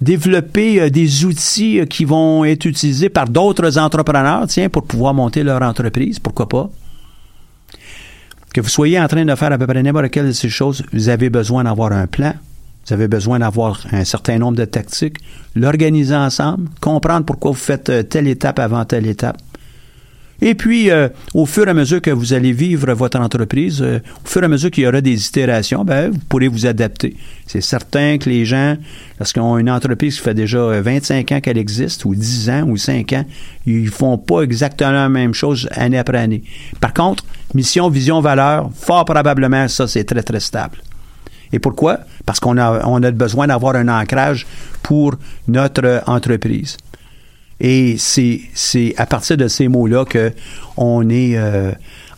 développer 0.00 0.90
des 0.90 1.24
outils 1.24 1.80
qui 1.88 2.04
vont 2.04 2.44
être 2.44 2.64
utilisés 2.64 3.08
par 3.08 3.28
d'autres 3.28 3.78
entrepreneurs, 3.78 4.46
tiens, 4.46 4.68
pour 4.68 4.84
pouvoir 4.84 5.14
monter 5.14 5.42
leur 5.42 5.62
entreprise, 5.62 6.18
pourquoi 6.18 6.48
pas? 6.48 6.70
Que 8.52 8.60
vous 8.60 8.68
soyez 8.68 9.00
en 9.00 9.08
train 9.08 9.24
de 9.24 9.34
faire 9.34 9.52
à 9.52 9.58
peu 9.58 9.66
près 9.66 9.82
n'importe 9.82 10.10
quelle 10.10 10.26
de 10.26 10.32
ces 10.32 10.50
choses, 10.50 10.84
vous 10.92 11.08
avez 11.08 11.30
besoin 11.30 11.64
d'avoir 11.64 11.92
un 11.92 12.06
plan, 12.06 12.34
vous 12.86 12.92
avez 12.92 13.08
besoin 13.08 13.38
d'avoir 13.38 13.86
un 13.92 14.04
certain 14.04 14.38
nombre 14.38 14.58
de 14.58 14.64
tactiques, 14.64 15.18
l'organiser 15.54 16.16
ensemble, 16.16 16.68
comprendre 16.80 17.24
pourquoi 17.24 17.52
vous 17.52 17.56
faites 17.56 17.88
euh, 17.90 18.02
telle 18.02 18.26
étape 18.26 18.58
avant 18.58 18.84
telle 18.84 19.06
étape. 19.06 19.38
Et 20.44 20.56
puis, 20.56 20.90
euh, 20.90 21.08
au 21.34 21.46
fur 21.46 21.68
et 21.68 21.70
à 21.70 21.74
mesure 21.74 22.02
que 22.02 22.10
vous 22.10 22.32
allez 22.32 22.50
vivre 22.50 22.92
votre 22.94 23.20
entreprise, 23.20 23.80
euh, 23.80 24.00
au 24.24 24.28
fur 24.28 24.42
et 24.42 24.46
à 24.46 24.48
mesure 24.48 24.72
qu'il 24.72 24.82
y 24.82 24.86
aura 24.88 25.00
des 25.00 25.28
itérations, 25.28 25.84
ben, 25.84 26.10
vous 26.10 26.18
pourrez 26.28 26.48
vous 26.48 26.66
adapter. 26.66 27.16
C'est 27.46 27.60
certain 27.60 28.18
que 28.18 28.28
les 28.28 28.44
gens, 28.44 28.76
lorsqu'ils 29.20 29.40
ont 29.40 29.56
une 29.56 29.70
entreprise 29.70 30.16
qui 30.16 30.22
fait 30.22 30.34
déjà 30.34 30.80
25 30.80 31.30
ans 31.30 31.40
qu'elle 31.40 31.58
existe, 31.58 32.04
ou 32.04 32.16
10 32.16 32.50
ans, 32.50 32.64
ou 32.66 32.76
5 32.76 33.12
ans, 33.12 33.24
ils 33.66 33.88
font 33.88 34.18
pas 34.18 34.42
exactement 34.42 34.90
la 34.90 35.08
même 35.08 35.32
chose 35.32 35.68
année 35.70 35.98
après 35.98 36.18
année. 36.18 36.42
Par 36.80 36.92
contre, 36.92 37.24
mission, 37.54 37.88
vision, 37.88 38.20
valeur, 38.20 38.68
fort 38.74 39.04
probablement, 39.04 39.68
ça, 39.68 39.86
c'est 39.86 40.02
très, 40.02 40.24
très 40.24 40.40
stable. 40.40 40.78
Et 41.52 41.58
pourquoi? 41.58 42.00
Parce 42.24 42.40
qu'on 42.40 42.56
a, 42.56 42.86
on 42.86 43.02
a 43.02 43.10
besoin 43.10 43.46
d'avoir 43.46 43.76
un 43.76 43.88
ancrage 43.88 44.46
pour 44.82 45.14
notre 45.48 46.02
entreprise. 46.06 46.76
Et 47.60 47.96
c'est, 47.98 48.40
c'est 48.54 48.94
à 48.96 49.06
partir 49.06 49.36
de 49.36 49.46
ces 49.48 49.68
mots-là 49.68 50.04
que 50.04 50.32
on 50.76 51.08
est 51.08 51.36
euh, 51.36 51.70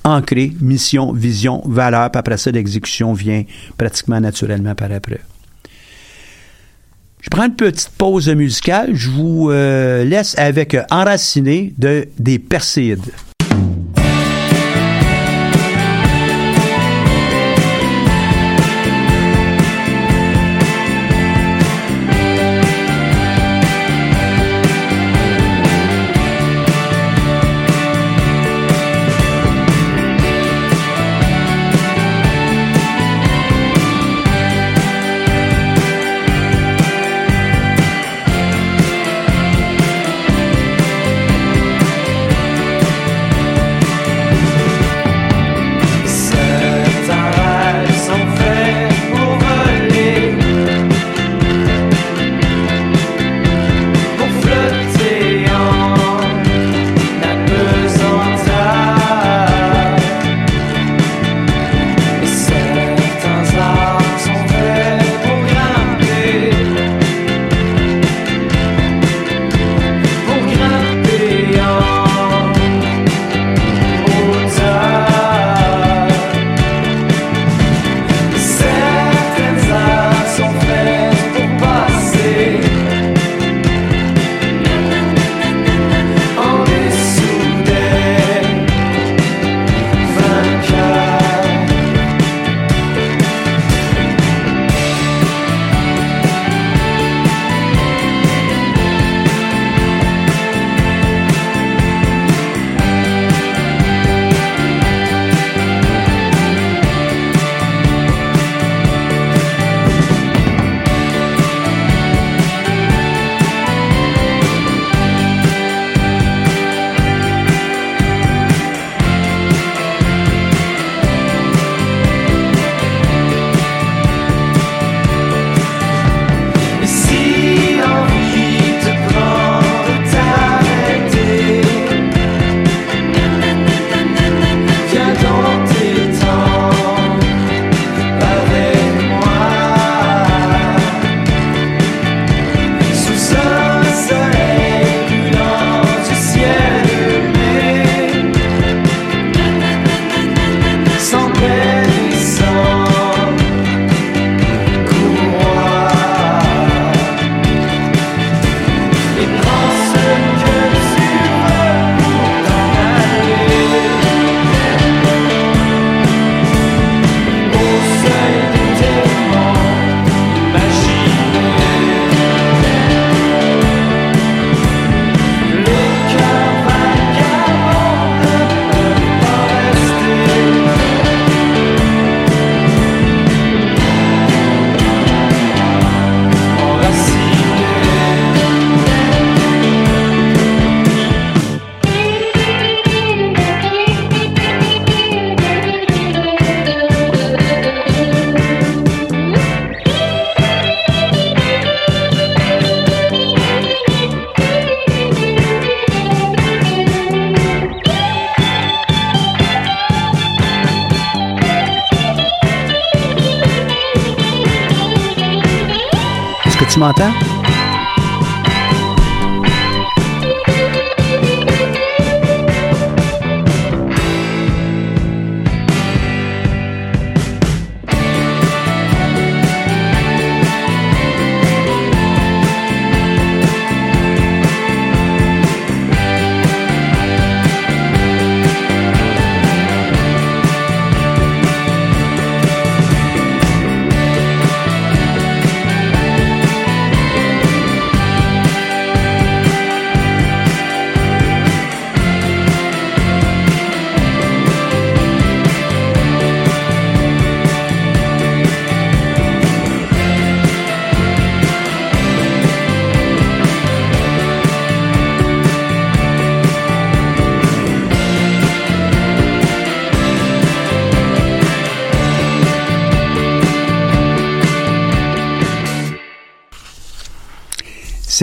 ancré, 0.04 0.52
mission, 0.60 1.12
vision, 1.12 1.62
valeur, 1.66 2.10
puis 2.10 2.18
après 2.18 2.38
ça, 2.38 2.50
l'exécution 2.50 3.12
vient 3.12 3.44
pratiquement 3.76 4.20
naturellement 4.20 4.74
par 4.74 4.92
après. 4.92 5.20
Je 7.20 7.30
prends 7.30 7.46
une 7.46 7.56
petite 7.56 7.90
pause 7.96 8.28
musicale. 8.28 8.94
Je 8.94 9.08
vous 9.08 9.50
euh, 9.50 10.04
laisse 10.04 10.36
avec 10.38 10.76
Enraciné 10.90 11.72
de 11.78 12.06
des 12.18 12.38
Perséides. 12.38 13.10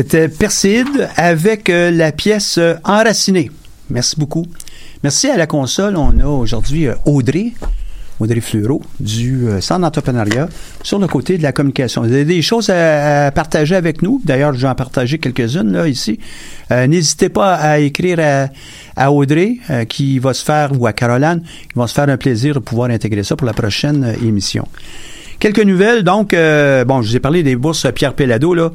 C'était 0.01 0.29
Perside 0.29 1.09
avec 1.15 1.69
euh, 1.69 1.91
la 1.91 2.11
pièce 2.11 2.57
euh, 2.57 2.73
Enracinée. 2.83 3.51
Merci 3.91 4.15
beaucoup. 4.17 4.47
Merci 5.03 5.27
à 5.27 5.37
la 5.37 5.45
console. 5.45 5.95
On 5.95 6.19
a 6.19 6.25
aujourd'hui 6.25 6.87
euh, 6.87 6.95
Audrey. 7.05 7.51
Audrey 8.19 8.41
Fleureau 8.41 8.81
du 8.99 9.45
Centre 9.59 9.81
d'entrepreneuriat 9.81 10.49
sur 10.81 10.97
le 10.97 11.05
côté 11.05 11.37
de 11.37 11.43
la 11.43 11.51
communication. 11.51 12.01
Vous 12.01 12.11
avez 12.11 12.25
des 12.25 12.41
choses 12.41 12.71
à, 12.71 13.29
partager 13.29 13.75
avec 13.75 14.01
nous? 14.01 14.19
D'ailleurs, 14.25 14.55
j'en 14.55 14.71
ai 14.71 14.75
partagé 14.75 15.19
quelques-unes 15.19 15.71
là 15.71 15.87
ici. 15.87 16.19
N'hésitez 16.69 17.29
pas 17.29 17.55
à 17.55 17.79
écrire 17.79 18.19
à, 18.95 19.11
Audrey 19.11 19.57
qui 19.89 20.19
va 20.19 20.35
se 20.35 20.45
faire 20.45 20.69
ou 20.79 20.85
à 20.85 20.93
Caroline 20.93 21.41
qui 21.41 21.73
vont 21.75 21.87
se 21.87 21.95
faire 21.95 22.09
un 22.09 22.17
plaisir 22.17 22.53
de 22.53 22.59
pouvoir 22.59 22.91
intégrer 22.91 23.23
ça 23.23 23.35
pour 23.35 23.47
la 23.47 23.53
prochaine 23.53 24.15
émission. 24.23 24.67
Quelques 25.39 25.65
nouvelles, 25.65 26.03
donc, 26.03 26.35
bon, 26.35 27.01
je 27.01 27.09
vous 27.09 27.15
ai 27.15 27.19
parlé 27.19 27.41
des 27.41 27.55
bourses 27.55 27.87
Pierre 27.91 28.13
Pellado, 28.13 28.53
là. 28.53 28.71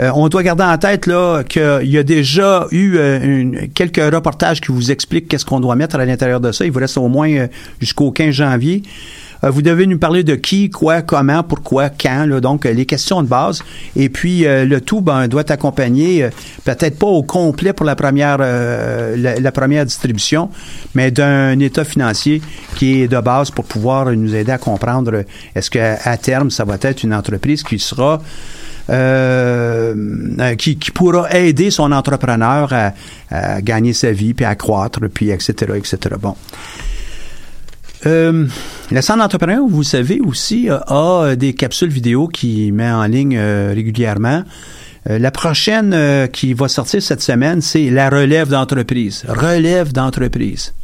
Euh, 0.00 0.10
on 0.14 0.28
doit 0.28 0.42
garder 0.42 0.64
en 0.64 0.78
tête 0.78 1.06
là 1.06 1.42
qu'il 1.44 1.88
y 1.90 1.98
a 1.98 2.02
déjà 2.02 2.66
eu 2.70 2.96
euh, 2.96 3.66
quelques 3.74 4.02
reportages 4.14 4.60
qui 4.60 4.72
vous 4.72 4.90
expliquent 4.90 5.28
qu'est-ce 5.28 5.44
qu'on 5.44 5.60
doit 5.60 5.76
mettre 5.76 5.96
à 5.96 6.04
l'intérieur 6.04 6.40
de 6.40 6.52
ça. 6.52 6.64
Il 6.64 6.72
vous 6.72 6.80
reste 6.80 6.98
au 6.98 7.08
moins 7.08 7.30
euh, 7.30 7.46
jusqu'au 7.80 8.10
15 8.10 8.30
janvier. 8.30 8.82
Euh, 9.44 9.50
vous 9.50 9.62
devez 9.62 9.86
nous 9.86 9.98
parler 9.98 10.24
de 10.24 10.34
qui, 10.34 10.70
quoi, 10.70 11.02
comment, 11.02 11.42
pourquoi, 11.42 11.90
quand. 11.90 12.28
Donc, 12.40 12.64
les 12.64 12.86
questions 12.86 13.22
de 13.22 13.28
base. 13.28 13.62
Et 13.96 14.08
puis, 14.08 14.44
le 14.44 14.80
tout 14.80 15.00
ben, 15.00 15.28
doit 15.28 15.42
euh, 15.50 16.30
peut-être 16.64 16.98
pas 16.98 17.06
au 17.06 17.22
complet 17.22 17.72
pour 17.72 17.86
la 17.86 17.96
première, 17.96 18.38
la, 18.38 19.40
la 19.40 19.52
première 19.52 19.84
distribution, 19.84 20.50
mais 20.94 21.10
d'un 21.10 21.58
état 21.58 21.84
financier 21.84 22.40
qui 22.76 23.02
est 23.02 23.08
de 23.08 23.20
base 23.20 23.50
pour 23.50 23.64
pouvoir 23.64 24.10
nous 24.12 24.34
aider 24.34 24.52
à 24.52 24.58
comprendre 24.58 25.24
est-ce 25.54 25.70
qu'à 25.70 25.98
à 26.04 26.16
terme, 26.16 26.50
ça 26.50 26.64
va 26.64 26.76
être 26.80 27.02
une 27.02 27.14
entreprise 27.14 27.62
qui 27.62 27.78
sera 27.78 28.20
euh, 28.90 29.94
euh, 30.40 30.54
qui, 30.56 30.76
pourra 30.92 31.30
aider 31.32 31.70
son 31.70 31.92
entrepreneur 31.92 32.72
à, 33.30 33.60
gagner 33.60 33.92
sa 33.92 34.12
vie, 34.12 34.34
puis 34.34 34.44
à 34.44 34.54
croître, 34.54 35.00
puis 35.12 35.30
etc., 35.30 35.72
etc. 35.76 35.98
Bon. 36.20 36.34
Euh, 38.06 38.46
le 38.90 39.00
Centre 39.00 39.20
d'entrepreneuriat, 39.20 39.62
vous 39.66 39.84
savez 39.84 40.20
aussi, 40.20 40.68
a 40.70 41.36
des 41.36 41.54
capsules 41.54 41.90
vidéo 41.90 42.26
qui 42.26 42.72
met 42.72 42.90
en 42.90 43.04
ligne 43.04 43.38
régulièrement. 43.38 44.42
La 45.06 45.30
prochaine 45.30 46.28
qui 46.32 46.52
va 46.52 46.68
sortir 46.68 47.02
cette 47.02 47.22
semaine, 47.22 47.60
c'est 47.60 47.90
la 47.90 48.10
relève 48.10 48.48
d'entreprise. 48.48 49.24
Relève 49.28 49.92
d'entreprise. 49.92 50.74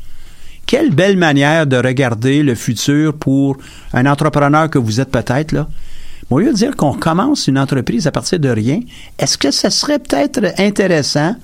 Quelle 0.66 0.90
belle 0.90 1.16
manière 1.16 1.66
de 1.66 1.76
regarder 1.76 2.42
le 2.42 2.54
futur 2.54 3.14
pour 3.14 3.56
un 3.92 4.06
entrepreneur 4.06 4.68
que 4.68 4.78
vous 4.78 5.00
êtes 5.00 5.10
peut-être 5.10 5.52
là. 5.52 5.68
Au 6.30 6.40
lieu 6.40 6.50
de 6.50 6.56
dire 6.56 6.76
qu'on 6.76 6.92
commence 6.92 7.48
une 7.48 7.58
entreprise 7.58 8.06
à 8.06 8.12
partir 8.12 8.38
de 8.38 8.48
rien, 8.48 8.80
est-ce 9.18 9.38
que 9.38 9.50
ce 9.50 9.70
serait 9.70 9.98
peut-être 9.98 10.40
intéressant 10.58 11.34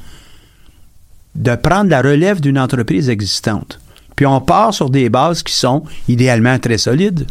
de 1.35 1.55
prendre 1.57 1.91
la 1.91 2.03
relève 2.03 2.41
d'une 2.41 2.59
entreprise 2.59 3.09
existante? 3.09 3.81
Puis 4.16 4.27
on 4.27 4.41
part 4.41 4.75
sur 4.75 4.91
des 4.91 5.09
bases 5.09 5.43
qui 5.43 5.55
sont 5.55 5.85
idéalement 6.09 6.59
très 6.59 6.79
solides. 6.79 7.27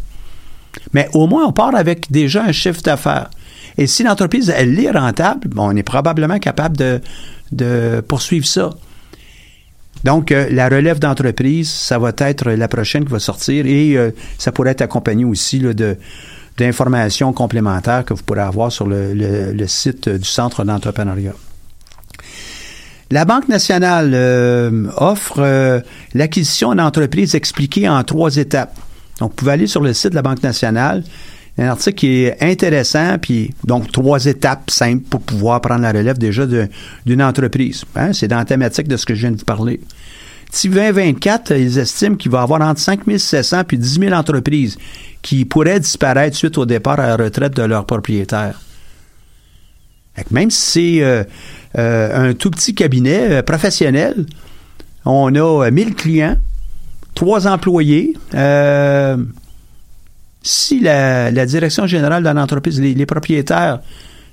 Mais 0.94 1.08
au 1.14 1.28
moins, 1.28 1.46
on 1.46 1.54
part 1.54 1.76
avec 1.76 2.12
déjà 2.12 2.44
un 2.44 2.52
chiffre 2.52 2.82
d'affaires. 2.82 3.30
Et 3.78 3.88
si 3.88 4.04
l'entreprise, 4.04 4.54
elle 4.56 4.78
est 4.80 4.91
rentable, 4.91 5.48
bon, 5.48 5.72
on 5.72 5.76
est 5.76 5.84
probablement 5.84 6.39
capable 6.39 6.78
de, 6.78 7.02
de 7.52 8.04
poursuivre 8.08 8.46
ça. 8.46 8.72
Donc, 10.04 10.32
euh, 10.32 10.48
la 10.52 10.68
relève 10.68 11.00
d'entreprise, 11.00 11.70
ça 11.70 11.98
va 11.98 12.12
être 12.18 12.52
la 12.52 12.68
prochaine 12.68 13.06
qui 13.06 13.12
va 13.12 13.20
sortir 13.20 13.66
et 13.66 13.96
euh, 13.96 14.12
ça 14.38 14.52
pourrait 14.52 14.72
être 14.72 14.82
accompagné 14.82 15.24
aussi 15.24 15.60
de 15.60 15.98
d'informations 16.58 17.34
complémentaires 17.34 18.06
que 18.06 18.14
vous 18.14 18.24
pourrez 18.24 18.41
avoir 18.41 18.72
sur 18.72 18.88
le, 18.88 19.14
le- 19.14 19.68
site 19.68 20.08
du 20.10 20.26
Centre 20.28 20.64
d'entrepreneuriat. 20.64 21.34
La 23.12 23.26
Banque 23.26 23.47
nationale 23.47 24.12
euh, 24.14 24.88
offre 24.97 25.36
euh, 25.39 25.80
l'acquisition 26.14 26.74
d'entreprises 26.74 27.36
expliquée 27.36 27.88
en 27.88 28.04
trois 28.04 28.38
étapes. 28.38 28.76
Donc, 29.20 29.32
vous 29.32 29.36
pouvez 29.36 29.51
aller 29.51 29.68
sur 29.68 29.82
le 29.82 29.93
site 29.93 30.12
de 30.12 30.16
la 30.16 30.22
Banque 30.24 30.41
nationale. 30.41 31.04
Un 31.58 31.68
article 31.68 31.95
qui 31.95 32.24
est 32.24 32.38
intéressant, 32.41 33.18
puis 33.22 33.54
donc 33.64 33.91
trois 33.91 34.26
étapes 34.26 34.72
simples 34.72 35.04
pour 35.08 35.22
pouvoir 35.22 35.62
prendre 35.62 35.82
la 35.84 35.91
relève 35.91 36.18
déjà 36.18 36.47
d'une 37.06 37.22
entreprise. 37.22 37.84
Hein, 37.95 38.12
C'est 38.14 38.28
dans 38.28 38.38
la 38.38 38.45
thématique 38.45 38.88
de 38.88 38.97
ce 38.97 39.06
que 39.06 39.14
je 39.14 39.22
viens 39.22 39.32
de 39.32 39.38
vous 39.38 39.45
parler. 39.45 39.80
Si 40.51 40.68
2024, 40.68 41.51
ils 41.51 41.78
estiment 41.78 42.16
qu'il 42.16 42.32
va 42.32 42.39
y 42.39 42.41
avoir 42.41 42.62
entre 42.62 42.80
5 42.80 43.01
700 43.18 43.66
puis 43.66 43.78
10 43.78 43.99
000 43.99 44.14
entreprises 44.14 44.78
qui 45.24 45.45
pourraient 45.45 45.80
disparaître 45.80 46.38
suite 46.38 46.59
au 46.59 46.67
départ 46.67 46.99
à 46.99 47.07
la 47.07 47.15
retraite 47.15 47.55
de 47.55 47.63
leurs 47.63 47.86
propriétaires. 47.86 48.59
Fait 50.13 50.26
que 50.26 50.34
même 50.34 50.51
si 50.51 50.97
c'est 50.97 51.03
euh, 51.03 51.24
euh, 51.78 52.30
un 52.30 52.34
tout 52.34 52.51
petit 52.51 52.76
cabinet 52.76 53.32
euh, 53.32 53.41
professionnel, 53.41 54.28
on 55.05 55.34
a 55.34 55.65
euh, 55.65 55.71
1000 55.71 55.95
clients, 55.95 56.38
trois 57.15 57.47
employés. 57.47 58.15
si 60.43 60.80
la, 60.82 61.45
direction 61.45 61.88
générale 61.88 62.24
de 62.24 62.30
l'entreprise, 62.30 62.80
les, 62.80 63.05
propriétaires 63.07 63.80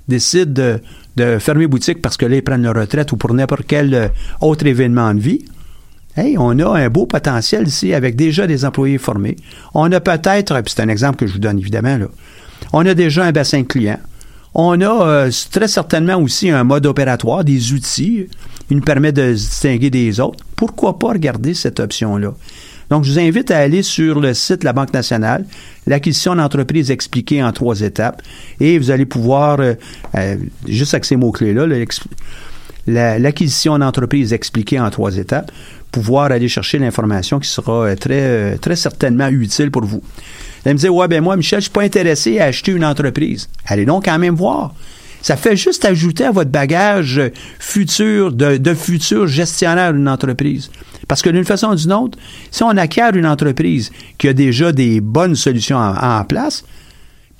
décident 0.07 0.51
de, 0.51 0.79
de 1.15 1.39
fermer 1.39 1.65
boutique 1.65 2.01
parce 2.01 2.17
que 2.17 2.27
là, 2.27 2.35
ils 2.35 2.43
prennent 2.43 2.63
leur 2.63 2.75
retraite 2.75 3.11
ou 3.13 3.17
pour 3.17 3.33
n'importe 3.33 3.63
quel 3.67 4.11
autre 4.41 4.67
événement 4.67 5.13
de 5.15 5.19
vie, 5.19 5.45
Hey, 6.17 6.37
on 6.37 6.59
a 6.59 6.77
un 6.77 6.89
beau 6.89 7.05
potentiel 7.05 7.67
ici 7.67 7.93
avec 7.93 8.15
déjà 8.15 8.45
des 8.45 8.65
employés 8.65 8.97
formés. 8.97 9.37
On 9.73 9.89
a 9.91 9.99
peut-être, 10.01 10.61
c'est 10.67 10.81
un 10.81 10.89
exemple 10.89 11.17
que 11.17 11.27
je 11.27 11.33
vous 11.33 11.39
donne 11.39 11.57
évidemment, 11.57 11.97
là, 11.97 12.07
on 12.73 12.85
a 12.85 12.93
déjà 12.93 13.23
un 13.23 13.31
bassin 13.31 13.61
de 13.61 13.67
clients. 13.67 13.99
On 14.53 14.81
a 14.81 15.07
euh, 15.07 15.31
très 15.51 15.69
certainement 15.69 16.17
aussi 16.17 16.49
un 16.49 16.65
mode 16.65 16.85
opératoire, 16.85 17.45
des 17.45 17.71
outils 17.71 18.27
qui 18.67 18.75
nous 18.75 18.81
permet 18.81 19.13
de 19.13 19.33
se 19.35 19.47
distinguer 19.49 19.89
des 19.89 20.19
autres. 20.19 20.43
Pourquoi 20.57 20.99
pas 20.99 21.09
regarder 21.09 21.53
cette 21.53 21.79
option-là? 21.79 22.33
Donc, 22.89 23.05
je 23.05 23.11
vous 23.13 23.19
invite 23.19 23.49
à 23.51 23.59
aller 23.59 23.81
sur 23.81 24.19
le 24.19 24.33
site 24.33 24.59
de 24.61 24.65
la 24.65 24.73
Banque 24.73 24.91
nationale, 24.93 25.45
l'acquisition 25.87 26.35
d'entreprise 26.35 26.91
expliquée 26.91 27.41
en 27.41 27.53
trois 27.53 27.79
étapes, 27.79 28.21
et 28.59 28.77
vous 28.77 28.91
allez 28.91 29.05
pouvoir, 29.05 29.61
euh, 29.61 29.75
euh, 30.15 30.35
juste 30.67 30.93
avec 30.93 31.05
ces 31.05 31.15
mots-clés-là, 31.15 31.65
l'ex- 31.67 32.01
la- 32.87 33.17
l'acquisition 33.17 33.79
d'entreprise 33.79 34.33
expliquée 34.33 34.81
en 34.81 34.89
trois 34.89 35.15
étapes, 35.15 35.49
pouvoir 35.91 36.31
aller 36.31 36.47
chercher 36.47 36.79
l'information 36.79 37.39
qui 37.39 37.49
sera 37.49 37.85
euh, 37.85 37.95
très, 37.95 38.21
euh, 38.21 38.57
très 38.57 38.75
certainement 38.75 39.27
utile 39.27 39.71
pour 39.71 39.85
vous. 39.85 40.01
Allez 40.65 40.73
me 40.73 40.79
dire, 40.79 40.93
ouais, 40.93 41.07
ben 41.07 41.21
moi, 41.21 41.35
Michel, 41.35 41.59
je 41.59 41.63
suis 41.63 41.71
pas 41.71 41.81
intéressé 41.83 42.39
à 42.39 42.45
acheter 42.45 42.71
une 42.71 42.85
entreprise. 42.85 43.49
Allez 43.65 43.85
donc 43.85 44.05
quand 44.05 44.19
même 44.19 44.35
voir. 44.35 44.73
Ça 45.21 45.37
fait 45.37 45.55
juste 45.55 45.85
ajouter 45.85 46.25
à 46.25 46.31
votre 46.31 46.49
bagage 46.49 47.21
futur, 47.59 48.31
de, 48.31 48.57
de 48.57 48.73
futur 48.73 49.27
gestionnaire 49.27 49.93
d'une 49.93 50.09
entreprise. 50.09 50.71
Parce 51.07 51.21
que 51.21 51.29
d'une 51.29 51.45
façon 51.45 51.67
ou 51.67 51.75
d'une 51.75 51.93
autre, 51.93 52.17
si 52.49 52.63
on 52.63 52.69
acquiert 52.69 53.15
une 53.15 53.27
entreprise 53.27 53.91
qui 54.17 54.27
a 54.27 54.33
déjà 54.33 54.71
des 54.71 55.01
bonnes 55.01 55.35
solutions 55.35 55.77
en 55.77 56.23
place, 56.23 56.63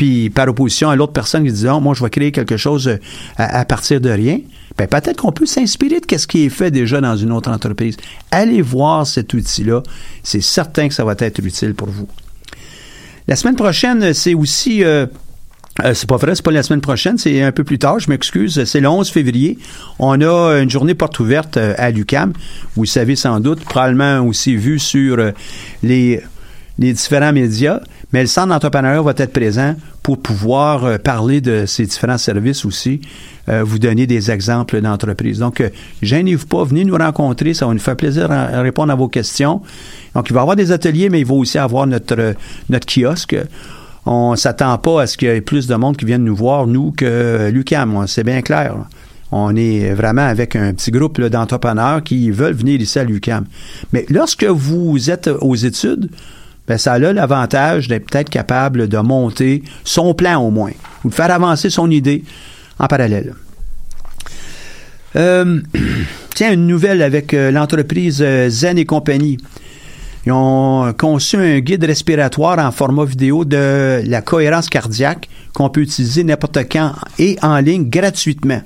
puis 0.01 0.31
par 0.31 0.47
opposition 0.47 0.89
à 0.89 0.95
l'autre 0.95 1.13
personne 1.13 1.45
qui 1.45 1.51
dit 1.51 1.65
non, 1.65 1.79
moi 1.79 1.93
je 1.93 2.03
vais 2.03 2.09
créer 2.09 2.31
quelque 2.31 2.57
chose 2.57 2.87
euh, 2.87 2.97
à, 3.37 3.63
partir 3.65 4.01
de 4.01 4.09
rien, 4.09 4.39
ben 4.75 4.87
peut-être 4.87 5.17
qu'on 5.17 5.31
peut 5.31 5.45
s'inspirer 5.45 5.99
de 5.99 6.17
ce 6.17 6.25
qui 6.25 6.45
est 6.45 6.49
fait 6.49 6.71
déjà 6.71 6.99
dans 6.99 7.15
une 7.15 7.31
autre 7.31 7.51
entreprise. 7.51 7.97
Allez 8.31 8.63
voir 8.63 9.05
cet 9.05 9.31
outil-là, 9.35 9.83
c'est 10.23 10.41
certain 10.41 10.87
que 10.87 10.95
ça 10.95 11.05
va 11.05 11.13
être 11.19 11.37
utile 11.45 11.75
pour 11.75 11.89
vous. 11.89 12.07
La 13.27 13.35
semaine 13.35 13.55
prochaine, 13.55 14.11
c'est 14.15 14.33
aussi 14.33 14.83
euh, 14.83 15.05
euh, 15.83 15.93
c'est 15.93 16.09
pas 16.09 16.17
vrai, 16.17 16.33
c'est 16.33 16.43
pas 16.43 16.49
la 16.49 16.63
semaine 16.63 16.81
prochaine, 16.81 17.19
c'est 17.19 17.43
un 17.43 17.51
peu 17.51 17.63
plus 17.63 17.77
tard, 17.77 17.99
je 17.99 18.09
m'excuse. 18.09 18.63
C'est 18.63 18.79
le 18.79 18.89
11 18.89 19.07
février. 19.07 19.59
On 19.99 20.19
a 20.19 20.61
une 20.63 20.69
journée 20.71 20.95
porte 20.95 21.19
ouverte 21.19 21.57
à 21.57 21.91
l'UCAM. 21.91 22.33
Vous 22.75 22.81
le 22.81 22.87
savez 22.87 23.15
sans 23.15 23.39
doute, 23.39 23.63
probablement 23.65 24.21
aussi 24.21 24.55
vu 24.55 24.79
sur 24.79 25.17
les 25.83 26.23
différents 26.79 27.33
médias. 27.33 27.81
Mais 28.13 28.21
le 28.21 28.27
centre 28.27 28.49
d'entrepreneuriat 28.49 29.01
va 29.01 29.13
être 29.15 29.31
présent 29.31 29.75
pour 30.03 30.19
pouvoir 30.19 30.83
euh, 30.83 30.97
parler 30.97 31.41
de 31.41 31.65
ces 31.65 31.85
différents 31.85 32.17
services 32.17 32.65
aussi, 32.65 33.01
euh, 33.49 33.63
vous 33.63 33.79
donner 33.79 34.05
des 34.05 34.29
exemples 34.29 34.81
d'entreprises. 34.81 35.39
Donc, 35.39 35.61
euh, 35.61 35.69
gênez-vous 36.01 36.45
pas, 36.45 36.63
venez 36.63 36.85
nous 36.85 36.95
rencontrer, 36.95 37.53
ça 37.53 37.65
va 37.65 37.73
nous 37.73 37.79
faire 37.79 37.95
plaisir 37.95 38.31
à, 38.31 38.61
répondre 38.61 38.91
à 38.91 38.95
vos 38.95 39.07
questions. 39.07 39.61
Donc, 40.13 40.29
il 40.29 40.33
va 40.33 40.41
y 40.41 40.43
avoir 40.43 40.55
des 40.55 40.71
ateliers, 40.71 41.09
mais 41.09 41.21
il 41.21 41.25
va 41.25 41.33
aussi 41.33 41.57
avoir 41.57 41.87
notre, 41.87 42.19
euh, 42.19 42.33
notre 42.69 42.85
kiosque. 42.85 43.35
On 44.05 44.35
s'attend 44.35 44.77
pas 44.77 45.01
à 45.01 45.07
ce 45.07 45.17
qu'il 45.17 45.27
y 45.27 45.31
ait 45.31 45.41
plus 45.41 45.67
de 45.67 45.75
monde 45.75 45.97
qui 45.97 46.05
vienne 46.05 46.23
nous 46.23 46.35
voir, 46.35 46.67
nous, 46.67 46.91
que 46.91 47.49
l'UCAM. 47.51 48.05
C'est 48.07 48.23
bien 48.23 48.41
clair. 48.41 48.75
On 49.31 49.55
est 49.55 49.93
vraiment 49.93 50.25
avec 50.25 50.55
un 50.55 50.73
petit 50.73 50.91
groupe 50.91 51.21
d'entrepreneurs 51.21 52.03
qui 52.03 52.31
veulent 52.31 52.53
venir 52.53 52.81
ici 52.81 52.99
à 52.99 53.03
l'UCAM. 53.03 53.45
Mais 53.93 54.05
lorsque 54.09 54.43
vous 54.43 55.09
êtes 55.09 55.29
aux 55.41 55.55
études, 55.55 56.09
ben 56.67 56.77
ça 56.77 56.93
a 56.93 56.99
l'avantage 56.99 57.87
d'être 57.87 58.09
peut-être 58.09 58.29
capable 58.29 58.87
de 58.87 58.97
monter 58.97 59.63
son 59.83 60.13
plan 60.13 60.41
au 60.41 60.51
moins, 60.51 60.71
ou 61.03 61.09
de 61.09 61.13
faire 61.13 61.31
avancer 61.31 61.69
son 61.69 61.89
idée 61.89 62.23
en 62.79 62.87
parallèle. 62.87 63.33
Euh, 65.15 65.59
tiens, 66.35 66.53
une 66.53 66.67
nouvelle 66.67 67.01
avec 67.01 67.33
euh, 67.33 67.51
l'entreprise 67.51 68.21
euh, 68.21 68.49
Zen 68.49 68.77
et 68.77 68.85
compagnie. 68.85 69.37
Ils 70.25 70.31
ont 70.31 70.93
conçu 70.97 71.37
un 71.37 71.59
guide 71.59 71.83
respiratoire 71.83 72.59
en 72.59 72.71
format 72.71 73.05
vidéo 73.05 73.43
de 73.43 74.01
la 74.05 74.21
cohérence 74.21 74.69
cardiaque 74.69 75.27
qu'on 75.53 75.69
peut 75.69 75.81
utiliser 75.81 76.23
n'importe 76.23 76.59
quand 76.71 76.93
et 77.17 77.37
en 77.41 77.57
ligne 77.57 77.89
gratuitement. 77.89 78.61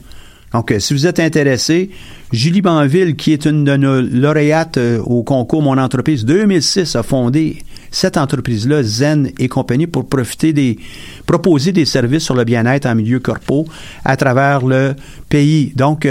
Donc, 0.52 0.74
si 0.80 0.94
vous 0.94 1.08
êtes 1.08 1.20
intéressé, 1.20 1.92
Julie 2.34 2.62
Banville, 2.62 3.16
qui 3.16 3.32
est 3.32 3.46
une 3.46 3.64
de 3.64 3.78
nos 3.78 4.02
lauréates 4.02 4.78
au 5.06 5.24
concours 5.24 5.62
Mon 5.62 5.78
entreprise 5.78 6.26
2006, 6.26 6.98
a 6.98 7.04
fondé 7.04 7.64
cette 7.96 8.18
entreprise-là, 8.18 8.84
Zen 8.84 9.32
et 9.40 9.48
compagnie, 9.48 9.88
pour 9.88 10.10
profiter 10.10 10.52
des, 10.52 10.78
proposer 11.26 11.72
des 11.72 11.86
services 11.86 12.24
sur 12.24 12.36
le 12.36 12.44
bien-être 12.44 12.88
en 12.88 12.96
milieu 12.96 13.20
corpo 13.20 13.66
à 14.04 14.18
travers 14.18 14.66
le 14.66 14.96
pays. 15.30 15.72
Donc, 15.78 16.06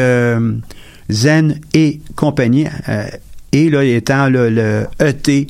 Zen 1.10 1.60
et 1.74 2.00
compagnie, 2.16 2.66
et 3.52 3.68
là 3.68 3.84
étant 3.84 4.30
le, 4.30 4.48
le 4.48 4.86
ET, 4.98 5.46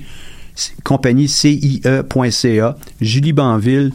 compagnie 0.82 1.28
CIE.ca, 1.28 2.76
Julie 3.01 3.32
Banville. 3.32 3.93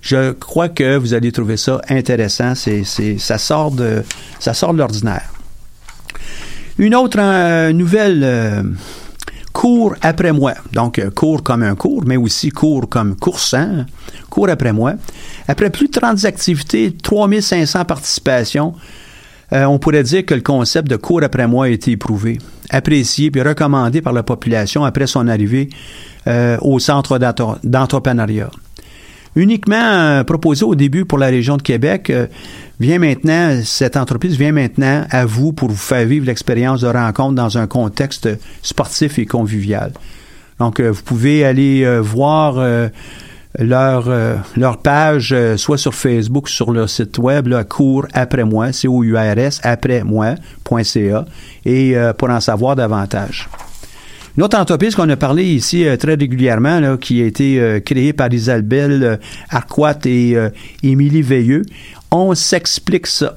Je 0.00 0.30
crois 0.30 0.68
que 0.68 0.96
vous 0.96 1.12
allez 1.12 1.32
trouver 1.32 1.56
ça 1.56 1.80
intéressant. 1.88 2.54
C'est, 2.54 2.84
ça 3.18 3.36
sort 3.36 3.72
de, 3.72 4.04
ça 4.38 4.54
sort 4.54 4.72
de 4.72 4.78
l'ordinaire. 4.78 5.28
Une 6.78 6.94
autre 6.94 7.18
euh, 7.20 7.72
nouvelle 7.72 8.22
euh, 8.24 8.62
cours 9.60 9.94
après 10.00 10.32
moi. 10.32 10.54
Donc, 10.72 10.98
euh, 10.98 11.10
cours 11.10 11.42
comme 11.42 11.62
un 11.62 11.74
cours, 11.74 12.04
mais 12.06 12.16
aussi 12.16 12.48
cours 12.48 12.88
comme 12.88 13.14
coursant. 13.14 13.84
Cours 14.30 14.48
après 14.48 14.72
moi. 14.72 14.94
Après 15.48 15.68
plus 15.68 15.88
de 15.88 16.00
30 16.00 16.24
activités, 16.24 16.96
3500 17.02 17.84
participations, 17.84 18.72
on 19.52 19.80
pourrait 19.80 20.04
dire 20.04 20.24
que 20.24 20.34
le 20.34 20.42
concept 20.42 20.88
de 20.88 20.94
cours 20.94 21.24
après 21.24 21.48
moi 21.48 21.64
a 21.64 21.68
été 21.68 21.90
éprouvé 21.90 22.38
apprécié 22.70 23.30
puis 23.30 23.42
recommandé 23.42 24.00
par 24.00 24.12
la 24.12 24.22
population 24.22 24.84
après 24.84 25.06
son 25.06 25.28
arrivée 25.28 25.68
euh, 26.26 26.56
au 26.62 26.78
centre 26.78 27.18
d'entrepreneuriat. 27.64 28.50
Uniquement 29.36 29.76
euh, 29.76 30.24
proposé 30.24 30.64
au 30.64 30.74
début 30.74 31.04
pour 31.04 31.18
la 31.18 31.26
région 31.26 31.56
de 31.56 31.62
Québec, 31.62 32.10
euh, 32.10 32.26
vient 32.80 32.98
maintenant, 32.98 33.60
cette 33.64 33.96
entreprise 33.96 34.36
vient 34.36 34.52
maintenant 34.52 35.06
à 35.10 35.24
vous 35.24 35.52
pour 35.52 35.68
vous 35.68 35.76
faire 35.76 36.06
vivre 36.06 36.26
l'expérience 36.26 36.80
de 36.80 36.88
rencontre 36.88 37.34
dans 37.34 37.58
un 37.58 37.66
contexte 37.66 38.28
sportif 38.62 39.18
et 39.18 39.26
convivial. 39.26 39.92
Donc, 40.58 40.80
vous 40.80 41.02
pouvez 41.02 41.44
aller 41.44 42.00
voir 42.00 42.58
leur, 43.58 44.08
euh, 44.08 44.36
leur 44.56 44.78
page, 44.78 45.32
euh, 45.32 45.56
soit 45.56 45.78
sur 45.78 45.94
Facebook, 45.94 46.48
sur 46.48 46.72
leur 46.72 46.88
site 46.88 47.18
web, 47.18 47.48
là, 47.48 47.64
cours 47.64 48.06
après 48.12 48.44
moi, 48.44 48.72
C-O-U-R-S, 48.72 49.60
après 49.64 50.04
moi.ca, 50.04 51.24
et 51.64 51.96
euh, 51.96 52.12
pour 52.12 52.30
en 52.30 52.40
savoir 52.40 52.76
davantage. 52.76 53.48
Une 54.36 54.44
autre 54.44 54.58
entreprise 54.58 54.94
qu'on 54.94 55.08
a 55.08 55.16
parlé 55.16 55.44
ici 55.44 55.84
très 55.98 56.14
régulièrement, 56.14 56.96
qui 56.96 57.20
a 57.22 57.26
été 57.26 57.82
créée 57.84 58.12
par 58.12 58.32
Isabelle 58.32 59.18
Arquat 59.50 59.98
et 60.06 60.36
Émilie 60.82 61.22
Veilleux, 61.22 61.62
on 62.10 62.34
s'explique 62.34 63.06
ça. 63.06 63.36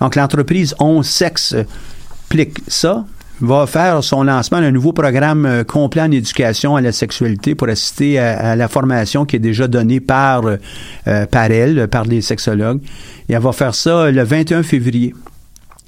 Donc 0.00 0.16
l'entreprise 0.16 0.74
On 0.78 1.02
s'explique 1.02 2.58
ça 2.68 3.04
va 3.40 3.66
faire 3.66 4.02
son 4.02 4.22
lancement 4.22 4.60
d'un 4.60 4.70
nouveau 4.70 4.92
programme 4.92 5.44
euh, 5.44 5.62
complet 5.62 6.00
en 6.00 6.10
éducation 6.10 6.74
à 6.74 6.80
la 6.80 6.90
sexualité 6.90 7.54
pour 7.54 7.68
assister 7.68 8.18
à, 8.18 8.56
la 8.56 8.66
formation 8.66 9.26
qui 9.26 9.36
est 9.36 9.40
déjà 9.40 9.68
donnée 9.68 10.00
par, 10.00 10.44
euh, 10.46 11.26
par 11.26 11.50
elle, 11.50 11.86
par 11.88 12.04
les 12.04 12.22
sexologues. 12.22 12.80
Et 13.28 13.34
elle 13.34 13.42
va 13.42 13.52
faire 13.52 13.74
ça 13.74 14.10
le 14.10 14.22
21 14.22 14.62
février. 14.62 15.12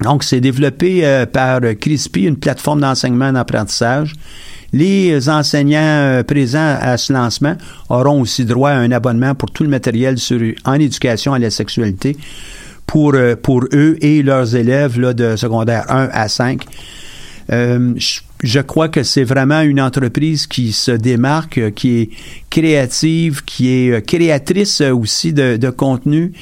Donc, 0.01 0.23
c'est 0.23 0.39
développé 0.39 1.05
euh, 1.05 1.25
par 1.25 1.61
CRISPy, 1.79 2.23
une 2.23 2.37
plateforme 2.37 2.81
d'enseignement 2.81 3.29
et 3.29 3.33
d'apprentissage. 3.33 4.13
Les 4.71 5.29
enseignants 5.29 6.21
présents 6.27 6.77
à 6.79 6.97
ce 6.97 7.11
lancement 7.11 7.55
auront 7.89 8.21
aussi 8.21 8.45
droit 8.45 8.69
à 8.69 8.75
un 8.75 8.91
abonnement 8.91 9.33
pour 9.33 9.49
tout 9.49 9.63
le 9.63 9.69
matériel 9.69 10.19
sur, 10.19 10.39
en 10.63 10.73
éducation 10.75 11.33
à 11.33 11.39
la 11.39 11.49
sexualité 11.49 12.15
pour, 12.85 13.15
pour 13.41 13.63
eux 13.73 13.97
et 14.01 14.21
leurs 14.21 14.55
élèves 14.55 14.99
là, 14.99 15.13
de 15.13 15.35
secondaire 15.35 15.85
1 15.89 16.09
à 16.13 16.27
5. 16.27 16.65
Euh, 17.51 17.95
je, 18.43 18.59
crois 18.59 18.89
que 18.89 19.03
c'est 19.03 19.23
vraiment 19.23 19.61
une 19.61 19.81
entreprise 19.81 20.45
qui 20.45 20.71
se 20.71 20.91
démarque, 20.91 21.57
euh, 21.57 21.71
qui 21.71 21.97
est 21.97 22.09
créative, 22.49 23.43
qui 23.43 23.69
est 23.69 23.91
euh, 23.91 24.01
créatrice 24.01 24.81
aussi 24.81 25.33
de, 25.33 25.69
contenu 25.69 26.33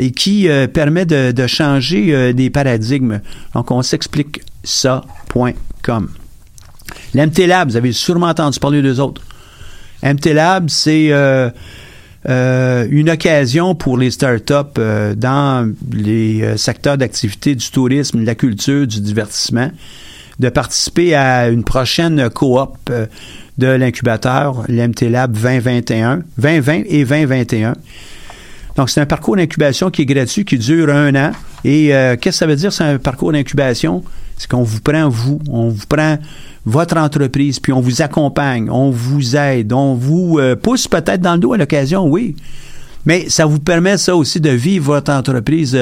et 0.00 0.12
qui 0.12 0.48
permet 0.72 1.06
de, 1.06 1.46
changer 1.46 2.32
des 2.32 2.50
paradigmes. 2.50 3.20
Donc, 3.54 3.70
on 3.70 3.82
s'explique 3.82 4.40
ça.com. 4.64 6.10
L'MT 7.14 7.46
Lab, 7.46 7.68
vous 7.70 7.76
avez 7.76 7.92
sûrement 7.92 8.28
entendu 8.28 8.58
parler 8.58 8.82
d'eux 8.82 8.98
autres. 8.98 9.22
MT 10.02 10.32
Lab, 10.32 10.70
c'est 10.70 11.12
une 12.26 13.10
occasion 13.10 13.74
pour 13.74 13.98
les 13.98 14.10
startups 14.10 14.80
dans 15.16 15.72
les 15.92 16.56
secteurs 16.56 16.96
d'activité 16.96 17.54
du 17.54 17.70
tourisme, 17.70 18.20
de 18.20 18.26
la 18.26 18.34
culture, 18.34 18.86
du 18.86 19.00
divertissement 19.00 19.70
de 20.40 20.48
participer 20.48 21.14
à 21.14 21.48
une 21.48 21.62
prochaine 21.64 22.30
coop 22.30 22.76
euh, 22.88 23.06
de 23.58 23.66
l'incubateur, 23.66 24.64
l'MT 24.68 25.02
Lab 25.02 25.32
2021, 25.32 26.22
2020 26.38 26.82
et 26.86 27.04
2021. 27.04 27.74
Donc, 28.80 28.88
c'est 28.88 29.02
un 29.02 29.06
parcours 29.06 29.36
d'incubation 29.36 29.90
qui 29.90 30.00
est 30.00 30.06
gratuit, 30.06 30.46
qui 30.46 30.56
dure 30.56 30.88
un 30.88 31.14
an. 31.14 31.32
Et 31.64 31.94
euh, 31.94 32.16
qu'est-ce 32.16 32.36
que 32.36 32.38
ça 32.38 32.46
veut 32.46 32.56
dire, 32.56 32.72
c'est 32.72 32.84
un 32.84 32.96
parcours 32.96 33.30
d'incubation? 33.30 34.02
C'est 34.38 34.48
qu'on 34.48 34.62
vous 34.62 34.80
prend, 34.80 35.06
vous, 35.10 35.38
on 35.50 35.68
vous 35.68 35.84
prend 35.86 36.16
votre 36.64 36.96
entreprise, 36.96 37.60
puis 37.60 37.74
on 37.74 37.82
vous 37.82 38.00
accompagne, 38.00 38.70
on 38.70 38.90
vous 38.90 39.36
aide, 39.36 39.74
on 39.74 39.96
vous 39.96 40.38
euh, 40.38 40.56
pousse 40.56 40.88
peut-être 40.88 41.20
dans 41.20 41.34
le 41.34 41.40
dos 41.40 41.52
à 41.52 41.58
l'occasion, 41.58 42.06
oui. 42.06 42.34
Mais 43.04 43.28
ça 43.28 43.44
vous 43.44 43.58
permet 43.58 43.98
ça 43.98 44.16
aussi 44.16 44.40
de 44.40 44.48
vivre 44.48 44.94
votre 44.94 45.12
entreprise 45.12 45.78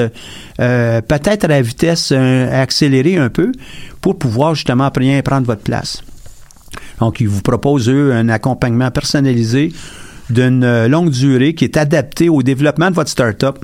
euh, 0.59 1.01
peut-être 1.01 1.45
à 1.45 1.47
la 1.47 1.61
vitesse 1.61 2.11
accélérée 2.11 3.15
un 3.15 3.29
peu 3.29 3.53
pour 4.01 4.19
pouvoir 4.19 4.55
justement 4.55 4.91
prendre 4.91 5.47
votre 5.47 5.61
place. 5.61 6.03
Donc, 6.99 7.21
ils 7.21 7.29
vous 7.29 7.41
proposent, 7.41 7.87
eux, 7.87 8.11
un 8.11 8.27
accompagnement 8.27 8.91
personnalisé 8.91 9.71
d'une 10.29 10.87
longue 10.87 11.09
durée 11.09 11.53
qui 11.53 11.65
est 11.65 11.77
adapté 11.77 12.29
au 12.29 12.43
développement 12.43 12.89
de 12.89 12.95
votre 12.95 13.09
start-up 13.09 13.57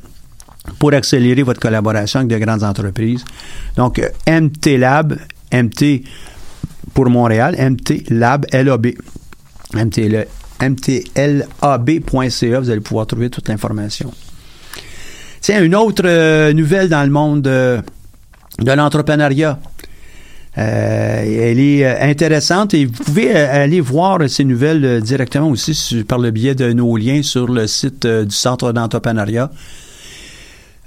pour 0.79 0.93
accélérer 0.93 1.43
votre 1.43 1.59
collaboration 1.59 2.21
avec 2.21 2.31
de 2.31 2.43
grandes 2.43 2.63
entreprises. 2.63 3.23
Donc, 3.75 4.01
MT 4.27 4.77
Lab, 4.77 5.17
MT 5.53 6.03
pour 6.93 7.09
Montréal, 7.09 7.55
MT 7.59 8.09
Lab, 8.09 8.45
LAB. 8.51 8.87
MT, 9.73 9.99
mtlab.ca. 10.61 12.59
Vous 12.59 12.69
allez 12.69 12.79
pouvoir 12.81 13.07
trouver 13.07 13.29
toute 13.29 13.49
l'information. 13.49 14.11
Tiens, 15.41 15.63
une 15.63 15.75
autre 15.75 16.03
euh, 16.05 16.53
nouvelle 16.53 16.89
dans 16.89 17.03
le 17.03 17.11
monde 17.11 17.45
euh, 17.47 17.81
de 18.59 18.71
l'entrepreneuriat. 18.71 19.59
Euh, 20.57 21.51
elle 21.51 21.59
est 21.59 21.85
intéressante 21.85 22.73
et 22.73 22.85
vous 22.85 23.03
pouvez 23.03 23.35
aller 23.35 23.81
voir 23.81 24.19
ces 24.29 24.45
nouvelles 24.45 25.01
directement 25.01 25.49
aussi 25.49 26.03
par 26.07 26.17
le 26.17 26.31
biais 26.31 26.55
de 26.55 26.71
nos 26.71 26.95
liens 26.95 27.21
sur 27.23 27.51
le 27.51 27.67
site 27.67 28.07
du 28.07 28.33
Centre 28.33 28.71
d'entrepreneuriat. 28.71 29.51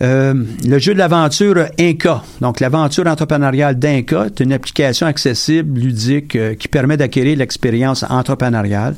le 0.01 0.79
jeu 0.79 0.95
de 0.95 0.99
l'aventure 0.99 1.67
Inca, 1.79 2.23
donc 2.41 2.61
l'aventure 2.61 3.07
entrepreneuriale 3.07 3.79
d'Inca, 3.79 4.27
est 4.27 4.41
une 4.41 4.53
application 4.53 5.07
accessible, 5.07 5.79
ludique, 5.79 6.39
qui 6.57 6.69
permet 6.69 6.97
d'acquérir 6.97 7.37
l'expérience 7.37 8.05
entrepreneuriale. 8.09 8.95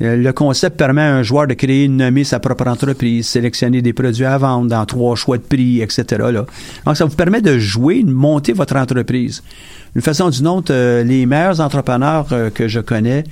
Euh, 0.00 0.16
le 0.16 0.32
concept 0.32 0.76
permet 0.76 1.02
à 1.02 1.14
un 1.16 1.22
joueur 1.22 1.46
de 1.46 1.54
créer 1.54 1.88
nommer 1.88 2.24
sa 2.24 2.38
propre 2.38 2.68
entreprise, 2.68 3.26
sélectionner 3.26 3.82
des 3.82 3.92
produits 3.92 4.24
à 4.24 4.38
vendre 4.38 4.68
dans 4.68 4.86
trois 4.86 5.16
choix 5.16 5.38
de 5.38 5.42
prix, 5.42 5.80
etc. 5.80 6.04
Là. 6.30 6.46
Donc, 6.86 6.96
ça 6.96 7.04
vous 7.04 7.16
permet 7.16 7.40
de 7.40 7.58
jouer, 7.58 8.02
de 8.02 8.12
monter 8.12 8.52
votre 8.52 8.76
entreprise. 8.76 9.42
D'une 9.94 10.02
façon 10.02 10.26
ou 10.26 10.30
d'une 10.30 10.46
autre, 10.46 10.72
euh, 10.72 11.02
les 11.02 11.26
meilleurs 11.26 11.60
entrepreneurs 11.60 12.26
euh, 12.32 12.50
que 12.50 12.68
je 12.68 12.80
connais, 12.80 13.24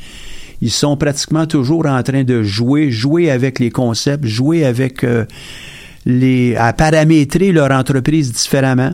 ils 0.61 0.71
sont 0.71 0.97
pratiquement 0.97 1.47
toujours 1.47 1.87
en 1.87 2.03
train 2.03 2.25
de 2.25 2.43
jouer, 2.43 2.91
jouer 2.91 3.31
avec 3.31 3.59
les 3.61 3.71
concepts, 3.71 4.25
jouer 4.25 4.64
avec 4.64 5.05
les, 6.07 6.57
à 6.57 6.73
paramétrer 6.73 7.53
leur 7.53 7.71
entreprise 7.73 8.33
différemment 8.33 8.93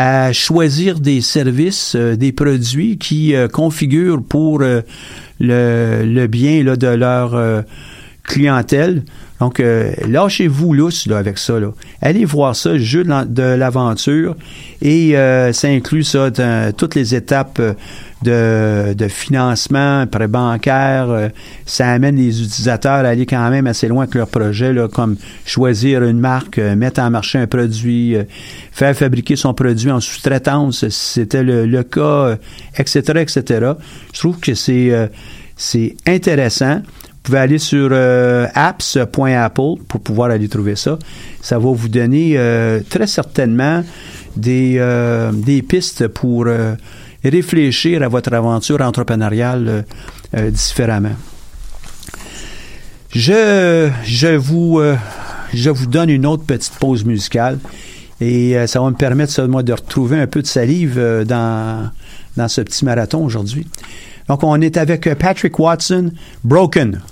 à 0.00 0.32
choisir 0.32 1.00
des 1.00 1.20
services, 1.20 1.96
des 1.96 2.30
produits 2.30 2.98
qui 2.98 3.34
configurent 3.52 4.22
pour 4.22 4.62
le, 5.40 6.26
bien 6.26 6.62
de 6.62 6.86
leur 6.86 7.34
euh, 7.34 7.62
clientèle. 8.22 9.02
Donc, 9.40 9.60
euh, 9.60 9.92
lâchez-vous 10.06 10.74
lousse 10.74 11.06
là, 11.06 11.18
avec 11.18 11.38
ça. 11.38 11.60
Là. 11.60 11.68
Allez 12.02 12.24
voir 12.24 12.56
ça, 12.56 12.76
jeu 12.76 13.04
de 13.04 13.42
l'aventure. 13.42 14.36
Et 14.82 15.16
euh, 15.16 15.52
ça 15.52 15.68
inclut 15.68 16.02
ça 16.02 16.30
dans 16.30 16.72
toutes 16.76 16.94
les 16.94 17.14
étapes 17.14 17.60
de, 18.22 18.94
de 18.94 19.08
financement, 19.08 20.06
prêt 20.08 20.26
bancaire. 20.26 21.30
ça 21.66 21.88
amène 21.88 22.16
les 22.16 22.42
utilisateurs 22.42 23.04
à 23.04 23.08
aller 23.08 23.26
quand 23.26 23.48
même 23.48 23.68
assez 23.68 23.86
loin 23.86 24.04
avec 24.04 24.16
leur 24.16 24.26
projet, 24.26 24.72
là, 24.72 24.88
comme 24.88 25.16
choisir 25.46 26.02
une 26.02 26.18
marque, 26.18 26.58
mettre 26.58 27.00
en 27.00 27.10
marché 27.10 27.38
un 27.38 27.46
produit, 27.46 28.16
faire 28.72 28.96
fabriquer 28.96 29.36
son 29.36 29.54
produit 29.54 29.92
en 29.92 30.00
sous-traitance, 30.00 30.88
si 30.88 31.12
c'était 31.12 31.44
le, 31.44 31.64
le, 31.64 31.84
cas, 31.84 32.36
etc., 32.76 33.00
etc. 33.18 33.72
Je 34.12 34.18
trouve 34.18 34.40
que 34.40 34.54
c'est 34.54 35.10
c'est 35.58 35.96
intéressant. 36.06 36.80
Pouvez 37.28 37.40
aller 37.40 37.58
sur 37.58 37.90
euh, 37.92 38.46
apps.apple 38.54 39.82
pour 39.86 40.00
pouvoir 40.00 40.30
aller 40.30 40.48
trouver 40.48 40.76
ça. 40.76 40.98
Ça 41.42 41.58
va 41.58 41.70
vous 41.70 41.88
donner 41.90 42.38
euh, 42.38 42.80
très 42.88 43.06
certainement 43.06 43.84
des, 44.34 44.76
euh, 44.78 45.30
des 45.32 45.60
pistes 45.60 46.08
pour 46.08 46.46
euh, 46.46 46.74
réfléchir 47.22 48.02
à 48.02 48.08
votre 48.08 48.32
aventure 48.32 48.80
entrepreneuriale 48.80 49.84
différemment. 50.32 51.16
Je, 53.10 53.90
je, 54.04 54.34
vous, 54.34 54.80
je 55.52 55.68
vous 55.68 55.86
donne 55.86 56.08
une 56.08 56.24
autre 56.24 56.44
petite 56.44 56.78
pause 56.80 57.04
musicale 57.04 57.58
et 58.22 58.56
ça 58.66 58.80
va 58.80 58.88
me 58.88 58.96
permettre, 58.96 59.42
moi, 59.42 59.62
de 59.62 59.74
retrouver 59.74 60.18
un 60.18 60.26
peu 60.26 60.40
de 60.40 60.46
salive 60.46 60.98
dans, 61.26 61.90
dans 62.38 62.48
ce 62.48 62.62
petit 62.62 62.86
marathon 62.86 63.22
aujourd'hui. 63.22 63.66
Donc, 64.28 64.42
on 64.44 64.58
est 64.62 64.78
avec 64.78 65.12
Patrick 65.18 65.58
Watson, 65.58 66.10
Broken. 66.42 67.02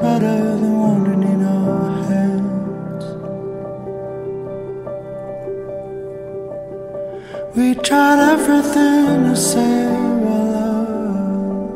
Better 0.00 0.56
than 0.60 0.78
wandering 0.80 1.22
in 1.22 1.42
our 1.44 1.90
heads. 2.08 3.06
We 7.54 7.74
tried 7.74 8.20
everything 8.32 9.24
to 9.28 9.36
save 9.36 10.22
our 10.36 10.44
love. 10.56 11.70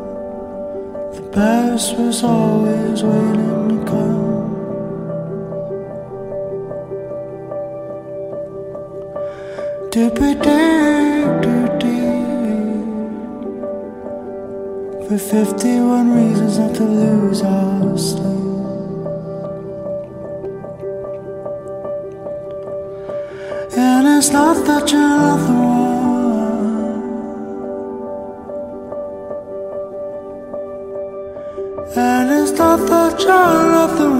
The 1.16 1.22
best 1.36 1.98
was 1.98 2.24
always 2.24 3.02
waiting 3.02 3.68
to 3.68 3.78
come. 3.90 4.24
Did 9.90 10.18
we 10.18 10.34
dig 10.34 10.73
for 15.18 15.44
51 15.46 16.10
reasons 16.10 16.58
not 16.58 16.74
to 16.74 16.82
lose 16.82 17.42
our 17.42 17.96
sleep? 17.96 18.24
And 23.76 24.08
it's 24.08 24.30
not 24.30 24.66
that 24.66 24.90
you're 24.90 25.00
not 25.00 25.38
the 25.46 25.52
one. 25.52 25.94
And 31.96 32.30
it's 32.32 32.58
not 32.58 32.80
that 32.88 33.20
you're 33.20 33.72
not 33.72 33.96
the 33.96 34.08
one 34.08 34.13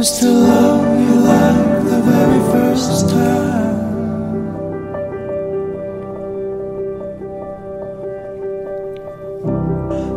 But 0.00 0.06
still 0.06 0.32
love 0.32 0.98
you 0.98 1.14
like 1.14 1.84
the 1.84 2.00
very 2.00 2.40
first 2.52 3.10
time. 3.10 3.76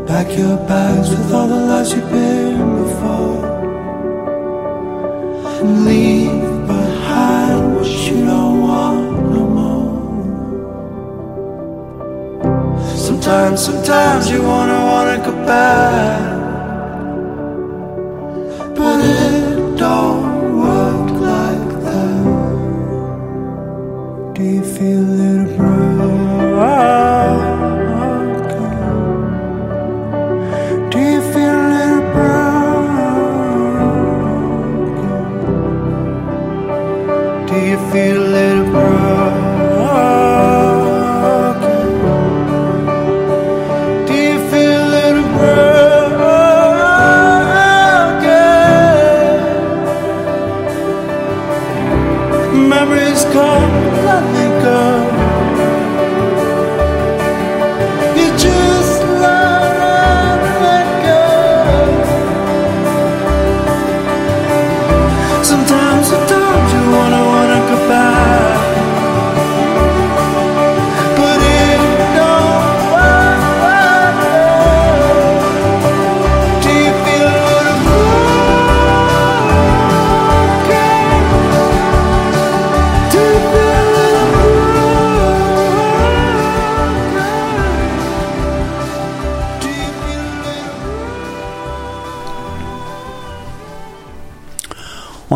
Pack 0.07 0.37
your 0.37 0.55
bags 0.69 1.09
with 1.09 1.33
all 1.33 1.47
the 1.49 1.59
lies 1.67 1.91
you've 1.91 2.09
been 2.09 2.83
before. 2.83 3.43
And 5.59 5.83
leave 5.83 6.65
behind 6.65 7.75
what 7.75 7.87
you 8.07 8.25
don't 8.25 8.61
want 8.61 9.01
no 9.35 9.43
more. 9.59 9.91
Sometimes, 12.95 13.65
sometimes 13.65 14.31
you 14.31 14.43
wanna, 14.43 14.79
wanna 14.85 15.17
go 15.25 15.33
back. 15.45 16.32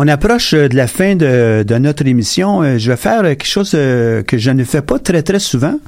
On 0.08 0.10
approche 0.10 0.54
euh, 0.54 0.70
de 0.70 0.74
la 0.74 0.86
fin 0.86 1.16
de, 1.16 1.78
notre 1.78 2.06
émission. 2.06 2.62
Euh, 2.62 2.78
Je 2.78 2.90
vais 2.90 2.96
faire 2.96 3.20
euh, 3.24 3.34
quelque 3.34 3.44
chose 3.44 3.72
que 3.72 4.38
je 4.38 4.50
ne 4.50 4.64
fais 4.64 4.80
pas 4.80 4.98
très 4.98 5.22
très 5.22 5.38
souvent. 5.38 5.78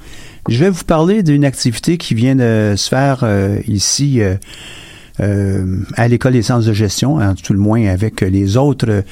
Je 0.46 0.58
vais 0.58 0.68
vous 0.68 0.84
parler 0.84 1.22
d'une 1.22 1.42
activité 1.42 1.96
qui 1.96 2.12
vient 2.14 2.36
de 2.36 2.74
se 2.76 2.88
faire 2.90 3.26
ici 3.66 4.20
à 5.18 6.08
l'école 6.08 6.32
des 6.32 6.42
sciences 6.42 6.64
de 6.64 6.72
gestion, 6.72 7.16
en 7.16 7.34
tout 7.34 7.52
le 7.52 7.58
moins 7.58 7.86
avec 7.86 8.22
les 8.22 8.56
autres 8.56 9.04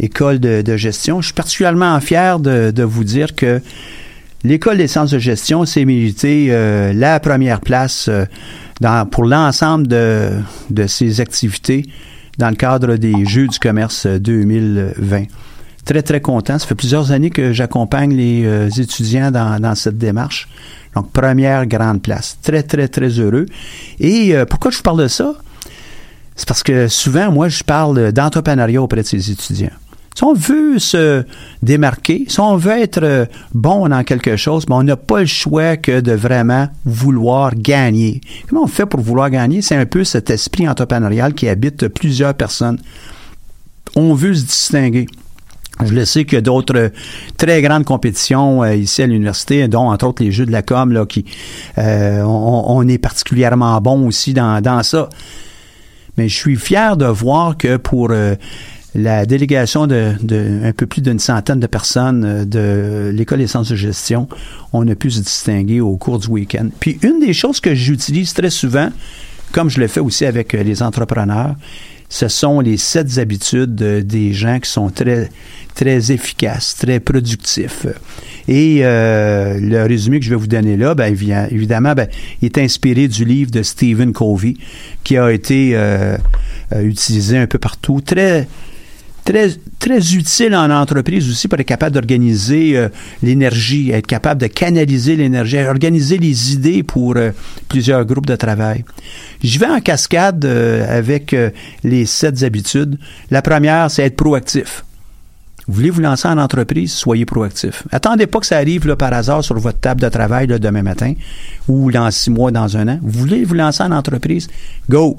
écoles 0.00 0.38
de, 0.38 0.76
gestion. 0.76 1.20
Je 1.20 1.26
suis 1.26 1.34
particulièrement 1.34 1.98
fier 2.00 2.38
de, 2.38 2.82
vous 2.82 3.04
dire 3.04 3.34
que 3.34 3.60
l'école 4.44 4.78
des 4.78 4.88
sciences 4.88 5.10
de 5.10 5.18
gestion 5.18 5.64
s'est 5.66 5.84
mérité 5.84 6.48
euh, 6.50 6.92
la 6.94 7.20
première 7.20 7.60
place 7.60 8.10
pour 9.10 9.24
l'ensemble 9.24 9.86
de, 9.86 10.30
de 10.70 11.20
activités 11.20 11.84
dans 12.38 12.50
le 12.50 12.56
cadre 12.56 12.96
des 12.96 13.24
Jeux 13.24 13.48
du 13.48 13.58
commerce 13.58 14.06
2020. 14.06 15.24
Très, 15.84 16.02
très 16.02 16.20
content. 16.20 16.58
Ça 16.58 16.66
fait 16.66 16.74
plusieurs 16.74 17.12
années 17.12 17.30
que 17.30 17.52
j'accompagne 17.52 18.14
les 18.14 18.44
euh, 18.44 18.68
étudiants 18.68 19.30
dans, 19.30 19.60
dans 19.60 19.74
cette 19.74 19.98
démarche. 19.98 20.48
Donc, 20.94 21.12
première 21.12 21.66
grande 21.66 22.02
place. 22.02 22.38
Très, 22.42 22.62
très, 22.62 22.88
très 22.88 23.08
heureux. 23.08 23.46
Et 24.00 24.34
euh, 24.34 24.44
pourquoi 24.46 24.70
je 24.70 24.78
vous 24.78 24.82
parle 24.82 25.02
de 25.02 25.08
ça? 25.08 25.34
C'est 26.34 26.48
parce 26.48 26.62
que 26.62 26.88
souvent, 26.88 27.30
moi, 27.30 27.48
je 27.48 27.62
parle 27.62 28.12
d'entrepreneuriat 28.12 28.82
auprès 28.82 29.02
de 29.02 29.06
ces 29.06 29.30
étudiants. 29.30 29.70
Si 30.16 30.24
on 30.24 30.32
veut 30.32 30.78
se 30.78 31.24
démarquer, 31.62 32.24
si 32.26 32.40
on 32.40 32.56
veut 32.56 32.80
être 32.80 33.02
euh, 33.02 33.26
bon 33.52 33.86
dans 33.86 34.02
quelque 34.02 34.36
chose, 34.36 34.64
ben 34.64 34.76
on 34.76 34.82
n'a 34.82 34.96
pas 34.96 35.20
le 35.20 35.26
choix 35.26 35.76
que 35.76 36.00
de 36.00 36.12
vraiment 36.12 36.68
vouloir 36.86 37.54
gagner. 37.54 38.22
Comment 38.48 38.62
on 38.62 38.66
fait 38.66 38.86
pour 38.86 39.00
vouloir 39.00 39.28
gagner? 39.28 39.60
C'est 39.60 39.76
un 39.76 39.84
peu 39.84 40.04
cet 40.04 40.30
esprit 40.30 40.66
entrepreneurial 40.66 41.34
qui 41.34 41.50
habite 41.50 41.88
plusieurs 41.88 42.32
personnes. 42.32 42.78
On 43.94 44.14
veut 44.14 44.32
se 44.32 44.46
distinguer. 44.46 45.06
Je 45.84 45.92
le 45.92 46.06
sais 46.06 46.24
qu'il 46.24 46.36
y 46.36 46.38
a 46.38 46.40
d'autres 46.40 46.92
très 47.36 47.60
grandes 47.60 47.84
compétitions 47.84 48.62
euh, 48.62 48.74
ici 48.74 49.02
à 49.02 49.06
l'université, 49.06 49.68
dont 49.68 49.90
entre 49.90 50.06
autres 50.06 50.22
les 50.22 50.32
Jeux 50.32 50.46
de 50.46 50.52
la 50.52 50.62
com, 50.62 50.92
là, 50.92 51.04
qui 51.04 51.26
euh, 51.76 52.22
on, 52.22 52.88
est 52.88 52.96
particulièrement 52.96 53.78
bon 53.82 54.06
aussi 54.06 54.32
dans, 54.32 54.62
dans 54.62 54.82
ça. 54.82 55.10
Mais 56.16 56.30
je 56.30 56.34
suis 56.34 56.56
fier 56.56 56.96
de 56.96 57.04
voir 57.04 57.58
que 57.58 57.76
pour 57.76 58.08
euh, 58.10 58.36
la 58.96 59.26
délégation 59.26 59.86
de, 59.86 60.14
un 60.64 60.72
peu 60.72 60.86
plus 60.86 61.02
d'une 61.02 61.18
centaine 61.18 61.60
de 61.60 61.66
personnes 61.66 62.24
euh, 62.24 62.44
de 62.44 63.10
l'école 63.14 63.38
des 63.38 63.46
sciences 63.46 63.68
de 63.68 63.76
gestion, 63.76 64.26
on 64.72 64.88
a 64.88 64.94
pu 64.94 65.10
se 65.10 65.20
distinguer 65.20 65.80
au 65.80 65.96
cours 65.96 66.18
du 66.18 66.28
week-end. 66.28 66.68
Puis 66.80 66.98
une 67.02 67.20
des 67.20 67.34
choses 67.34 67.60
que 67.60 67.74
j'utilise 67.74 68.32
très 68.32 68.48
souvent, 68.48 68.88
comme 69.52 69.68
je 69.68 69.80
le 69.80 69.86
fais 69.86 70.00
aussi 70.00 70.24
avec 70.24 70.54
euh, 70.54 70.62
les 70.62 70.82
entrepreneurs, 70.82 71.56
ce 72.08 72.28
sont 72.28 72.60
les 72.60 72.78
sept 72.78 73.18
habitudes 73.18 73.74
des 73.74 74.32
gens 74.32 74.60
qui 74.60 74.70
sont 74.70 74.88
très 74.88 75.28
très 75.74 76.10
efficaces, 76.10 76.76
très 76.76 77.00
productifs. 77.00 77.86
Et 78.48 78.78
euh, 78.82 79.58
le 79.60 79.82
résumé 79.82 80.20
que 80.20 80.24
je 80.24 80.30
vais 80.30 80.36
vous 80.36 80.46
donner 80.46 80.76
là, 80.76 80.94
ben, 80.94 81.12
évidemment, 81.50 81.92
il 82.40 82.46
est 82.46 82.56
inspiré 82.58 83.08
du 83.08 83.26
livre 83.26 83.50
de 83.50 83.62
Stephen 83.62 84.12
Covey, 84.12 84.54
qui 85.04 85.18
a 85.18 85.30
été 85.32 85.76
utilisé 86.80 87.36
un 87.36 87.46
peu 87.46 87.58
partout. 87.58 88.00
Très 88.00 88.46
très, 89.26 89.50
très 89.78 90.14
utile 90.14 90.54
en 90.54 90.70
entreprise 90.70 91.28
aussi 91.28 91.48
pour 91.48 91.58
être 91.60 91.66
capable 91.66 91.92
d'organiser 91.92 92.78
euh, 92.78 92.88
l'énergie, 93.22 93.90
être 93.90 94.06
capable 94.06 94.40
de 94.40 94.46
canaliser 94.46 95.16
l'énergie, 95.16 95.58
organiser 95.58 96.16
les 96.16 96.54
idées 96.54 96.82
pour 96.82 97.16
euh, 97.16 97.32
plusieurs 97.68 98.04
groupes 98.06 98.26
de 98.26 98.36
travail. 98.36 98.84
Je 99.42 99.58
vais 99.58 99.66
en 99.66 99.80
cascade 99.80 100.44
euh, 100.44 100.86
avec 100.88 101.36
les 101.82 102.06
sept 102.06 102.42
habitudes. 102.42 102.98
La 103.30 103.42
première, 103.42 103.90
c'est 103.90 104.04
être 104.04 104.16
proactif. 104.16 104.84
Vous 105.66 105.74
voulez 105.74 105.90
vous 105.90 106.00
lancer 106.00 106.28
en 106.28 106.38
entreprise, 106.38 106.92
soyez 106.92 107.26
proactif. 107.26 107.82
Attendez 107.90 108.28
pas 108.28 108.38
que 108.38 108.46
ça 108.46 108.56
arrive 108.56 108.86
là, 108.86 108.94
par 108.94 109.12
hasard 109.12 109.42
sur 109.42 109.58
votre 109.58 109.80
table 109.80 110.00
de 110.00 110.08
travail 110.08 110.46
là, 110.46 110.60
demain 110.60 110.82
matin 110.82 111.14
ou 111.66 111.90
dans 111.90 112.08
six 112.12 112.30
mois, 112.30 112.52
dans 112.52 112.76
un 112.76 112.86
an. 112.86 112.98
Vous 113.02 113.18
voulez 113.18 113.44
vous 113.44 113.54
lancer 113.54 113.82
en 113.82 113.90
entreprise, 113.90 114.48
go! 114.88 115.18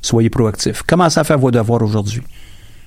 Soyez 0.00 0.30
proactif. 0.30 0.82
Commencez 0.82 1.18
à 1.18 1.24
faire 1.24 1.38
vos 1.38 1.50
devoirs 1.50 1.82
aujourd'hui. 1.82 2.22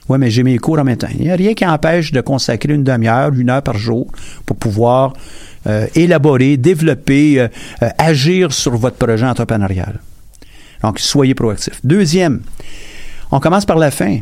Oui, 0.09 0.17
mais 0.17 0.29
j'ai 0.29 0.43
mes 0.43 0.57
cours 0.57 0.79
en 0.79 0.83
même 0.83 0.97
temps. 0.97 1.07
Il 1.17 1.21
n'y 1.21 1.31
a 1.31 1.35
rien 1.35 1.53
qui 1.53 1.65
empêche 1.65 2.11
de 2.11 2.21
consacrer 2.21 2.73
une 2.73 2.83
demi-heure, 2.83 3.33
une 3.33 3.49
heure 3.49 3.61
par 3.61 3.77
jour 3.77 4.07
pour 4.45 4.57
pouvoir 4.57 5.13
euh, 5.65 5.87
élaborer, 5.95 6.57
développer, 6.57 7.39
euh, 7.39 7.47
euh, 7.81 7.89
agir 7.97 8.51
sur 8.51 8.75
votre 8.75 8.97
projet 8.97 9.25
entrepreneurial. 9.25 9.99
Donc, 10.81 10.99
soyez 10.99 11.33
proactif. 11.33 11.79
Deuxième, 11.85 12.41
on 13.31 13.39
commence 13.39 13.65
par 13.65 13.77
la 13.77 13.91
fin. 13.91 14.19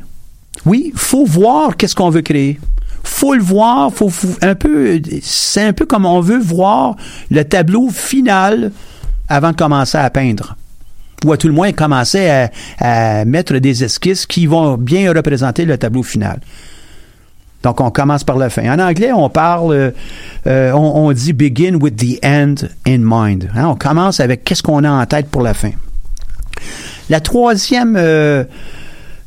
Oui, 0.66 0.92
faut 0.96 1.26
voir 1.26 1.76
qu'est-ce 1.76 1.96
qu'on 1.96 2.12
veut 2.12 2.22
créer. 2.22 2.60
Faut 3.04 3.34
le 3.34 3.42
voir, 3.42 3.92
faut, 3.92 4.10
faut 4.10 4.36
un 4.44 4.54
peu, 4.54 5.02
c'est 5.24 5.64
un 5.64 5.74
peu 5.74 5.88
comme 5.88 6.06
on 6.06 6.22
veut 6.22 6.38
voir 6.38 6.96
le 7.32 7.44
tableau 7.44 7.90
final 7.90 8.72
avant 9.28 9.52
de 9.52 9.56
commencer 9.56 9.98
à 9.98 10.10
peindre 10.12 10.56
ou 11.26 11.32
à 11.32 11.38
tout 11.38 11.48
le 11.48 11.54
moins 11.54 11.72
commencer 11.72 12.50
à, 12.80 13.26
mettre 13.26 13.58
des 13.58 13.84
esquisses 13.84 14.26
qui 14.26 14.48
vont 14.48 14.78
bien 14.78 15.12
représenter 15.14 15.66
le 15.66 15.78
tableau 15.78 16.04
final. 16.04 16.40
Donc, 17.64 17.80
on 17.80 17.92
commence 17.92 18.24
par 18.24 18.38
la 18.38 18.50
fin. 18.50 18.64
En 18.74 18.80
anglais, 18.80 19.12
on 19.12 19.30
parle, 19.30 19.94
euh, 20.48 20.72
on, 20.72 21.12
dit 21.12 21.34
begin 21.34 21.76
with 21.76 21.96
the 21.96 22.18
end 22.26 22.56
in 22.88 23.00
mind. 23.04 23.52
Hein, 23.56 23.68
on 23.68 23.76
commence 23.76 24.20
avec 24.20 24.44
qu'est-ce 24.44 24.64
qu'on 24.64 24.84
a 24.84 24.90
en 24.90 25.06
tête 25.06 25.28
pour 25.28 25.44
la 25.44 25.54
fin. 25.54 25.72
La 27.10 27.20
troisième 27.20 27.96
euh, 27.98 28.44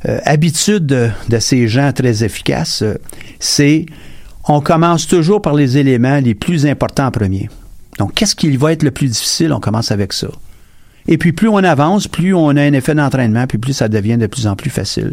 euh, 0.08 0.18
habitude 0.24 0.86
de, 0.86 1.10
de, 1.28 1.38
ces 1.38 1.68
gens 1.68 1.92
très 1.92 2.24
efficaces, 2.24 2.82
c'est 3.38 3.86
on 4.48 4.60
commence 4.60 5.06
toujours 5.06 5.40
par 5.40 5.54
les 5.54 5.78
éléments 5.78 6.18
les 6.18 6.34
plus 6.34 6.66
importants 6.66 7.06
en 7.06 7.10
premier. 7.12 7.48
Donc, 7.98 8.14
qu'est-ce 8.14 8.34
qui 8.34 8.56
va 8.56 8.72
être 8.72 8.82
le 8.82 8.90
plus 8.90 9.06
difficile? 9.06 9.52
On 9.52 9.60
commence 9.60 9.92
avec 9.92 10.12
ça. 10.12 10.26
Et 11.06 11.18
puis 11.18 11.32
plus 11.32 11.48
on 11.48 11.58
avance, 11.58 12.08
plus 12.08 12.34
on 12.34 12.48
a 12.48 12.62
un 12.62 12.72
effet 12.72 12.94
d'entraînement, 12.94 13.46
puis 13.46 13.58
plus 13.58 13.74
ça 13.74 13.88
devient 13.88 14.16
de 14.16 14.26
plus 14.26 14.46
en 14.46 14.56
plus 14.56 14.70
facile. 14.70 15.12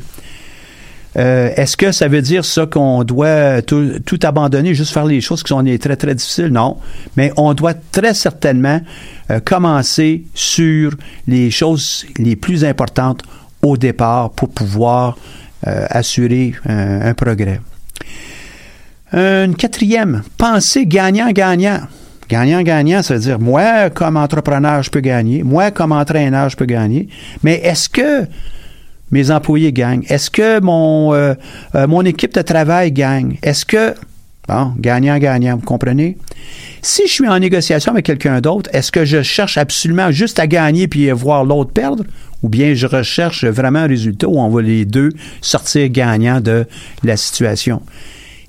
Euh, 1.17 1.49
Est-ce 1.57 1.75
que 1.75 1.91
ça 1.91 2.07
veut 2.07 2.21
dire 2.21 2.45
ça 2.45 2.65
qu'on 2.65 3.03
doit 3.03 3.61
tout, 3.61 4.19
abandonner, 4.23 4.73
juste 4.73 4.93
faire 4.93 5.05
les 5.05 5.19
choses 5.19 5.43
qui 5.43 5.49
sont 5.49 5.63
très, 5.77 5.97
très 5.97 6.15
difficiles? 6.15 6.47
Non. 6.47 6.77
Mais 7.17 7.33
on 7.35 7.53
doit 7.53 7.73
très 7.73 8.13
certainement 8.13 8.79
euh, 9.29 9.41
commencer 9.41 10.23
sur 10.33 10.93
les 11.27 11.51
choses 11.51 12.05
les 12.17 12.37
plus 12.37 12.63
importantes 12.63 13.23
au 13.61 13.75
départ 13.75 14.31
pour 14.31 14.49
pouvoir 14.49 15.17
euh, 15.67 15.85
assurer 15.89 16.53
un, 16.65 17.01
un 17.01 17.13
progrès. 17.13 17.59
Une 19.13 19.55
quatrième, 19.55 20.23
penser 20.37 20.85
gagnant-gagnant. 20.85 21.81
Gagnant-gagnant, 22.31 23.03
ça 23.03 23.15
veut 23.15 23.19
dire, 23.19 23.39
moi, 23.39 23.89
comme 23.89 24.15
entrepreneur, 24.15 24.81
je 24.81 24.89
peux 24.89 25.01
gagner. 25.01 25.43
Moi, 25.43 25.69
comme 25.69 25.91
entraîneur, 25.91 26.47
je 26.47 26.55
peux 26.55 26.65
gagner. 26.65 27.09
Mais 27.43 27.55
est-ce 27.55 27.89
que 27.89 28.25
mes 29.11 29.31
employés 29.31 29.73
gagnent? 29.73 30.05
Est-ce 30.07 30.31
que 30.31 30.61
mon, 30.61 31.13
euh, 31.13 31.33
euh, 31.75 31.87
mon 31.87 32.05
équipe 32.05 32.33
de 32.33 32.41
travail 32.41 32.93
gagne? 32.93 33.37
Est-ce 33.43 33.65
que... 33.65 33.95
Bon, 34.47 34.71
gagnant-gagnant, 34.79 35.57
vous 35.57 35.65
comprenez? 35.65 36.17
Si 36.81 37.05
je 37.05 37.11
suis 37.11 37.27
en 37.27 37.37
négociation 37.37 37.91
avec 37.91 38.05
quelqu'un 38.05 38.39
d'autre, 38.39 38.69
est-ce 38.71 38.93
que 38.93 39.03
je 39.03 39.21
cherche 39.21 39.57
absolument 39.57 40.11
juste 40.11 40.39
à 40.39 40.47
gagner 40.47 40.87
puis 40.87 41.11
voir 41.11 41.43
l'autre 41.43 41.71
perdre? 41.71 42.05
Ou 42.43 42.47
bien 42.47 42.75
je 42.75 42.87
recherche 42.87 43.43
vraiment 43.43 43.79
un 43.79 43.87
résultat 43.87 44.29
où 44.29 44.39
on 44.39 44.49
va 44.49 44.61
les 44.61 44.85
deux 44.85 45.09
sortir 45.41 45.89
gagnants 45.89 46.39
de 46.39 46.65
la 47.03 47.17
situation? 47.17 47.81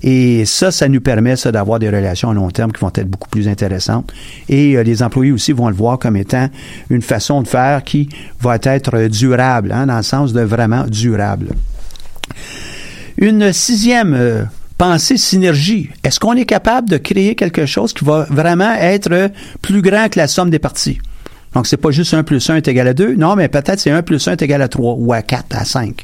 Et 0.03 0.43
ça, 0.45 0.69
ça 0.71 0.89
nous 0.89 0.99
permet 0.99 1.37
ça 1.37 1.51
d'avoir 1.51 1.79
des 1.79 1.89
relations 1.89 2.29
à 2.29 2.33
long 2.33 2.51
terme 2.51 2.73
qui 2.73 2.81
vont 2.81 2.91
être 2.93 3.07
beaucoup 3.07 3.29
plus 3.29 3.47
intéressantes. 3.47 4.11
Et 4.49 4.75
euh, 4.75 4.83
les 4.83 5.01
employés 5.01 5.31
aussi 5.31 5.53
vont 5.53 5.69
le 5.69 5.75
voir 5.75 5.97
comme 5.97 6.17
étant 6.17 6.49
une 6.89 7.01
façon 7.01 7.41
de 7.41 7.47
faire 7.47 7.83
qui 7.83 8.09
va 8.41 8.57
être 8.61 9.07
durable, 9.07 9.71
hein, 9.71 9.87
dans 9.87 9.97
le 9.97 10.03
sens 10.03 10.33
de 10.33 10.41
vraiment 10.41 10.85
durable. 10.87 11.47
Une 13.17 13.53
sixième 13.53 14.13
euh, 14.13 14.43
pensée 14.77 15.15
synergie. 15.15 15.89
Est-ce 16.03 16.19
qu'on 16.19 16.33
est 16.33 16.45
capable 16.45 16.89
de 16.89 16.97
créer 16.97 17.35
quelque 17.35 17.65
chose 17.65 17.93
qui 17.93 18.03
va 18.03 18.27
vraiment 18.29 18.73
être 18.73 19.31
plus 19.61 19.81
grand 19.81 20.09
que 20.09 20.19
la 20.19 20.27
somme 20.27 20.49
des 20.49 20.59
parties? 20.59 20.99
Donc, 21.53 21.67
c'est 21.67 21.77
pas 21.77 21.91
juste 21.91 22.13
1 22.13 22.23
plus 22.23 22.49
1 22.49 22.57
est 22.57 22.67
égal 22.67 22.87
à 22.89 22.93
2. 22.93 23.15
Non, 23.15 23.35
mais 23.35 23.47
peut-être 23.47 23.79
c'est 23.79 23.91
1 23.91 24.01
plus 24.01 24.27
1 24.27 24.33
est 24.33 24.41
égal 24.41 24.61
à 24.61 24.67
3 24.67 24.95
ou 24.97 25.13
à 25.13 25.21
4, 25.21 25.55
à 25.55 25.63
5. 25.63 26.03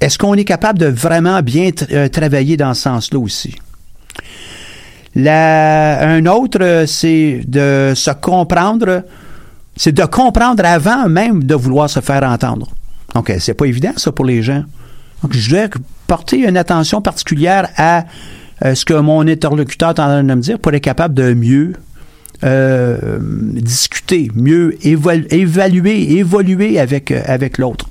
Est-ce 0.00 0.16
qu'on 0.16 0.34
est 0.34 0.44
capable 0.44 0.78
de 0.78 0.86
vraiment 0.86 1.42
bien 1.42 1.70
euh, 1.92 2.08
travailler 2.08 2.56
dans 2.56 2.72
ce 2.72 2.82
sens-là 2.82 3.18
aussi? 3.18 3.54
Un 5.14 6.24
autre, 6.26 6.58
euh, 6.62 6.86
c'est 6.86 7.42
de 7.46 7.92
se 7.94 8.10
comprendre, 8.12 9.04
c'est 9.76 9.92
de 9.92 10.04
comprendre 10.04 10.64
avant 10.64 11.06
même 11.08 11.44
de 11.44 11.54
vouloir 11.54 11.90
se 11.90 12.00
faire 12.00 12.22
entendre. 12.22 12.68
Donc, 13.14 13.28
euh, 13.28 13.36
c'est 13.38 13.52
pas 13.52 13.66
évident, 13.66 13.92
ça, 13.96 14.10
pour 14.10 14.24
les 14.24 14.42
gens. 14.42 14.64
Donc, 15.22 15.34
je 15.34 15.50
dois 15.50 15.68
porter 16.06 16.48
une 16.48 16.56
attention 16.56 17.02
particulière 17.02 17.68
à 17.76 18.04
ce 18.74 18.84
que 18.84 18.94
mon 18.94 19.26
interlocuteur 19.26 19.90
est 19.90 20.00
en 20.00 20.06
train 20.06 20.22
de 20.22 20.34
me 20.34 20.40
dire 20.40 20.58
pour 20.58 20.72
être 20.72 20.82
capable 20.82 21.14
de 21.14 21.34
mieux 21.34 21.74
discuter, 23.60 24.30
mieux 24.34 24.74
évaluer, 24.82 26.12
évoluer 26.18 26.80
avec 26.80 27.58
l'autre. 27.58 27.86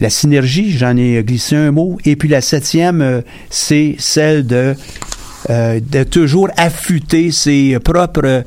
La 0.00 0.10
synergie, 0.10 0.76
j'en 0.76 0.96
ai 0.96 1.22
glissé 1.24 1.56
un 1.56 1.72
mot. 1.72 1.98
Et 2.04 2.16
puis 2.16 2.28
la 2.28 2.40
septième, 2.40 3.02
euh, 3.02 3.20
c'est 3.50 3.96
celle 3.98 4.46
de, 4.46 4.74
euh, 5.50 5.80
de 5.80 6.04
toujours 6.04 6.50
affûter 6.56 7.32
ses 7.32 7.78
propres 7.80 8.44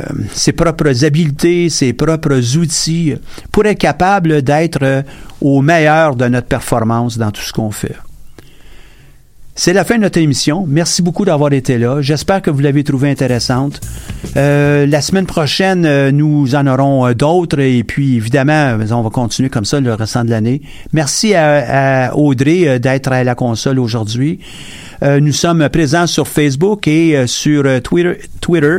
euh, 0.00 0.04
ses 0.32 0.52
propres 0.52 1.04
habiletés, 1.04 1.70
ses 1.70 1.92
propres 1.92 2.56
outils 2.56 3.14
pour 3.52 3.64
être 3.66 3.78
capable 3.78 4.42
d'être 4.42 5.04
au 5.40 5.62
meilleur 5.62 6.16
de 6.16 6.26
notre 6.26 6.48
performance 6.48 7.16
dans 7.16 7.30
tout 7.30 7.40
ce 7.40 7.52
qu'on 7.52 7.70
fait. 7.70 7.94
C'est 9.60 9.72
la 9.72 9.84
fin 9.84 9.96
de 9.96 10.02
notre 10.02 10.20
émission. 10.20 10.64
Merci 10.68 11.02
beaucoup 11.02 11.24
d'avoir 11.24 11.52
été 11.52 11.78
là. 11.78 12.00
J'espère 12.00 12.42
que 12.42 12.48
vous 12.48 12.60
l'avez 12.60 12.84
trouvée 12.84 13.10
intéressante. 13.10 13.80
Euh, 14.36 14.86
la 14.86 15.00
semaine 15.00 15.26
prochaine, 15.26 15.84
euh, 15.84 16.12
nous 16.12 16.54
en 16.54 16.64
aurons 16.68 17.08
euh, 17.08 17.14
d'autres 17.14 17.58
et 17.58 17.82
puis 17.82 18.14
évidemment, 18.14 18.78
on 18.92 19.02
va 19.02 19.10
continuer 19.10 19.50
comme 19.50 19.64
ça 19.64 19.80
le 19.80 19.92
restant 19.94 20.24
de 20.24 20.30
l'année. 20.30 20.62
Merci 20.92 21.34
à, 21.34 22.06
à 22.06 22.14
Audrey 22.14 22.78
d'être 22.78 23.10
à 23.10 23.24
la 23.24 23.34
console 23.34 23.80
aujourd'hui. 23.80 24.38
Nous 25.02 25.32
sommes 25.32 25.68
présents 25.68 26.06
sur 26.06 26.28
Facebook 26.28 26.86
et 26.86 27.26
sur 27.26 27.64
Twitter, 27.82 28.18
Twitter 28.40 28.76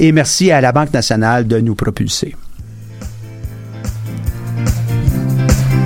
et 0.00 0.10
merci 0.10 0.50
à 0.50 0.60
la 0.60 0.72
Banque 0.72 0.92
nationale 0.92 1.46
de 1.46 1.60
nous 1.60 1.76
propulser. 1.76 2.34